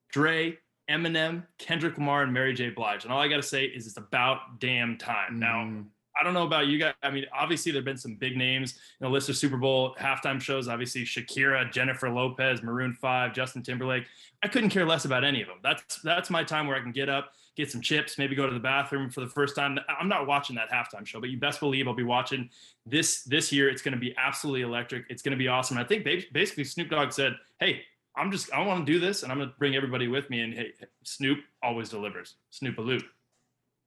Dre, 0.10 0.58
Eminem, 0.90 1.44
Kendrick 1.58 1.98
Lamar, 1.98 2.24
and 2.24 2.34
Mary 2.34 2.54
J. 2.54 2.70
Blige. 2.70 3.04
And 3.04 3.12
all 3.12 3.20
I 3.20 3.28
got 3.28 3.38
to 3.38 3.44
say 3.44 3.66
is 3.66 3.88
it's 3.88 3.98
about 3.98 4.60
damn 4.60 4.98
time. 4.98 5.34
Mm. 5.34 5.40
Now, 5.40 5.84
I 6.18 6.24
don't 6.24 6.34
know 6.34 6.46
about 6.46 6.68
you 6.68 6.80
guys. 6.80 6.94
I 7.04 7.12
mean, 7.12 7.26
obviously, 7.38 7.74
there 7.74 7.80
have 7.80 7.86
been 7.86 7.98
some 7.98 8.16
big 8.16 8.38
names 8.38 8.80
in 9.02 9.06
the 9.06 9.10
list 9.12 9.28
of 9.28 9.36
Super 9.36 9.58
Bowl 9.58 9.96
halftime 10.00 10.40
shows. 10.40 10.70
Obviously, 10.70 11.04
Shakira, 11.04 11.70
Jennifer 11.74 12.10
Lopez, 12.10 12.64
Maroon 12.64 12.94
5, 12.94 13.34
Justin 13.34 13.62
Timberlake. 13.64 14.06
I 14.42 14.48
couldn't 14.48 14.70
care 14.70 14.86
less 14.86 15.04
about 15.04 15.26
any 15.26 15.42
of 15.42 15.50
them. 15.50 15.58
That's 15.62 16.02
that's 16.02 16.30
my 16.30 16.46
time 16.46 16.68
where 16.68 16.78
I 16.78 16.80
can 16.80 16.94
get 16.94 17.10
up, 17.10 17.32
get 17.58 17.70
some 17.70 17.82
chips, 17.82 18.18
maybe 18.18 18.34
go 18.34 18.48
to 18.48 18.54
the 18.54 18.62
bathroom 18.62 19.10
for 19.10 19.20
the 19.20 19.28
first 19.28 19.58
time. 19.58 19.78
I'm 20.00 20.08
not 20.08 20.26
watching 20.26 20.56
that 20.56 20.72
halftime 20.72 21.06
show, 21.06 21.20
but 21.20 21.32
you 21.32 21.38
best 21.38 21.60
believe 21.60 21.86
I'll 21.86 21.94
be 21.94 22.04
watching 22.04 22.50
this 22.86 23.24
this 23.24 23.52
year. 23.52 23.68
It's 23.68 23.82
going 23.82 23.94
to 23.94 24.00
be 24.00 24.16
absolutely 24.16 24.62
electric. 24.62 25.04
It's 25.10 25.22
going 25.22 25.34
to 25.34 25.38
be 25.38 25.50
awesome. 25.50 25.78
I 25.78 25.84
think 25.84 26.06
basically 26.32 26.64
Snoop 26.64 26.90
Dogg 26.90 27.12
said, 27.12 27.34
"Hey, 27.60 27.82
I'm 28.18 28.32
just 28.32 28.52
I 28.54 28.66
want 28.66 28.86
to 28.86 28.92
do 28.92 29.00
this 29.00 29.24
and 29.24 29.32
I'm 29.32 29.40
gonna 29.40 29.54
bring 29.58 29.76
everybody 29.76 30.08
with 30.08 30.30
me. 30.30 30.42
And 30.42 30.54
hey, 30.54 30.74
Snoop 31.04 31.40
always 31.62 31.90
delivers. 31.90 32.36
Snoop 32.50 32.78
a 32.78 32.82
loop. 32.82 33.04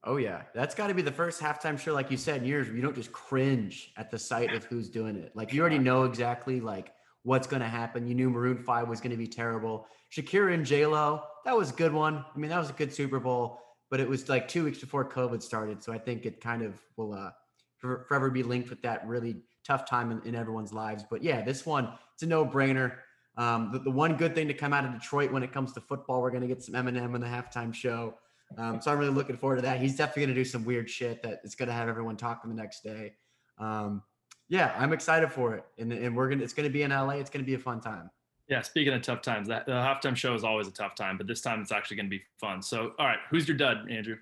Oh 0.05 0.17
yeah, 0.17 0.43
that's 0.55 0.75
got 0.75 0.87
to 0.89 0.95
be 0.95 1.03
the 1.03 1.13
first 1.13 1.41
halftime 1.41 1.79
show, 1.79 1.93
like 1.93 2.11
you 2.11 2.17
said, 2.17 2.43
in 2.43 2.47
years 2.47 2.69
where 2.69 2.77
you 2.77 2.83
don't 2.83 2.95
just 2.95 3.13
cringe 3.13 3.93
at 3.97 4.11
the 4.11 4.19
sight 4.19 4.55
of 4.55 4.65
who's 4.65 4.89
doing 4.89 5.17
it. 5.17 5.33
Like 5.35 5.53
you 5.53 5.61
already 5.61 5.79
know 5.79 6.05
exactly 6.05 6.61
like 6.61 6.93
what's 7.25 7.49
going 7.49 7.63
to 7.63 7.69
happen. 7.69 8.07
You 8.07 8.15
knew 8.15 8.31
Maroon 8.31 8.59
Five 8.59 8.89
was 8.89 9.01
going 9.01 9.11
to 9.11 9.17
be 9.17 9.27
terrible. 9.27 9.87
Shakira 10.17 10.55
and 10.55 10.65
J 10.65 10.87
Lo, 10.87 11.25
that 11.45 11.57
was 11.57 11.71
a 11.71 11.75
good 11.75 11.93
one. 11.93 12.25
I 12.35 12.39
mean, 12.39 12.51
that 12.51 12.59
was 12.59 12.71
a 12.71 12.75
good 12.75 12.93
Super 12.93 13.19
Bowl, 13.19 13.61
but 13.91 13.99
it 13.99 14.09
was 14.09 14.29
like 14.29 14.47
two 14.47 14.65
weeks 14.65 14.79
before 14.79 15.09
COVID 15.09 15.43
started, 15.43 15.83
so 15.83 15.93
I 15.93 15.99
think 15.99 16.27
it 16.27 16.41
kind 16.41 16.63
of 16.63 16.81
will 16.97 17.13
uh, 17.13 17.31
forever 17.79 18.31
be 18.31 18.43
linked 18.43 18.71
with 18.71 18.83
that 18.83 19.07
really 19.07 19.43
tough 19.67 19.85
time 19.85 20.11
in, 20.13 20.23
in 20.23 20.35
everyone's 20.35 20.73
lives. 20.73 21.05
But 21.11 21.23
yeah, 21.23 21.43
this 21.43 21.67
one, 21.67 21.89
it's 22.15 22.23
a 22.23 22.27
no 22.27 22.47
brainer. 22.47 22.93
Um, 23.39 23.71
the, 23.73 23.79
the, 23.79 23.91
one 23.91 24.17
good 24.17 24.35
thing 24.35 24.49
to 24.49 24.55
come 24.55 24.73
out 24.73 24.85
of 24.85 24.93
Detroit 24.93 25.31
when 25.31 25.45
it 25.45 25.53
comes 25.53 25.73
to 25.75 25.81
football, 25.81 26.21
we're 26.21 26.31
going 26.31 26.43
to 26.43 26.49
get 26.49 26.61
some 26.61 26.75
Eminem 26.75 27.15
in 27.15 27.21
the 27.21 27.27
halftime 27.27 27.73
show. 27.73 28.15
Um, 28.57 28.81
so 28.81 28.91
I'm 28.91 28.99
really 28.99 29.13
looking 29.13 29.37
forward 29.37 29.57
to 29.57 29.63
that. 29.63 29.81
He's 29.81 29.97
definitely 29.97 30.25
going 30.25 30.35
to 30.35 30.41
do 30.41 30.45
some 30.45 30.65
weird 30.65 30.91
shit 30.91 31.23
that 31.23 31.41
is 31.45 31.55
going 31.55 31.69
to 31.69 31.73
have 31.73 31.89
everyone 31.89 32.17
talking 32.17 32.51
the 32.51 32.57
next 32.57 32.83
day. 32.83 33.15
Um, 33.59 34.03
yeah, 34.49 34.75
I'm 34.77 34.93
excited 34.93 35.31
for 35.31 35.55
it, 35.55 35.65
and, 35.79 35.93
and 35.93 36.17
we're 36.17 36.29
gonna. 36.29 36.43
It's 36.43 36.55
going 36.55 36.67
to 36.67 36.73
be 36.73 36.83
in 36.83 36.91
LA. 36.91 37.15
It's 37.15 37.29
going 37.29 37.45
to 37.45 37.47
be 37.47 37.55
a 37.55 37.59
fun 37.59 37.81
time. 37.81 38.11
Yeah, 38.49 38.63
speaking 38.63 38.95
of 38.95 39.03
tough 39.03 39.21
times, 39.21 39.47
that 39.49 39.67
the 39.67 39.73
halftime 39.73 40.17
show 40.17 40.35
is 40.35 40.43
always 40.43 40.67
a 40.67 40.73
tough 40.73 40.95
time, 40.95 41.19
but 41.19 41.27
this 41.27 41.43
time 41.43 41.61
it's 41.61 41.71
actually 41.71 41.99
going 41.99 42.07
to 42.07 42.11
be 42.11 42.23
fun. 42.41 42.63
So, 42.63 42.93
all 42.99 43.07
right, 43.07 43.19
who's 43.29 43.47
your 43.47 43.59
dud, 43.59 43.91
Andrew? 43.91 44.17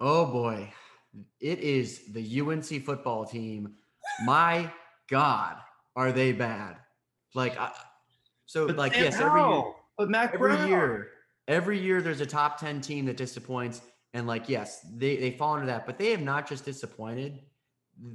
Oh 0.00 0.26
boy, 0.26 0.70
it 1.40 1.58
is 1.60 2.12
the 2.12 2.40
UNC 2.40 2.84
football 2.84 3.24
team. 3.24 3.74
My 4.26 4.70
God, 5.08 5.56
are 5.96 6.12
they 6.12 6.32
bad? 6.32 6.76
Like 7.34 7.58
I, 7.58 7.72
so 8.48 8.66
but 8.66 8.76
like 8.76 8.96
yes, 8.96 9.20
every 9.20 9.42
year, 9.42 9.62
but 9.98 10.08
Mack 10.08 10.34
every 10.34 10.56
Brown. 10.56 10.68
year, 10.68 11.08
every 11.46 11.78
year 11.78 12.00
there's 12.00 12.22
a 12.22 12.26
top 12.26 12.58
10 12.58 12.80
team 12.80 13.04
that 13.04 13.18
disappoints. 13.18 13.82
And 14.14 14.26
like, 14.26 14.48
yes, 14.48 14.80
they, 14.96 15.16
they 15.16 15.32
fall 15.32 15.54
into 15.56 15.66
that, 15.66 15.84
but 15.84 15.98
they 15.98 16.12
have 16.12 16.22
not 16.22 16.48
just 16.48 16.64
disappointed. 16.64 17.40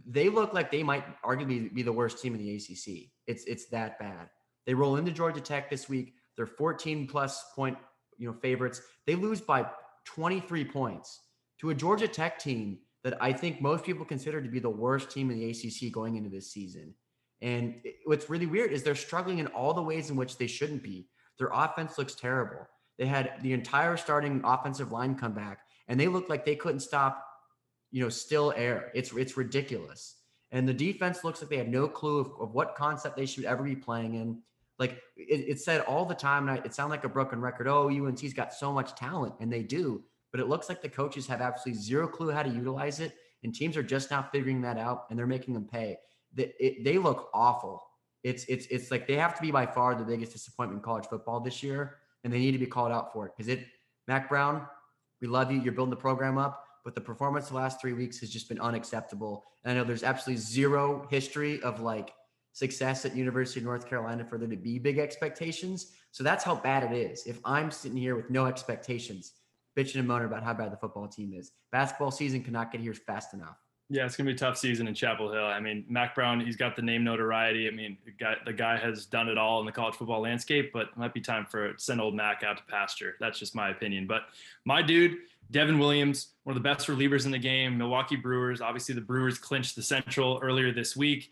They 0.08 0.30
look 0.30 0.52
like 0.52 0.72
they 0.72 0.82
might 0.82 1.06
arguably 1.22 1.72
be 1.72 1.84
the 1.84 1.94
worst 1.94 2.20
team 2.20 2.34
in 2.34 2.42
the 2.42 2.56
ACC. 2.56 3.12
It's 3.28 3.44
it's 3.46 3.66
that 3.68 4.00
bad. 4.00 4.30
They 4.66 4.74
roll 4.74 4.96
into 4.96 5.12
Georgia 5.12 5.40
Tech 5.40 5.70
this 5.70 5.88
week. 5.88 6.16
They're 6.36 6.48
14 6.48 7.06
plus 7.06 7.44
point, 7.56 7.78
you 8.18 8.28
know, 8.28 8.34
favorites. 8.34 8.82
They 9.06 9.14
lose 9.14 9.40
by 9.40 9.68
23 10.06 10.66
points 10.66 11.20
to 11.62 11.70
a 11.70 11.76
Georgia 11.76 12.08
Tech 12.08 12.40
team 12.40 12.80
that 13.04 13.22
I 13.22 13.34
think 13.34 13.62
most 13.62 13.84
people 13.84 14.04
consider 14.04 14.42
to 14.42 14.50
be 14.50 14.60
the 14.60 14.70
worst 14.70 15.12
team 15.12 15.30
in 15.30 15.38
the 15.38 15.50
ACC 15.52 15.92
going 15.92 16.16
into 16.16 16.30
this 16.30 16.52
season. 16.52 16.96
And 17.44 17.76
what's 18.06 18.30
really 18.30 18.46
weird 18.46 18.72
is 18.72 18.84
they're 18.84 18.96
struggling 18.96 19.40
in 19.40 19.48
all 19.48 19.74
the 19.74 19.82
ways 19.82 20.10
in 20.10 20.16
which 20.16 20.38
they 20.38 20.48
shouldn't 20.48 20.82
be. 20.82 21.10
Their 21.38 21.50
offense 21.52 21.98
looks 21.98 22.16
terrible. 22.16 22.66
They 22.98 23.06
had 23.06 23.34
the 23.42 23.52
entire 23.52 23.98
starting 23.98 24.42
offensive 24.46 24.94
line 24.94 25.16
come 25.16 25.34
back, 25.34 25.60
and 25.90 26.00
they 26.00 26.08
looked 26.08 26.30
like 26.30 26.46
they 26.46 26.56
couldn't 26.56 26.80
stop, 26.80 27.26
you 27.92 28.02
know, 28.02 28.08
still 28.08 28.54
air. 28.56 28.92
It's 28.96 29.12
it's 29.12 29.36
ridiculous. 29.36 30.16
And 30.52 30.68
the 30.68 30.74
defense 30.74 31.26
looks 31.26 31.42
like 31.42 31.50
they 31.50 31.58
have 31.58 31.68
no 31.68 31.88
clue 31.88 32.20
of, 32.20 32.32
of 32.40 32.54
what 32.54 32.76
concept 32.76 33.18
they 33.18 33.26
should 33.26 33.44
ever 33.44 33.64
be 33.64 33.76
playing 33.76 34.14
in. 34.14 34.42
Like 34.80 35.02
it, 35.18 35.46
it 35.50 35.60
said 35.60 35.82
all 35.82 36.06
the 36.06 36.16
time, 36.16 36.48
and 36.48 36.60
I, 36.60 36.64
it 36.64 36.74
sounded 36.74 36.92
like 36.92 37.04
a 37.04 37.10
broken 37.10 37.42
record. 37.42 37.68
Oh, 37.68 37.90
UNC's 37.90 38.34
got 38.34 38.54
so 38.54 38.72
much 38.72 38.96
talent, 38.96 39.34
and 39.42 39.52
they 39.52 39.64
do, 39.64 40.02
but 40.32 40.40
it 40.40 40.48
looks 40.48 40.70
like 40.70 40.82
the 40.82 40.88
coaches 40.88 41.28
have 41.28 41.42
absolutely 41.42 41.82
zero 41.82 42.08
clue 42.08 42.32
how 42.32 42.44
to 42.44 42.50
utilize 42.50 43.02
it, 43.02 43.18
and 43.44 43.54
teams 43.54 43.76
are 43.76 43.84
just 43.84 44.12
now 44.12 44.30
figuring 44.32 44.62
that 44.62 44.78
out, 44.78 45.08
and 45.10 45.20
they're 45.20 45.28
making 45.28 45.54
them 45.54 45.66
pay. 45.66 45.98
They, 46.34 46.54
it, 46.60 46.84
they 46.84 46.98
look 46.98 47.30
awful. 47.34 47.84
It's 48.24 48.46
it's 48.46 48.66
it's 48.68 48.90
like 48.90 49.08
they 49.08 49.16
have 49.16 49.36
to 49.36 49.42
be 49.42 49.52
by 49.52 49.66
far 49.66 49.96
the 49.96 50.04
biggest 50.04 50.32
disappointment 50.32 50.80
in 50.80 50.84
college 50.84 51.06
football 51.06 51.40
this 51.40 51.62
year 51.62 51.98
and 52.24 52.32
they 52.32 52.40
need 52.40 52.52
to 52.52 52.58
be 52.58 52.66
called 52.66 52.92
out 52.92 53.12
for 53.12 53.28
it 53.28 53.34
because 53.36 53.50
it, 53.50 53.66
Mack 54.08 54.30
Brown, 54.30 54.66
we 55.22 55.28
love 55.28 55.52
you. 55.52 55.60
You're 55.60 55.74
building 55.74 55.90
the 55.90 55.96
program 55.96 56.38
up, 56.38 56.66
but 56.84 56.96
the 56.96 57.02
performance 57.02 57.50
the 57.50 57.56
last 57.56 57.80
three 57.80 57.94
weeks 57.94 58.20
has 58.20 58.30
just 58.30 58.50
been 58.50 58.60
unacceptable. 58.60 59.46
And 59.64 59.72
I 59.72 59.76
know 59.76 59.86
there's 59.86 60.04
absolutely 60.04 60.42
zero 60.42 61.08
history 61.10 61.62
of 61.64 61.82
like 61.82 62.14
success 62.54 63.06
at 63.06 63.16
University 63.16 63.60
of 63.60 63.66
North 63.66 63.88
Carolina 63.88 64.24
for 64.26 64.38
there 64.38 64.48
to 64.48 64.56
be 64.56 64.80
big 64.80 65.00
expectations. 65.00 65.92
So 66.12 66.24
that's 66.24 66.44
how 66.44 66.56
bad 66.56 66.92
it 66.92 66.96
is. 66.96 67.26
If 67.26 67.40
I'm 67.46 67.72
sitting 67.72 67.98
here 67.98 68.16
with 68.16 68.30
no 68.30 68.46
expectations, 68.46 69.34
bitching 69.78 70.00
and 70.00 70.08
moaning 70.08 70.28
about 70.28 70.44
how 70.44 70.54
bad 70.54 70.72
the 70.72 70.78
football 70.78 71.08
team 71.08 71.34
is, 71.34 71.52
basketball 71.72 72.12
season 72.12 72.44
cannot 72.44 72.72
get 72.72 72.82
here 72.82 72.94
fast 72.94 73.34
enough. 73.34 73.58
Yeah, 73.94 74.08
it's 74.08 74.16
gonna 74.16 74.28
be 74.28 74.34
a 74.34 74.38
tough 74.38 74.58
season 74.58 74.88
in 74.88 74.96
Chapel 74.96 75.32
Hill. 75.32 75.46
I 75.46 75.60
mean, 75.60 75.86
Mack 75.88 76.16
Brown, 76.16 76.40
he's 76.40 76.56
got 76.56 76.76
the 76.76 76.82
name 76.82 77.04
notoriety. 77.04 77.68
I 77.68 77.70
mean, 77.70 77.96
the 78.44 78.52
guy, 78.52 78.76
has 78.76 79.06
done 79.06 79.30
it 79.30 79.38
all 79.38 79.60
in 79.60 79.68
the 79.68 79.72
college 79.72 79.94
football 79.94 80.22
landscape, 80.22 80.74
but 80.74 80.88
it 80.88 80.98
might 80.98 81.14
be 81.14 81.22
time 81.22 81.46
for 81.46 81.76
send 81.78 82.02
old 82.02 82.16
Mac 82.16 82.42
out 82.42 82.58
to 82.58 82.64
pasture. 82.64 83.18
That's 83.20 83.38
just 83.38 83.54
my 83.54 83.70
opinion. 83.70 84.08
But 84.08 84.24
my 84.66 84.82
dude, 84.82 85.18
Devin 85.52 85.78
Williams, 85.78 86.30
one 86.44 86.58
of 86.58 86.64
the 86.64 86.68
best 86.68 86.88
relievers 86.88 87.26
in 87.26 87.32
the 87.32 87.38
game, 87.38 87.78
Milwaukee 87.78 88.16
Brewers. 88.16 88.62
Obviously, 88.62 88.96
the 88.96 89.02
Brewers 89.02 89.38
clinched 89.38 89.76
the 89.76 89.84
Central 89.84 90.40
earlier 90.42 90.72
this 90.72 90.98
week. 90.98 91.30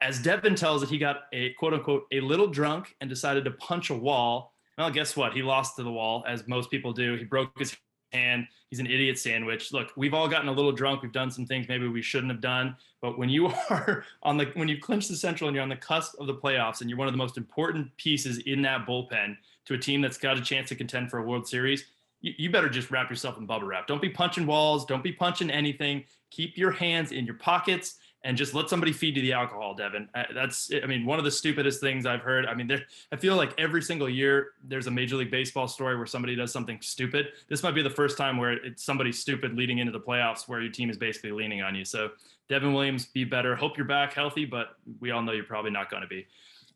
As 0.00 0.22
Devin 0.22 0.54
tells 0.54 0.82
it, 0.82 0.88
he 0.88 0.96
got 0.96 1.24
a 1.34 1.50
quote 1.58 1.74
unquote 1.74 2.06
a 2.12 2.20
little 2.20 2.46
drunk 2.46 2.96
and 3.02 3.10
decided 3.10 3.44
to 3.44 3.50
punch 3.50 3.90
a 3.90 3.94
wall. 3.94 4.54
Well, 4.78 4.90
guess 4.90 5.18
what? 5.18 5.34
He 5.34 5.42
lost 5.42 5.76
to 5.76 5.82
the 5.82 5.92
wall, 5.92 6.24
as 6.26 6.48
most 6.48 6.70
people 6.70 6.94
do. 6.94 7.16
He 7.16 7.24
broke 7.24 7.58
his 7.58 7.76
and 8.12 8.46
he's 8.68 8.78
an 8.78 8.86
idiot 8.86 9.18
sandwich. 9.18 9.72
Look, 9.72 9.92
we've 9.96 10.14
all 10.14 10.28
gotten 10.28 10.48
a 10.48 10.52
little 10.52 10.72
drunk. 10.72 11.02
We've 11.02 11.12
done 11.12 11.30
some 11.30 11.46
things 11.46 11.68
maybe 11.68 11.88
we 11.88 12.02
shouldn't 12.02 12.32
have 12.32 12.40
done. 12.40 12.76
But 13.00 13.18
when 13.18 13.28
you 13.28 13.46
are 13.70 14.04
on 14.22 14.36
the 14.36 14.46
when 14.54 14.68
you 14.68 14.78
clinch 14.78 15.08
the 15.08 15.16
central 15.16 15.48
and 15.48 15.54
you're 15.54 15.62
on 15.62 15.68
the 15.68 15.76
cusp 15.76 16.18
of 16.18 16.26
the 16.26 16.34
playoffs 16.34 16.80
and 16.80 16.90
you're 16.90 16.98
one 16.98 17.08
of 17.08 17.14
the 17.14 17.18
most 17.18 17.36
important 17.36 17.94
pieces 17.96 18.38
in 18.38 18.62
that 18.62 18.86
bullpen 18.86 19.36
to 19.66 19.74
a 19.74 19.78
team 19.78 20.00
that's 20.00 20.18
got 20.18 20.38
a 20.38 20.40
chance 20.40 20.68
to 20.68 20.74
contend 20.74 21.10
for 21.10 21.18
a 21.18 21.22
World 21.22 21.46
Series, 21.46 21.84
you, 22.20 22.32
you 22.36 22.50
better 22.50 22.68
just 22.68 22.90
wrap 22.90 23.10
yourself 23.10 23.38
in 23.38 23.46
bubble 23.46 23.66
wrap. 23.66 23.86
Don't 23.86 24.02
be 24.02 24.08
punching 24.08 24.46
walls. 24.46 24.84
Don't 24.84 25.04
be 25.04 25.12
punching 25.12 25.50
anything. 25.50 26.04
Keep 26.30 26.56
your 26.56 26.70
hands 26.70 27.12
in 27.12 27.26
your 27.26 27.34
pockets 27.36 27.98
and 28.24 28.36
just 28.36 28.54
let 28.54 28.68
somebody 28.68 28.92
feed 28.92 29.16
you 29.16 29.22
the 29.22 29.32
alcohol, 29.32 29.74
Devin. 29.74 30.08
Uh, 30.14 30.24
that's, 30.34 30.70
I 30.82 30.86
mean, 30.86 31.04
one 31.04 31.18
of 31.18 31.24
the 31.24 31.30
stupidest 31.30 31.80
things 31.80 32.06
I've 32.06 32.20
heard. 32.20 32.46
I 32.46 32.54
mean, 32.54 32.68
there, 32.68 32.82
I 33.10 33.16
feel 33.16 33.36
like 33.36 33.52
every 33.58 33.82
single 33.82 34.08
year 34.08 34.52
there's 34.62 34.86
a 34.86 34.90
Major 34.90 35.16
League 35.16 35.30
Baseball 35.30 35.66
story 35.66 35.96
where 35.96 36.06
somebody 36.06 36.36
does 36.36 36.52
something 36.52 36.78
stupid. 36.80 37.28
This 37.48 37.62
might 37.62 37.74
be 37.74 37.82
the 37.82 37.90
first 37.90 38.16
time 38.16 38.36
where 38.36 38.52
it's 38.52 38.84
somebody 38.84 39.10
stupid 39.12 39.54
leading 39.54 39.78
into 39.78 39.92
the 39.92 40.00
playoffs 40.00 40.46
where 40.46 40.60
your 40.60 40.70
team 40.70 40.88
is 40.88 40.96
basically 40.96 41.32
leaning 41.32 41.62
on 41.62 41.74
you. 41.74 41.84
So, 41.84 42.10
Devin 42.48 42.72
Williams, 42.72 43.06
be 43.06 43.24
better. 43.24 43.56
Hope 43.56 43.76
you're 43.76 43.86
back 43.86 44.12
healthy, 44.12 44.44
but 44.44 44.76
we 45.00 45.10
all 45.10 45.22
know 45.22 45.32
you're 45.32 45.44
probably 45.44 45.70
not 45.70 45.90
going 45.90 46.02
to 46.02 46.08
be. 46.08 46.26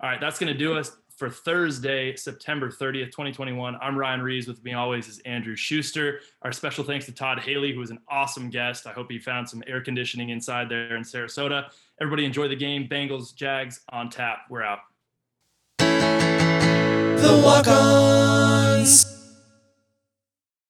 All 0.01 0.11
right, 0.11 0.21
that's 0.21 0.39
going 0.39 0.53
to 0.53 0.59
do 0.59 0.75
us 0.75 0.97
for 1.17 1.31
Thursday, 1.31 2.15
September 2.15 2.71
30th, 2.71 3.07
2021. 3.07 3.77
I'm 3.81 3.97
Ryan 3.99 4.21
Reeves. 4.21 4.47
With 4.47 4.63
me 4.63 4.75
always 4.75 5.09
is 5.09 5.19
Andrew 5.21 5.57
Schuster. 5.57 6.21
Our 6.43 6.53
special 6.53 6.85
thanks 6.85 7.07
to 7.07 7.13
Todd 7.13 7.41
Haley, 7.41 7.73
who 7.73 7.81
was 7.81 7.91
an 7.91 8.01
awesome 8.09 8.51
guest. 8.51 8.87
I 8.87 8.93
hope 8.93 9.11
he 9.11 9.19
found 9.19 9.49
some 9.49 9.63
air 9.67 9.81
conditioning 9.81 10.29
inside 10.29 10.69
there 10.69 10.95
in 10.97 11.03
Sarasota. 11.03 11.71
Everybody 12.01 12.27
enjoy 12.27 12.49
the 12.49 12.57
game. 12.57 12.87
Bengals, 12.87 13.35
Jags 13.35 13.81
on 13.89 14.11
tap. 14.11 14.41
We're 14.51 14.63
out. 14.63 14.81
The 15.79 17.43
walk 17.43 17.67
on. 17.67 18.85